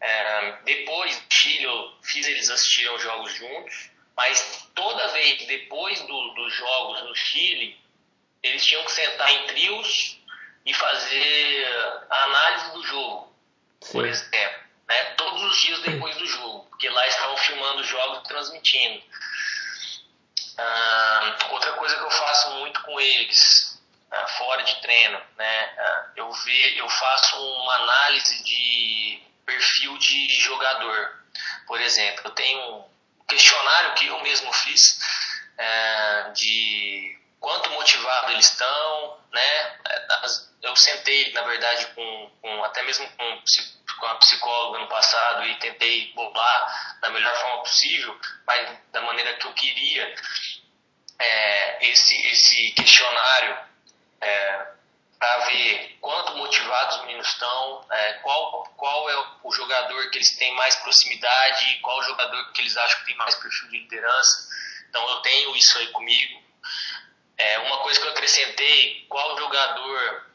É, 0.00 0.52
depois 0.64 1.18
do 1.18 1.34
Chile 1.34 1.64
eu 1.64 1.98
fiz 2.02 2.26
eles 2.26 2.48
assistirem 2.48 2.94
os 2.94 3.02
jogos 3.02 3.34
juntos, 3.34 3.90
mas 4.16 4.70
toda 4.74 5.08
vez 5.08 5.46
depois 5.46 6.00
do, 6.00 6.34
dos 6.34 6.54
jogos 6.54 7.02
no 7.02 7.14
Chile, 7.14 7.78
eles 8.42 8.64
tinham 8.64 8.82
que 8.86 8.92
sentar 8.92 9.30
em 9.30 9.46
trios 9.48 10.18
e 10.64 10.72
fazer 10.72 11.66
a 12.08 12.24
análise 12.24 12.72
do 12.72 12.86
jogo, 12.86 13.36
Sim. 13.82 13.92
por 13.92 14.06
exemplo. 14.06 14.66
Né? 14.88 15.04
Todos 15.16 15.42
os 15.42 15.60
dias 15.60 15.80
depois 15.82 16.16
do 16.16 16.26
jogo, 16.26 16.64
porque 16.70 16.88
lá 16.88 17.06
estavam 17.06 17.36
filmando 17.36 17.82
os 17.82 17.86
jogos 17.86 18.20
e 18.20 18.28
transmitindo. 18.28 19.02
Ah, 20.56 21.36
outra 21.50 21.74
coisa 21.74 21.96
que 21.96 22.02
eu 22.02 22.10
faço 22.10 22.50
muito 22.52 22.80
com 22.80 22.98
eles 22.98 23.65
fora 24.36 24.62
de 24.62 24.80
treino, 24.80 25.20
né? 25.36 25.74
Uh, 25.78 26.12
eu 26.16 26.32
ve, 26.32 26.78
eu 26.78 26.88
faço 26.88 27.36
uma 27.36 27.74
análise 27.74 28.42
de 28.42 29.22
perfil 29.44 29.96
de 29.98 30.40
jogador. 30.40 31.24
Por 31.66 31.80
exemplo, 31.80 32.22
eu 32.24 32.30
tenho 32.30 32.84
questionário 33.28 33.94
que 33.94 34.06
eu 34.06 34.20
mesmo 34.22 34.52
fiz 34.52 35.00
é, 35.58 36.30
de 36.30 37.18
quanto 37.40 37.70
motivado 37.70 38.32
eles 38.32 38.50
estão, 38.50 39.20
né? 39.32 39.78
Eu 40.62 40.74
sentei, 40.76 41.32
na 41.32 41.42
verdade, 41.42 41.86
com, 41.94 42.30
com 42.40 42.64
até 42.64 42.82
mesmo 42.82 43.08
com, 43.10 43.42
com 44.00 44.06
a 44.06 44.14
psicóloga 44.16 44.78
no 44.78 44.88
passado 44.88 45.44
e 45.44 45.54
tentei 45.56 46.12
bolar 46.14 46.98
da 47.00 47.10
melhor 47.10 47.34
forma 47.36 47.62
possível, 47.62 48.18
mas 48.46 48.78
da 48.92 49.00
maneira 49.02 49.34
que 49.34 49.46
eu 49.46 49.52
queria 49.52 50.14
é, 51.18 51.88
esse, 51.88 52.14
esse 52.28 52.70
questionário 52.72 53.58
é, 54.26 54.66
para 55.18 55.38
ver 55.46 55.98
quanto 56.00 56.36
motivados 56.36 56.96
os 56.96 57.02
meninos 57.02 57.28
estão, 57.28 57.86
é, 57.90 58.12
qual, 58.14 58.64
qual 58.76 59.10
é 59.10 59.26
o 59.44 59.52
jogador 59.52 60.10
que 60.10 60.18
eles 60.18 60.36
têm 60.36 60.54
mais 60.54 60.74
proximidade, 60.76 61.78
qual 61.80 61.98
o 61.98 62.02
jogador 62.02 62.52
que 62.52 62.60
eles 62.60 62.76
acham 62.76 63.00
que 63.00 63.06
tem 63.06 63.16
mais 63.16 63.34
perfil 63.36 63.68
de 63.68 63.78
liderança. 63.78 64.48
Então 64.88 65.08
eu 65.08 65.16
tenho 65.20 65.56
isso 65.56 65.78
aí 65.78 65.86
comigo. 65.88 66.42
É, 67.38 67.58
uma 67.60 67.78
coisa 67.78 68.00
que 68.00 68.06
eu 68.06 68.10
acrescentei, 68.10 69.06
qual 69.08 69.38
jogador 69.38 70.26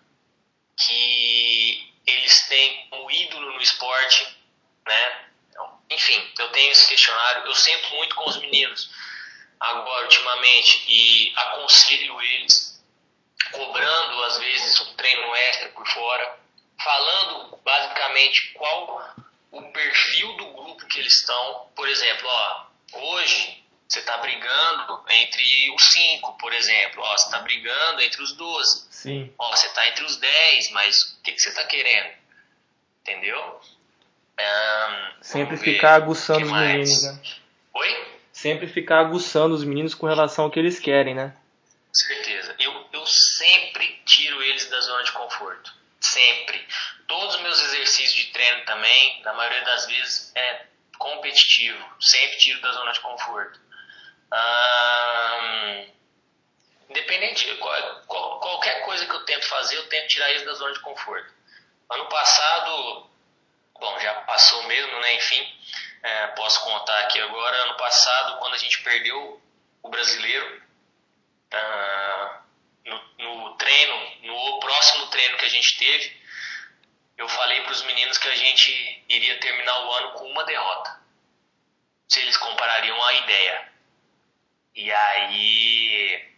que 0.78 1.94
eles 2.06 2.48
têm 2.48 2.88
como 2.90 3.12
ídolo 3.12 3.54
no 3.54 3.62
esporte, 3.62 4.38
né? 4.88 5.26
Então, 5.50 5.82
enfim, 5.90 6.34
eu 6.40 6.50
tenho 6.52 6.72
esse 6.72 6.88
questionário, 6.88 7.46
eu 7.46 7.56
sento 7.56 7.90
muito 7.96 8.16
com 8.16 8.30
os 8.30 8.38
meninos 8.38 8.90
agora 9.60 10.04
ultimamente 10.06 10.84
e 10.88 11.34
aconselho 11.36 12.20
eles, 12.22 12.71
cobrando 13.52 14.24
às 14.24 14.38
vezes 14.40 14.80
um 14.82 14.94
treino 14.96 15.36
extra 15.36 15.70
por 15.70 15.88
fora, 15.88 16.38
falando 16.82 17.60
basicamente 17.64 18.54
qual 18.54 19.16
o 19.52 19.62
perfil 19.72 20.34
do 20.38 20.54
grupo 20.54 20.86
que 20.88 21.00
eles 21.00 21.14
estão. 21.14 21.68
Por 21.76 21.88
exemplo, 21.88 22.28
ó, 22.28 22.66
hoje 22.94 23.64
você 23.88 24.00
está 24.00 24.18
brigando 24.18 25.04
entre 25.10 25.72
os 25.76 25.92
cinco, 25.92 26.38
por 26.38 26.54
exemplo. 26.54 27.02
Ó, 27.04 27.18
você 27.18 27.26
está 27.26 27.40
brigando 27.40 28.02
entre 28.02 28.22
os 28.22 28.34
12. 28.34 28.88
Sim. 28.90 29.34
Ó, 29.38 29.50
você 29.52 29.68
está 29.68 29.88
entre 29.90 30.06
os 30.06 30.16
10, 30.18 30.72
mas 30.72 31.02
o 31.04 31.22
que, 31.24 31.34
que 31.34 31.42
você 31.42 31.50
está 31.50 31.66
querendo? 31.66 32.12
Entendeu? 33.02 33.62
Um, 34.40 35.22
Sempre 35.24 35.58
ficar 35.58 35.96
aguçando 35.96 36.46
os 36.46 36.52
meninos, 36.52 37.04
né? 37.04 37.22
Oi? 37.74 38.12
sempre 38.42 38.66
ficar 38.66 39.00
aguçando 39.00 39.54
os 39.54 39.64
meninos 39.64 39.94
com 39.94 40.08
relação 40.08 40.46
ao 40.46 40.52
que 40.52 40.60
eles 40.60 40.80
querem, 40.80 41.14
né? 41.14 41.36
Certeza. 41.94 42.56
Sempre 43.42 44.00
tiro 44.06 44.44
eles 44.44 44.70
da 44.70 44.80
zona 44.82 45.04
de 45.04 45.12
conforto. 45.14 45.74
Sempre. 46.00 46.64
Todos 47.08 47.34
os 47.34 47.42
meus 47.42 47.60
exercícios 47.60 48.14
de 48.14 48.32
treino 48.32 48.64
também, 48.66 49.20
na 49.24 49.34
maioria 49.34 49.64
das 49.64 49.88
vezes, 49.88 50.32
é 50.36 50.68
competitivo. 51.00 51.84
Sempre 52.00 52.38
tiro 52.38 52.62
da 52.62 52.72
zona 52.72 52.92
de 52.92 53.00
conforto. 53.00 53.60
independente 56.88 57.48
de 57.48 57.56
qual, 57.56 58.04
qual, 58.06 58.40
qualquer 58.42 58.86
coisa 58.86 59.08
que 59.08 59.12
eu 59.12 59.26
tento 59.26 59.48
fazer, 59.48 59.76
eu 59.76 59.90
tento 59.90 60.08
tirar 60.08 60.30
eles 60.30 60.46
da 60.46 60.54
zona 60.54 60.74
de 60.74 60.80
conforto. 60.82 61.34
Ano 61.90 62.06
passado, 62.10 63.10
bom, 63.74 64.00
já 64.02 64.14
passou 64.22 64.62
mesmo, 64.68 65.00
né? 65.00 65.16
Enfim, 65.16 65.60
é, 66.04 66.28
posso 66.28 66.64
contar 66.64 67.00
aqui 67.00 67.20
agora. 67.20 67.58
Ano 67.64 67.76
passado, 67.76 68.38
quando 68.38 68.54
a 68.54 68.60
gente 68.60 68.84
perdeu 68.84 69.42
o 69.82 69.90
brasileiro, 69.90 70.62
no, 71.52 72.42
treino, 73.62 74.12
no 74.24 74.60
próximo 74.60 75.08
treino 75.08 75.38
que 75.38 75.46
a 75.46 75.50
gente 75.50 75.78
teve, 75.78 76.20
eu 77.16 77.30
falei 77.30 77.62
para 77.62 77.72
os 77.74 77.84
meninos 77.84 78.18
que 78.18 78.28
a 78.28 78.36
gente 78.36 79.04
iria 79.08 79.40
terminar 79.40 79.86
o 79.86 79.92
ano 79.92 80.12
com 80.14 80.26
uma 80.32 80.44
derrota. 80.44 81.00
Se 82.08 82.20
eles 82.20 82.36
comparariam 82.38 83.02
a 83.04 83.14
ideia. 83.14 83.72
E 84.74 84.92
aí, 84.92 86.30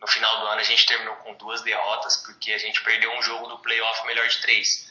no 0.00 0.06
final 0.06 0.40
do 0.40 0.46
ano, 0.46 0.60
a 0.60 0.64
gente 0.64 0.86
terminou 0.86 1.16
com 1.16 1.34
duas 1.34 1.60
derrotas, 1.60 2.16
porque 2.24 2.52
a 2.52 2.58
gente 2.58 2.82
perdeu 2.82 3.12
um 3.12 3.22
jogo 3.22 3.46
do 3.48 3.58
playoff 3.58 4.06
melhor 4.06 4.26
de 4.26 4.40
três. 4.40 4.90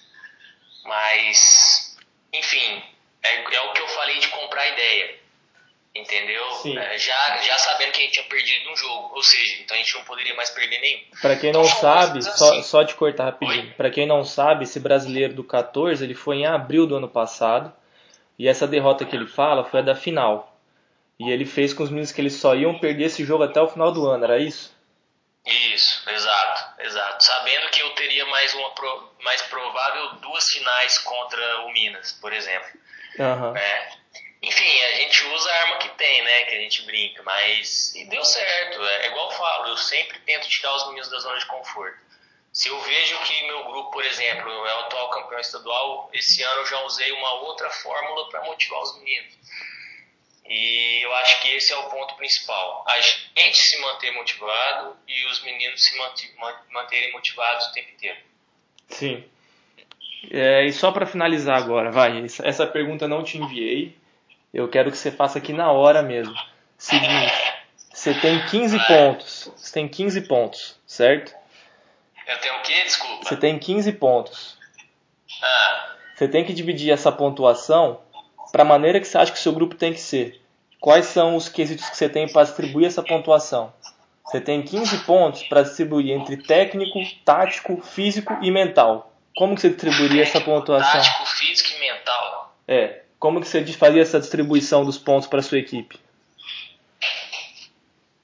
Mas, 0.83 1.97
enfim, 2.31 2.83
é, 3.23 3.55
é 3.55 3.61
o 3.61 3.73
que 3.73 3.81
eu 3.81 3.87
falei 3.87 4.19
de 4.19 4.27
comprar 4.27 4.67
ideia. 4.67 5.22
Entendeu? 5.95 6.43
É, 6.75 6.97
já, 6.97 7.37
já 7.37 7.55
sabendo 7.59 7.91
que 7.91 8.01
a 8.01 8.03
gente 8.05 8.13
tinha 8.13 8.25
perdido 8.25 8.71
um 8.71 8.75
jogo. 8.75 9.11
Ou 9.13 9.21
seja, 9.21 9.61
então 9.61 9.77
a 9.77 9.79
gente 9.79 9.93
não 9.93 10.03
poderia 10.03 10.33
mais 10.33 10.49
perder 10.49 10.79
nenhum. 10.79 11.01
Para 11.21 11.35
quem 11.35 11.51
não 11.51 11.63
então, 11.63 11.79
sabe, 11.79 12.19
assim. 12.19 12.31
só, 12.31 12.61
só 12.63 12.83
te 12.83 12.95
cortar 12.95 13.25
rapidinho. 13.25 13.71
Para 13.75 13.91
quem 13.91 14.07
não 14.07 14.23
sabe, 14.23 14.63
esse 14.63 14.79
brasileiro 14.79 15.35
do 15.35 15.43
14 15.43 16.03
ele 16.03 16.15
foi 16.15 16.37
em 16.37 16.47
abril 16.47 16.87
do 16.87 16.95
ano 16.95 17.07
passado. 17.07 17.71
E 18.39 18.47
essa 18.47 18.67
derrota 18.67 19.05
que 19.05 19.15
ele 19.15 19.27
fala 19.27 19.63
foi 19.63 19.81
a 19.81 19.83
da 19.83 19.95
final. 19.95 20.57
E 21.19 21.29
ele 21.29 21.45
fez 21.45 21.73
com 21.73 21.83
os 21.83 21.89
meninos 21.89 22.11
que 22.11 22.19
eles 22.19 22.33
só 22.33 22.55
iam 22.55 22.79
perder 22.79 23.05
esse 23.05 23.23
jogo 23.23 23.43
até 23.43 23.61
o 23.61 23.67
final 23.67 23.91
do 23.91 24.09
ano, 24.09 24.23
era 24.23 24.39
isso? 24.39 24.75
Isso, 25.45 26.09
exato, 26.09 26.81
exato. 26.81 27.23
Sabendo 27.23 27.69
que 27.69 27.81
eu 27.81 27.89
teria 27.91 28.25
mais 28.25 28.53
uma 28.55 28.73
mais 29.23 29.41
provável 29.43 30.15
duas 30.15 30.45
finais 30.49 30.97
contra 30.99 31.61
o 31.65 31.71
Minas, 31.71 32.13
por 32.13 32.33
exemplo. 32.33 32.67
Uhum. 33.19 33.51
Né? 33.51 33.91
Enfim, 34.43 34.81
a 34.83 34.95
gente 34.95 35.23
usa 35.23 35.49
a 35.49 35.61
arma 35.61 35.77
que 35.77 35.89
tem, 35.89 36.21
né? 36.21 36.43
Que 36.43 36.55
a 36.55 36.59
gente 36.59 36.81
brinca, 36.81 37.23
mas 37.23 37.95
e 37.95 38.03
deu 38.09 38.23
certo. 38.25 38.83
É 38.83 39.07
igual 39.07 39.31
eu 39.31 39.37
falo, 39.37 39.69
eu 39.69 39.77
sempre 39.77 40.19
tento 40.19 40.49
tirar 40.49 40.75
os 40.75 40.87
meninos 40.87 41.09
da 41.09 41.17
zona 41.19 41.39
de 41.39 41.45
conforto. 41.45 41.97
Se 42.51 42.67
eu 42.67 42.79
vejo 42.81 43.17
que 43.19 43.47
meu 43.47 43.63
grupo, 43.63 43.91
por 43.91 44.03
exemplo, 44.03 44.51
é 44.51 44.75
o 44.75 44.79
atual 44.81 45.09
campeão 45.11 45.39
estadual, 45.39 46.09
esse 46.13 46.43
ano 46.43 46.59
eu 46.59 46.65
já 46.65 46.81
usei 46.83 47.11
uma 47.13 47.33
outra 47.35 47.69
fórmula 47.69 48.29
para 48.29 48.43
motivar 48.43 48.81
os 48.81 48.97
meninos. 48.99 49.33
E 50.45 50.99
eu 51.01 51.13
acho 51.15 51.41
que 51.41 51.55
esse 51.55 51.71
é 51.71 51.77
o 51.77 51.89
ponto 51.89 52.13
principal. 52.15 52.83
A 52.85 52.99
gente 52.99 53.57
se 53.57 53.79
manter 53.79 54.11
motivado 54.11 54.97
e 55.07 55.25
os 55.27 55.41
meninos 55.41 55.81
se 55.81 55.97
manterem 56.69 57.13
motivados 57.13 57.67
o 57.67 57.71
tempo 57.71 57.91
inteiro. 57.91 58.19
Sim. 58.89 59.23
É, 60.29 60.65
e 60.65 60.73
só 60.73 60.91
para 60.91 61.05
finalizar 61.05 61.57
agora, 61.57 61.91
vai, 61.91 62.25
essa 62.43 62.67
pergunta 62.67 63.07
não 63.07 63.23
te 63.23 63.37
enviei, 63.37 64.02
eu 64.53 64.67
quero 64.67 64.91
que 64.91 64.97
você 64.97 65.11
faça 65.11 65.39
aqui 65.39 65.51
na 65.51 65.71
hora 65.71 66.01
mesmo. 66.01 66.33
Seguinte, 66.77 67.33
você 67.93 68.13
tem 68.13 68.45
15 68.45 68.87
pontos, 68.87 69.51
você 69.55 69.73
tem 69.73 69.87
15 69.87 70.21
pontos, 70.21 70.79
certo? 70.85 71.33
Eu 72.27 72.39
tenho 72.39 72.55
o 72.55 72.61
quê? 72.61 72.83
Desculpa. 72.83 73.25
Você 73.25 73.37
tem 73.37 73.57
15 73.57 73.91
pontos. 73.93 74.57
Ah. 75.41 75.95
Você 76.15 76.27
tem 76.27 76.45
que 76.45 76.53
dividir 76.53 76.91
essa 76.91 77.11
pontuação 77.11 78.01
para 78.51 78.63
a 78.63 78.65
maneira 78.65 78.99
que 78.99 79.07
você 79.07 79.17
acha 79.17 79.31
que 79.31 79.39
o 79.39 79.41
seu 79.41 79.51
grupo 79.51 79.75
tem 79.75 79.93
que 79.93 79.99
ser. 79.99 80.41
Quais 80.79 81.05
são 81.07 81.35
os 81.35 81.49
quesitos 81.49 81.89
que 81.89 81.97
você 81.97 82.07
tem 82.07 82.27
para 82.31 82.43
distribuir 82.43 82.87
essa 82.87 83.01
pontuação? 83.01 83.73
Você 84.25 84.39
tem 84.39 84.61
15 84.61 85.05
pontos 85.05 85.43
para 85.43 85.63
distribuir 85.63 86.11
entre 86.11 86.37
técnico, 86.37 86.99
tático, 87.25 87.81
físico 87.81 88.37
e 88.41 88.51
mental. 88.51 89.11
Como 89.35 89.55
que 89.55 89.61
você 89.61 89.69
distribuiria 89.69 90.23
essa 90.23 90.39
pontuação? 90.39 90.91
Tático, 90.91 91.25
físico 91.25 91.69
e 91.75 91.79
mental. 91.79 92.55
É. 92.67 93.02
Como 93.23 93.39
que 93.39 93.47
você 93.47 93.65
faria 93.67 94.01
essa 94.01 94.19
distribuição 94.19 94.83
dos 94.83 94.97
pontos 94.97 95.29
para 95.29 95.41
sua 95.41 95.57
equipe? 95.57 95.97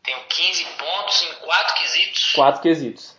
Tenho 0.03 0.21
15 0.27 0.65
pontos 0.77 1.23
em 1.23 1.35
quatro 1.35 1.75
quesitos. 1.75 2.33
Quatro 2.33 2.61
quesitos. 2.61 3.17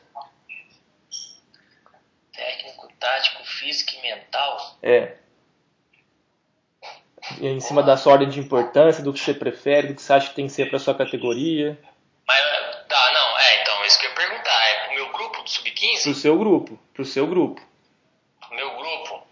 Técnico, 2.35 2.87
tático, 3.01 3.43
físico 3.47 3.93
e 3.97 4.03
mental. 4.03 4.77
É. 4.83 5.17
E 7.41 7.47
em 7.47 7.61
cima 7.61 7.83
da 7.83 7.97
sua 7.97 8.13
ordem 8.13 8.29
de 8.29 8.41
importância, 8.41 9.03
do 9.03 9.15
que 9.15 9.19
você 9.19 9.33
prefere, 9.33 9.89
do 9.89 9.95
que 9.95 10.03
você 10.03 10.13
acha 10.13 10.29
que 10.29 10.35
tem 10.35 10.49
que 10.49 10.53
ser 10.53 10.69
para 10.69 10.79
sua 10.79 10.95
categoria. 10.95 11.83
Mas, 12.29 12.41
tá, 12.89 13.11
não, 13.15 13.39
é, 13.39 13.63
então, 13.63 13.87
isso 13.87 13.99
que 13.99 14.05
eu 14.05 14.11
ia 14.11 14.17
perguntar. 14.17 14.65
É 14.67 14.85
pro 14.85 14.95
meu 14.97 15.13
grupo 15.13 15.43
do 15.43 15.49
Sub-15? 15.49 16.03
Pro 16.03 16.15
seu 16.15 16.39
grupo, 16.39 16.79
pro 16.93 17.05
seu 17.07 17.27
grupo. 17.27 17.67
Meu 18.51 18.77
grupo? 18.77 19.31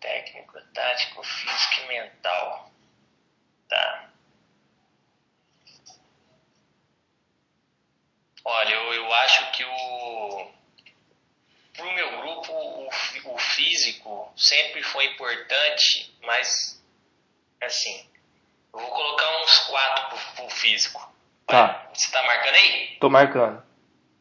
Técnico, 0.00 0.60
tático, 0.72 1.22
físico 1.22 1.82
e 1.82 1.88
mental. 1.88 2.70
Tá. 3.68 4.10
Olha, 8.44 8.74
eu, 8.74 8.94
eu 8.94 9.12
acho 9.12 9.50
que 9.52 9.64
o 9.64 10.50
pro 11.74 11.92
meu 11.92 12.22
grupo 12.22 12.52
o, 12.52 12.88
o 13.34 13.38
físico 13.38 14.32
sempre 14.36 14.82
foi 14.82 15.04
importante, 15.06 16.16
mas 16.22 16.82
assim, 17.60 18.08
eu 18.72 18.80
vou 18.80 18.90
colocar 18.90 19.42
uns 19.42 19.58
quatro 19.66 20.08
pro, 20.08 20.34
pro 20.36 20.50
físico. 20.50 21.12
Tá. 21.46 21.90
Você 21.92 22.10
tá 22.10 22.22
marcando 22.22 22.54
aí? 22.54 22.87
Tô 23.00 23.08
marcando. 23.08 23.62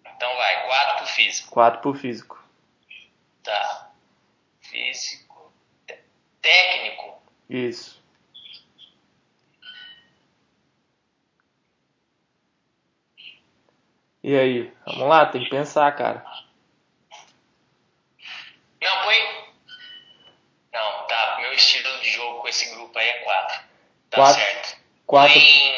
Então 0.05 0.35
vai, 0.35 0.67
quatro 0.67 0.97
pro 0.97 1.05
físico. 1.07 1.51
Quatro 1.51 1.81
pro 1.81 1.93
físico. 1.93 2.43
Tá. 3.43 3.91
Físico. 4.61 5.51
Técnico. 6.41 7.21
Isso. 7.49 8.03
E 14.23 14.35
aí? 14.37 14.73
Vamos 14.85 15.07
lá, 15.07 15.25
tem 15.27 15.43
que 15.43 15.49
pensar, 15.49 15.89
cara. 15.95 16.23
Não, 18.81 19.03
põe. 19.03 19.15
Não, 20.73 21.07
tá. 21.07 21.37
Meu 21.39 21.53
estilo 21.53 21.99
de 22.01 22.09
jogo 22.11 22.41
com 22.41 22.47
esse 22.47 22.69
grupo 22.75 22.97
aí 22.99 23.07
é 23.07 23.19
quatro. 23.19 23.59
Tá 24.09 24.17
Quatro. 24.17 24.41
certo. 24.41 24.77
Quatro, 25.05 25.33
Põe 25.33 25.76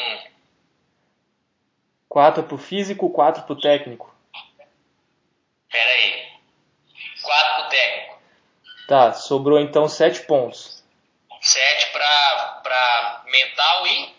quatro 2.10 2.42
pro 2.42 2.58
físico, 2.58 3.08
quatro 3.08 3.44
pro 3.44 3.58
técnico. 3.58 4.12
Pera 5.70 5.90
aí. 5.90 6.28
Quatro 7.22 7.54
pro 7.54 7.68
técnico. 7.70 8.18
Tá, 8.88 9.12
sobrou 9.12 9.60
então 9.60 9.88
sete 9.88 10.22
pontos. 10.22 10.84
Sete 11.40 11.92
pra, 11.92 12.60
pra 12.64 13.22
mental 13.26 13.86
e. 13.86 14.14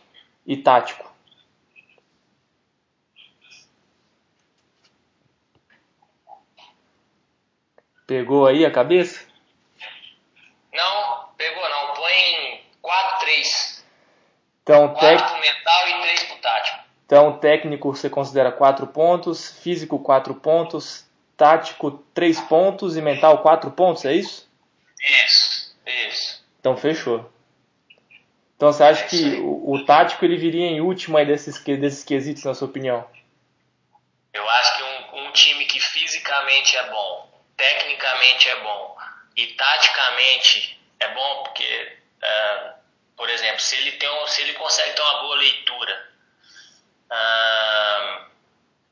E 0.48 0.58
tático. 0.58 1.12
Pegou 8.08 8.48
aí 8.48 8.66
a 8.66 8.72
cabeça? 8.72 9.26
Não, 10.74 11.30
pegou 11.38 11.70
não. 11.70 11.94
Põe 11.94 12.66
quatro, 12.82 13.20
três. 13.20 13.86
Então, 14.64 14.94
Quatro 14.94 15.18
tec... 15.18 15.61
então 17.12 17.38
técnico 17.40 17.94
você 17.94 18.10
considera 18.10 18.54
quatro 18.54 18.88
pontos, 18.88 19.60
físico 19.62 20.00
quatro 20.00 20.34
pontos, 20.34 21.06
tático 21.36 21.92
três 22.14 22.40
pontos 22.40 22.96
e 22.96 23.02
mental 23.02 23.40
quatro 23.40 23.70
pontos, 23.70 24.06
é 24.06 24.14
isso? 24.14 24.50
Isso, 24.98 25.76
isso. 25.86 26.46
Então 26.58 26.78
fechou. 26.78 27.30
Então 28.56 28.72
você 28.72 28.82
acha 28.82 29.04
É 29.04 29.08
que 29.10 29.42
o, 29.42 29.74
o 29.74 29.86
tático 29.86 30.24
ele 30.24 30.38
viria 30.38 30.66
em 30.68 30.80
último 30.80 31.18
aí 31.18 31.26
desses, 31.26 31.62
desses 31.62 32.02
quesitos, 32.06 32.46
na 32.46 32.54
sua 32.54 32.70
opinião? 32.70 33.06
Eu 34.34 34.50
acho 34.50 34.78
que 34.78 34.84
um, 34.84 35.28
um 35.28 35.32
time 35.34 35.66
que 35.66 35.82
fisicamente 35.82 36.78
é 36.78 36.90
bom, 36.92 37.30
tecnicamente 37.58 38.48
é 38.48 38.56
bom 38.64 38.96
e 39.36 39.48
taticamente 39.48 40.80
é 40.98 41.14
bom 41.14 41.44
porque, 41.44 41.98
ah, 42.24 42.76
por 43.18 43.30
exemplo, 43.30 43.60
se 43.60 43.76
ele, 43.76 43.92
tem 43.98 44.10
um, 44.10 44.28
se 44.28 44.44
ele 44.44 44.54
consegue 44.54 44.94
ter 44.94 45.02
uma 45.02 45.22
boa 45.24 45.36
leitura, 45.36 46.11
ah, 47.12 48.26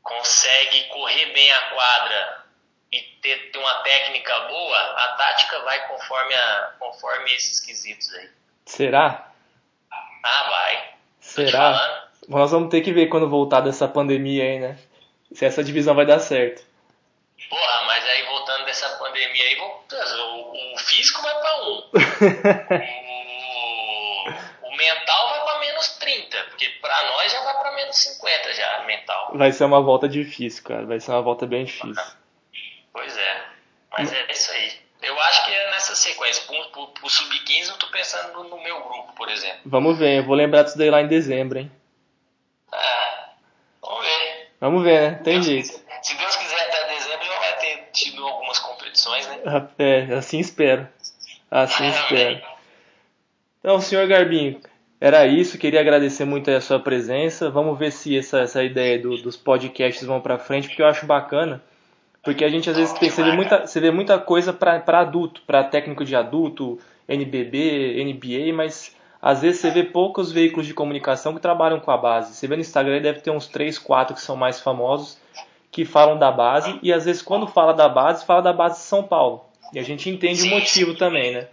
consegue 0.03 0.83
correr 0.89 1.33
bem 1.33 1.51
a 1.51 1.61
quadra 1.69 2.43
e 2.91 3.01
ter, 3.21 3.51
ter 3.51 3.57
uma 3.57 3.75
técnica 3.81 4.39
boa, 4.41 4.77
a 4.77 5.13
tática 5.17 5.59
vai 5.61 5.87
conforme, 5.87 6.33
a, 6.33 6.73
conforme 6.79 7.33
esses 7.33 7.59
quesitos 7.61 8.13
aí. 8.15 8.29
Será? 8.65 9.31
Ah, 9.91 10.43
vai. 10.49 10.93
Será? 11.19 12.07
Nós 12.27 12.51
vamos 12.51 12.69
ter 12.69 12.81
que 12.81 12.91
ver 12.91 13.07
quando 13.07 13.29
voltar 13.29 13.61
dessa 13.61 13.87
pandemia 13.87 14.43
aí, 14.43 14.59
né? 14.59 14.77
Se 15.33 15.45
essa 15.45 15.63
divisão 15.63 15.95
vai 15.95 16.05
dar 16.05 16.19
certo. 16.19 16.63
Porra, 17.49 17.85
mas 17.85 18.03
aí 18.05 18.23
voltando 18.23 18.65
dessa 18.65 18.89
pandemia 18.97 19.45
aí, 19.45 19.57
o, 19.59 20.73
o 20.73 20.77
físico 20.77 21.21
vai 21.21 21.39
pra 21.39 21.63
um. 21.63 22.98
menos 27.89 27.97
50 27.97 28.53
já, 28.53 28.83
mental. 28.85 29.31
Vai 29.33 29.51
ser 29.51 29.65
uma 29.65 29.81
volta 29.81 30.07
difícil, 30.07 30.63
cara. 30.63 30.85
Vai 30.85 30.99
ser 30.99 31.11
uma 31.11 31.21
volta 31.21 31.45
bem 31.45 31.65
difícil. 31.65 32.03
Pois 32.93 33.17
é. 33.17 33.45
Mas 33.91 34.13
é 34.13 34.31
isso 34.31 34.51
aí. 34.51 34.71
Eu 35.01 35.19
acho 35.19 35.45
que 35.45 35.51
é 35.51 35.71
nessa 35.71 35.95
sequência. 35.95 36.43
Pro, 36.45 36.71
pro, 36.71 36.87
pro 36.87 37.09
Sub-15 37.09 37.69
eu 37.69 37.77
tô 37.77 37.87
pensando 37.87 38.33
no, 38.33 38.49
no 38.49 38.63
meu 38.63 38.81
grupo, 38.83 39.13
por 39.13 39.29
exemplo. 39.29 39.59
Vamos 39.65 39.97
ver, 39.97 40.19
eu 40.19 40.25
vou 40.25 40.35
lembrar 40.35 40.63
disso 40.63 40.77
daí 40.77 40.89
lá 40.89 41.01
em 41.01 41.07
dezembro, 41.07 41.59
hein? 41.59 41.71
Ah, 42.71 43.29
vamos 43.81 44.03
ver. 44.05 44.51
Vamos 44.59 44.83
ver, 44.83 45.01
né? 45.01 45.19
Tem 45.23 45.33
Deus 45.35 45.45
jeito. 45.45 45.67
quiser. 45.69 45.99
Se 46.03 46.15
Deus 46.15 46.35
quiser 46.35 46.61
até 46.61 46.93
dezembro 46.93 47.25
já 47.25 47.39
vai 47.39 47.57
ter 47.57 47.89
tido 47.93 48.27
algumas 48.27 48.59
competições, 48.59 49.27
né? 49.27 49.41
É, 49.79 50.15
assim 50.15 50.39
espero. 50.39 50.87
Assim 51.49 51.83
Ah, 51.87 51.89
espero. 51.89 52.59
Então, 53.59 53.81
senhor 53.81 54.07
Garbinho, 54.07 54.61
era 54.99 55.25
isso. 55.27 55.57
Queria 55.57 55.79
agradecer 55.79 56.25
muito 56.25 56.49
a 56.51 56.61
sua 56.61 56.79
presença. 56.79 57.49
Vamos 57.49 57.77
ver 57.77 57.91
se 57.91 58.17
essa, 58.17 58.39
essa 58.41 58.63
ideia 58.63 58.99
do- 58.99 59.17
dos 59.21 59.35
podcasts 59.37 60.05
vão 60.05 60.19
pra 60.21 60.37
frente, 60.37 60.67
porque 60.67 60.81
eu 60.81 60.87
acho 60.87 61.05
bacana. 61.05 61.61
Porque 62.23 62.43
a 62.43 62.49
gente 62.49 62.69
às 62.69 62.75
vezes 62.77 62.93
vê 63.23 63.31
muita, 63.35 63.65
você 63.65 63.79
vê 63.79 63.91
muita 63.91 64.19
coisa 64.19 64.51
pra 64.51 64.79
pra 64.79 64.99
adulto, 64.99 65.41
pra 65.47 65.63
técnico 65.63 66.03
de 66.03 66.15
adulto, 66.15 66.77
NBB, 67.07 68.03
NBA, 68.03 68.53
mas 68.53 68.93
às 69.21 69.41
vezes 69.41 69.61
você 69.61 69.71
vê 69.71 69.83
poucos 69.83 70.31
veículos 70.31 70.67
de 70.67 70.73
comunicação 70.73 71.33
que 71.33 71.39
trabalham 71.41 71.79
com 71.79 71.91
a 71.91 71.97
base. 71.97 72.35
Você 72.35 72.45
vê 72.47 72.55
no 72.55 72.61
Instagram 72.61 73.01
deve 73.01 73.21
ter 73.21 73.31
uns 73.31 73.47
3, 73.47 73.79
4 73.79 74.13
que 74.15 74.21
são 74.21 74.35
mais 74.35 74.59
famosos, 74.59 75.17
que 75.71 75.85
falam 75.85 76.17
da 76.19 76.29
base, 76.31 76.77
e 76.83 76.91
às 76.91 77.05
vezes 77.05 77.21
quando 77.21 77.47
fala 77.47 77.73
da 77.73 77.87
base, 77.87 78.25
fala 78.25 78.41
da 78.41 78.51
base 78.53 78.75
de 78.79 78.85
São 78.85 79.01
Paulo. 79.03 79.45
E 79.73 79.79
a 79.79 79.83
gente 79.83 80.09
entende 80.09 80.43
o 80.43 80.49
motivo 80.49 80.95
também, 80.95 81.31
né? 81.33 81.47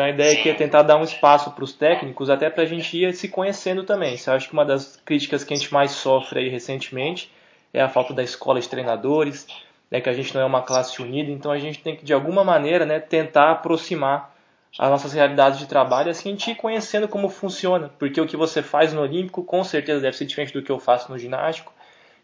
Então 0.00 0.08
a 0.08 0.14
ideia 0.14 0.32
aqui 0.32 0.48
é 0.48 0.54
tentar 0.54 0.80
dar 0.80 0.96
um 0.96 1.02
espaço 1.02 1.50
para 1.50 1.62
os 1.62 1.74
técnicos, 1.74 2.30
até 2.30 2.48
para 2.48 2.62
a 2.62 2.66
gente 2.66 2.96
ir 2.96 3.12
se 3.12 3.28
conhecendo 3.28 3.84
também. 3.84 4.14
Isso 4.14 4.30
eu 4.30 4.34
acho 4.34 4.48
que 4.48 4.54
uma 4.54 4.64
das 4.64 4.96
críticas 5.04 5.44
que 5.44 5.52
a 5.52 5.56
gente 5.58 5.70
mais 5.74 5.90
sofre 5.90 6.40
aí 6.40 6.48
recentemente 6.48 7.30
é 7.70 7.82
a 7.82 7.88
falta 7.90 8.14
da 8.14 8.22
escola 8.22 8.58
de 8.58 8.66
treinadores, 8.66 9.46
né, 9.90 10.00
que 10.00 10.08
a 10.08 10.14
gente 10.14 10.34
não 10.34 10.40
é 10.40 10.44
uma 10.46 10.62
classe 10.62 11.02
unida, 11.02 11.30
então 11.30 11.52
a 11.52 11.58
gente 11.58 11.80
tem 11.80 11.96
que 11.96 12.02
de 12.02 12.14
alguma 12.14 12.42
maneira 12.42 12.86
né, 12.86 12.98
tentar 12.98 13.50
aproximar 13.50 14.34
as 14.78 14.88
nossas 14.88 15.12
realidades 15.12 15.58
de 15.58 15.66
trabalho 15.66 16.10
assim 16.10 16.30
a 16.30 16.32
gente 16.32 16.50
ir 16.50 16.54
conhecendo 16.54 17.06
como 17.06 17.28
funciona, 17.28 17.90
porque 17.98 18.22
o 18.22 18.26
que 18.26 18.38
você 18.38 18.62
faz 18.62 18.94
no 18.94 19.02
Olímpico 19.02 19.44
com 19.44 19.62
certeza 19.62 20.00
deve 20.00 20.16
ser 20.16 20.24
diferente 20.24 20.54
do 20.54 20.62
que 20.62 20.72
eu 20.72 20.78
faço 20.78 21.12
no 21.12 21.18
ginástico, 21.18 21.74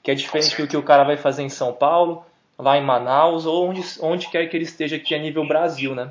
que 0.03 0.11
é 0.11 0.15
diferente 0.15 0.63
do 0.63 0.67
que 0.67 0.79
o 0.79 0.83
cara 0.83 1.05
vai 1.05 1.19
fazer 1.19 1.43
em 1.43 1.51
São 1.51 1.75
Paulo, 1.75 2.25
lá 2.59 2.79
em 2.79 2.83
Manaus 2.83 3.45
ou 3.45 3.69
onde, 3.69 3.83
onde 4.01 4.31
quer 4.31 4.47
que 4.47 4.57
ele 4.57 4.65
esteja 4.65 4.97
aqui 4.97 5.15
a 5.15 5.19
nível 5.19 5.47
Brasil, 5.47 5.95
né? 5.95 6.11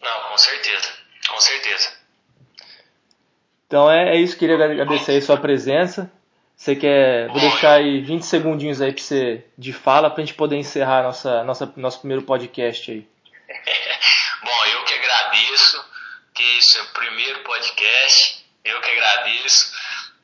Não, 0.00 0.28
com 0.28 0.38
certeza. 0.38 0.92
Com 1.28 1.40
certeza. 1.40 1.92
Então 3.66 3.90
é, 3.90 4.16
é 4.16 4.16
isso, 4.16 4.36
queria 4.36 4.56
agradecer 4.56 5.12
aí 5.12 5.22
sua 5.22 5.36
presença. 5.36 6.10
Você 6.56 6.76
quer. 6.76 7.28
Vou 7.28 7.40
deixar 7.40 7.74
aí 7.74 8.02
20 8.02 8.22
segundinhos 8.22 8.82
aí 8.82 8.92
pra 8.92 9.02
você 9.02 9.44
de 9.56 9.72
fala 9.72 10.10
pra 10.10 10.22
gente 10.22 10.34
poder 10.34 10.56
encerrar 10.56 11.02
nossa, 11.02 11.42
nossa, 11.44 11.72
nosso 11.76 12.00
primeiro 12.00 12.22
podcast 12.22 12.90
aí. 12.90 13.08
Bom, 14.44 14.66
eu 14.72 14.84
que 14.84 14.94
agradeço, 14.94 15.84
que 16.34 16.42
isso 16.42 16.78
é 16.78 16.82
o 16.82 16.86
primeiro 16.88 17.38
podcast, 17.44 18.44
eu 18.64 18.80
que 18.80 18.90
agradeço, 18.90 19.72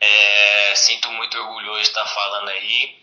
É, 0.01 0.74
sinto 0.74 1.11
muito 1.12 1.39
orgulhoso 1.39 1.81
de 1.81 1.87
estar 1.87 2.05
falando 2.05 2.49
aí. 2.51 2.99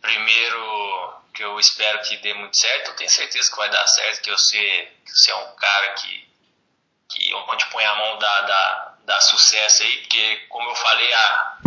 Primeiro, 0.00 1.22
que 1.34 1.44
eu 1.44 1.58
espero 1.60 2.00
que 2.02 2.16
dê 2.18 2.32
muito 2.34 2.56
certo, 2.56 2.88
eu 2.88 2.96
tenho 2.96 3.10
certeza 3.10 3.50
que 3.50 3.56
vai 3.56 3.68
dar 3.68 3.86
certo, 3.86 4.22
que 4.22 4.30
você, 4.30 4.92
que 5.04 5.10
você 5.10 5.30
é 5.30 5.36
um 5.36 5.54
cara 5.56 5.92
que, 5.94 6.28
que 7.08 7.34
onde 7.34 7.66
põe 7.70 7.84
a 7.84 7.94
mão 7.96 8.18
dá, 8.18 8.40
dá, 8.42 8.94
dá 9.04 9.20
sucesso 9.20 9.82
aí, 9.82 9.98
porque 9.98 10.36
como 10.48 10.70
eu 10.70 10.74
falei, 10.74 11.12
a, 11.12 11.58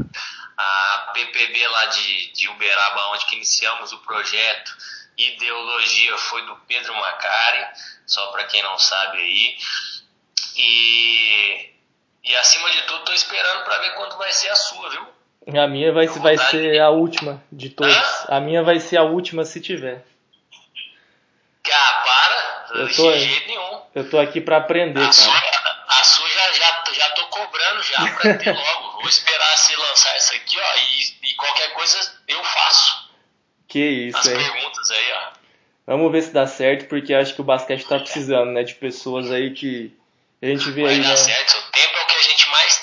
a 0.58 1.12
PPB 1.14 1.68
lá 1.68 1.86
de, 1.86 2.32
de 2.34 2.50
Uberaba, 2.50 3.10
onde 3.10 3.26
que 3.26 3.36
iniciamos 3.36 3.94
o 3.94 4.00
projeto, 4.00 4.76
ideologia 5.18 6.18
foi 6.18 6.46
do 6.46 6.56
Pedro 6.68 6.96
Macari, 6.96 7.68
só 8.08 8.32
para 8.32 8.46
quem 8.46 8.64
não 8.64 8.78
sabe 8.80 9.18
aí. 9.18 9.58
E, 10.56 11.74
e 12.24 12.38
acima 12.38 12.70
de 12.72 12.82
tudo, 12.84 13.06
tô 13.06 13.14
esperando 13.14 13.64
para 13.64 13.80
ver 13.80 13.96
quando 13.96 14.18
vai 14.18 14.32
ser 14.32 14.50
a 14.50 14.56
sua, 14.56 14.90
viu? 14.90 15.18
A 15.48 15.68
minha 15.68 15.92
vai, 15.92 16.08
vai 16.08 16.38
ser 16.38 16.80
a 16.80 16.90
última 16.90 17.42
de 17.52 17.70
todas. 17.70 18.26
A 18.30 18.40
minha 18.40 18.62
vai 18.64 18.80
ser 18.80 18.98
a 18.98 19.04
última 19.04 19.46
se 19.46 19.60
tiver. 19.60 20.04
Ah, 21.72 22.04
para, 22.72 22.80
Eu 22.82 22.88
de 22.88 22.96
tô- 22.96 23.14
jeito 23.18 23.48
nenhum. 23.48 23.82
Eu 23.96 24.10
tô 24.10 24.20
aqui 24.20 24.42
pra 24.42 24.58
aprender, 24.58 25.00
A 25.02 25.12
sua, 25.12 25.34
a 25.34 26.04
sua 26.04 26.30
já, 26.30 26.54
já, 26.54 26.84
já 26.94 27.10
tô 27.12 27.28
cobrando 27.28 27.82
já 27.84 28.08
pra 28.18 28.34
ter 28.38 28.52
logo. 28.56 28.92
Vou 29.00 29.08
esperar 29.08 29.58
você 29.58 29.76
lançar 29.76 30.18
isso 30.18 30.36
aqui, 30.36 30.58
ó, 30.60 30.78
e, 30.78 31.30
e 31.32 31.36
qualquer 31.36 31.74
coisa 31.74 32.20
eu 32.28 32.44
faço. 32.44 33.10
Que 33.68 34.12
As 34.14 34.26
isso, 34.26 34.32
hein? 34.32 34.38
perguntas 34.52 34.92
aí, 34.92 35.14
ó. 35.14 35.32
Vamos 35.88 36.12
ver 36.12 36.22
se 36.22 36.32
dá 36.32 36.46
certo, 36.48 36.88
porque 36.88 37.14
acho 37.14 37.34
que 37.34 37.42
o 37.42 37.44
basquete 37.44 37.86
tá 37.88 37.98
precisando, 38.00 38.52
né? 38.52 38.64
De 38.64 38.76
pessoas 38.76 39.32
aí 39.32 39.52
que 39.54 39.96
a 40.42 40.46
gente 40.46 40.70
vê 40.72 40.84
Vai 40.84 40.94
aí, 40.94 41.02
dar 41.02 41.10
né? 41.10 41.16
certo. 41.16 41.59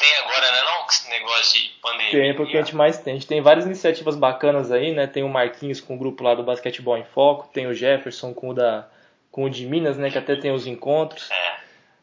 Tem 0.07 0.17
agora, 0.19 0.53
né? 0.53 0.63
Não, 0.63 0.87
esse 0.87 1.11
negócio 1.11 1.61
de 1.61 1.69
pandemia. 1.81 2.11
Tempo 2.11 2.43
é 2.43 2.47
que 2.47 2.57
a 2.57 2.63
gente 2.63 2.77
mais 2.77 2.99
tem. 2.99 3.15
A 3.15 3.17
gente 3.17 3.27
tem 3.27 3.41
várias 3.41 3.67
iniciativas 3.67 4.17
bacanas 4.17 4.71
aí, 4.71 4.93
né? 4.93 5.07
Tem 5.07 5.25
o 5.25 5.29
Marquinhos 5.29 5.81
com 5.81 5.97
o 5.97 5.99
grupo 5.99 6.23
lá 6.23 6.35
do 6.35 6.45
Basquetebol 6.45 6.97
em 6.97 7.05
Foco, 7.05 7.51
tem 7.53 7.67
o 7.67 7.75
Jefferson 7.75 8.33
com 8.33 8.51
o 8.51 8.55
da 8.55 8.89
com 9.31 9.45
o 9.45 9.51
de 9.51 9.67
Minas, 9.67 9.99
né? 9.99 10.11
Que 10.11 10.19
até 10.19 10.37
tem 10.37 10.53
os 10.53 10.67
encontros. 10.67 11.31
É. 11.31 11.57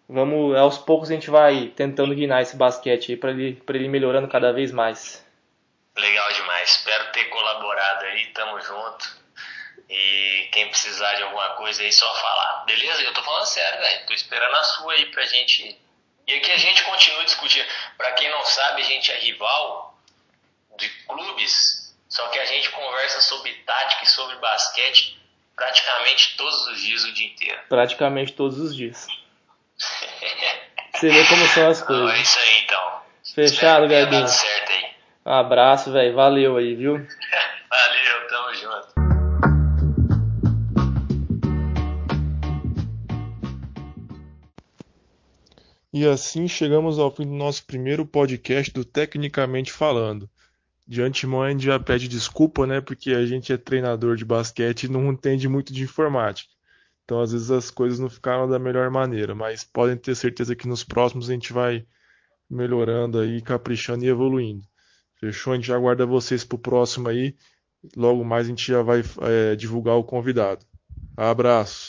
Vamos, 0.07 0.55
aos 0.55 0.77
poucos 0.77 1.09
a 1.09 1.13
gente 1.13 1.29
vai 1.29 1.67
tentando 1.67 2.13
guinar 2.13 2.41
esse 2.41 2.55
basquete 2.55 3.11
aí 3.11 3.17
pra 3.17 3.31
ele, 3.31 3.53
pra 3.53 3.75
ele 3.75 3.85
ir 3.85 3.89
melhorando 3.89 4.27
cada 4.27 4.51
vez 4.51 4.71
mais. 4.71 5.25
Legal 5.95 6.33
demais. 6.33 6.69
Espero 6.69 7.11
ter 7.11 7.25
colaborado 7.25 8.05
aí. 8.05 8.27
Tamo 8.27 8.59
junto. 8.61 9.23
E 9.89 10.49
quem 10.51 10.67
precisar 10.67 11.13
de 11.15 11.23
alguma 11.23 11.49
coisa 11.51 11.81
aí, 11.81 11.91
só 11.91 12.13
falar. 12.13 12.65
Beleza? 12.65 13.01
Eu 13.01 13.13
tô 13.13 13.23
falando 13.23 13.45
sério, 13.45 13.79
velho. 13.79 14.05
Tô 14.05 14.13
esperando 14.13 14.55
a 14.55 14.63
sua 14.63 14.93
aí 14.93 15.05
pra 15.07 15.25
gente. 15.25 15.79
E 16.27 16.33
aqui 16.35 16.51
a 16.51 16.57
gente 16.57 16.83
continua 16.83 17.25
discutindo. 17.25 17.65
Pra 17.97 18.11
quem 18.13 18.29
não 18.29 18.43
sabe, 18.45 18.81
a 18.81 18.85
gente 18.85 19.11
é 19.11 19.19
rival 19.19 19.97
de 20.77 20.89
clubes. 21.05 21.93
Só 22.07 22.27
que 22.27 22.39
a 22.39 22.45
gente 22.45 22.69
conversa 22.69 23.21
sobre 23.21 23.53
tática 23.65 24.03
e 24.03 24.07
sobre 24.07 24.35
basquete 24.37 25.19
praticamente 25.55 26.35
todos 26.37 26.67
os 26.67 26.81
dias, 26.81 27.03
o 27.03 27.13
dia 27.13 27.27
inteiro. 27.27 27.59
Praticamente 27.69 28.33
todos 28.33 28.59
os 28.59 28.75
dias. 28.75 29.07
Você 30.95 31.09
vê 31.09 31.25
como 31.27 31.45
são 31.47 31.69
as 31.69 31.81
coisas. 31.81 32.13
é 32.13 32.21
isso 32.21 32.39
aí 32.39 32.63
então. 32.63 33.01
Fechado, 33.35 33.87
Gabinho. 33.87 34.21
dado 34.21 34.27
certo 34.27 34.71
aí. 34.71 34.93
Um 35.25 35.33
abraço, 35.33 35.91
velho. 35.91 36.13
Valeu 36.13 36.57
aí, 36.57 36.75
viu? 36.75 37.07
E 45.93 46.07
assim 46.07 46.47
chegamos 46.47 46.97
ao 46.97 47.15
fim 47.15 47.23
do 47.23 47.33
nosso 47.33 47.63
primeiro 47.67 48.03
podcast 48.03 48.73
do 48.73 48.83
Tecnicamente 48.83 49.71
Falando. 49.71 50.27
De 50.87 51.03
antemão 51.03 51.43
a 51.43 51.51
gente 51.51 51.65
já 51.65 51.79
pede 51.79 52.07
desculpa, 52.07 52.65
né? 52.65 52.81
Porque 52.81 53.11
a 53.11 53.23
gente 53.27 53.53
é 53.53 53.57
treinador 53.57 54.15
de 54.15 54.25
basquete 54.25 54.85
e 54.85 54.87
não 54.89 55.11
entende 55.11 55.47
muito 55.47 55.71
de 55.71 55.83
informática. 55.83 56.51
Então 57.05 57.21
às 57.21 57.31
vezes 57.31 57.51
as 57.51 57.69
coisas 57.69 57.99
não 57.99 58.09
ficaram 58.09 58.49
da 58.49 58.57
melhor 58.57 58.89
maneira, 58.89 59.35
mas 59.35 59.63
podem 59.63 59.95
ter 59.95 60.15
certeza 60.15 60.55
que 60.55 60.67
nos 60.67 60.83
próximos 60.83 61.29
a 61.29 61.33
gente 61.33 61.53
vai 61.53 61.85
melhorando 62.49 63.19
aí, 63.19 63.39
caprichando 63.39 64.03
e 64.03 64.07
evoluindo. 64.07 64.65
Fechou? 65.19 65.53
A 65.53 65.57
gente 65.57 65.71
aguarda 65.71 66.07
vocês 66.07 66.43
pro 66.43 66.57
próximo 66.57 67.07
aí. 67.07 67.35
Logo 67.95 68.25
mais 68.25 68.47
a 68.47 68.49
gente 68.49 68.65
já 68.65 68.81
vai 68.81 69.03
é, 69.21 69.55
divulgar 69.55 69.95
o 69.95 70.03
convidado. 70.03 70.65
Abraço. 71.15 71.81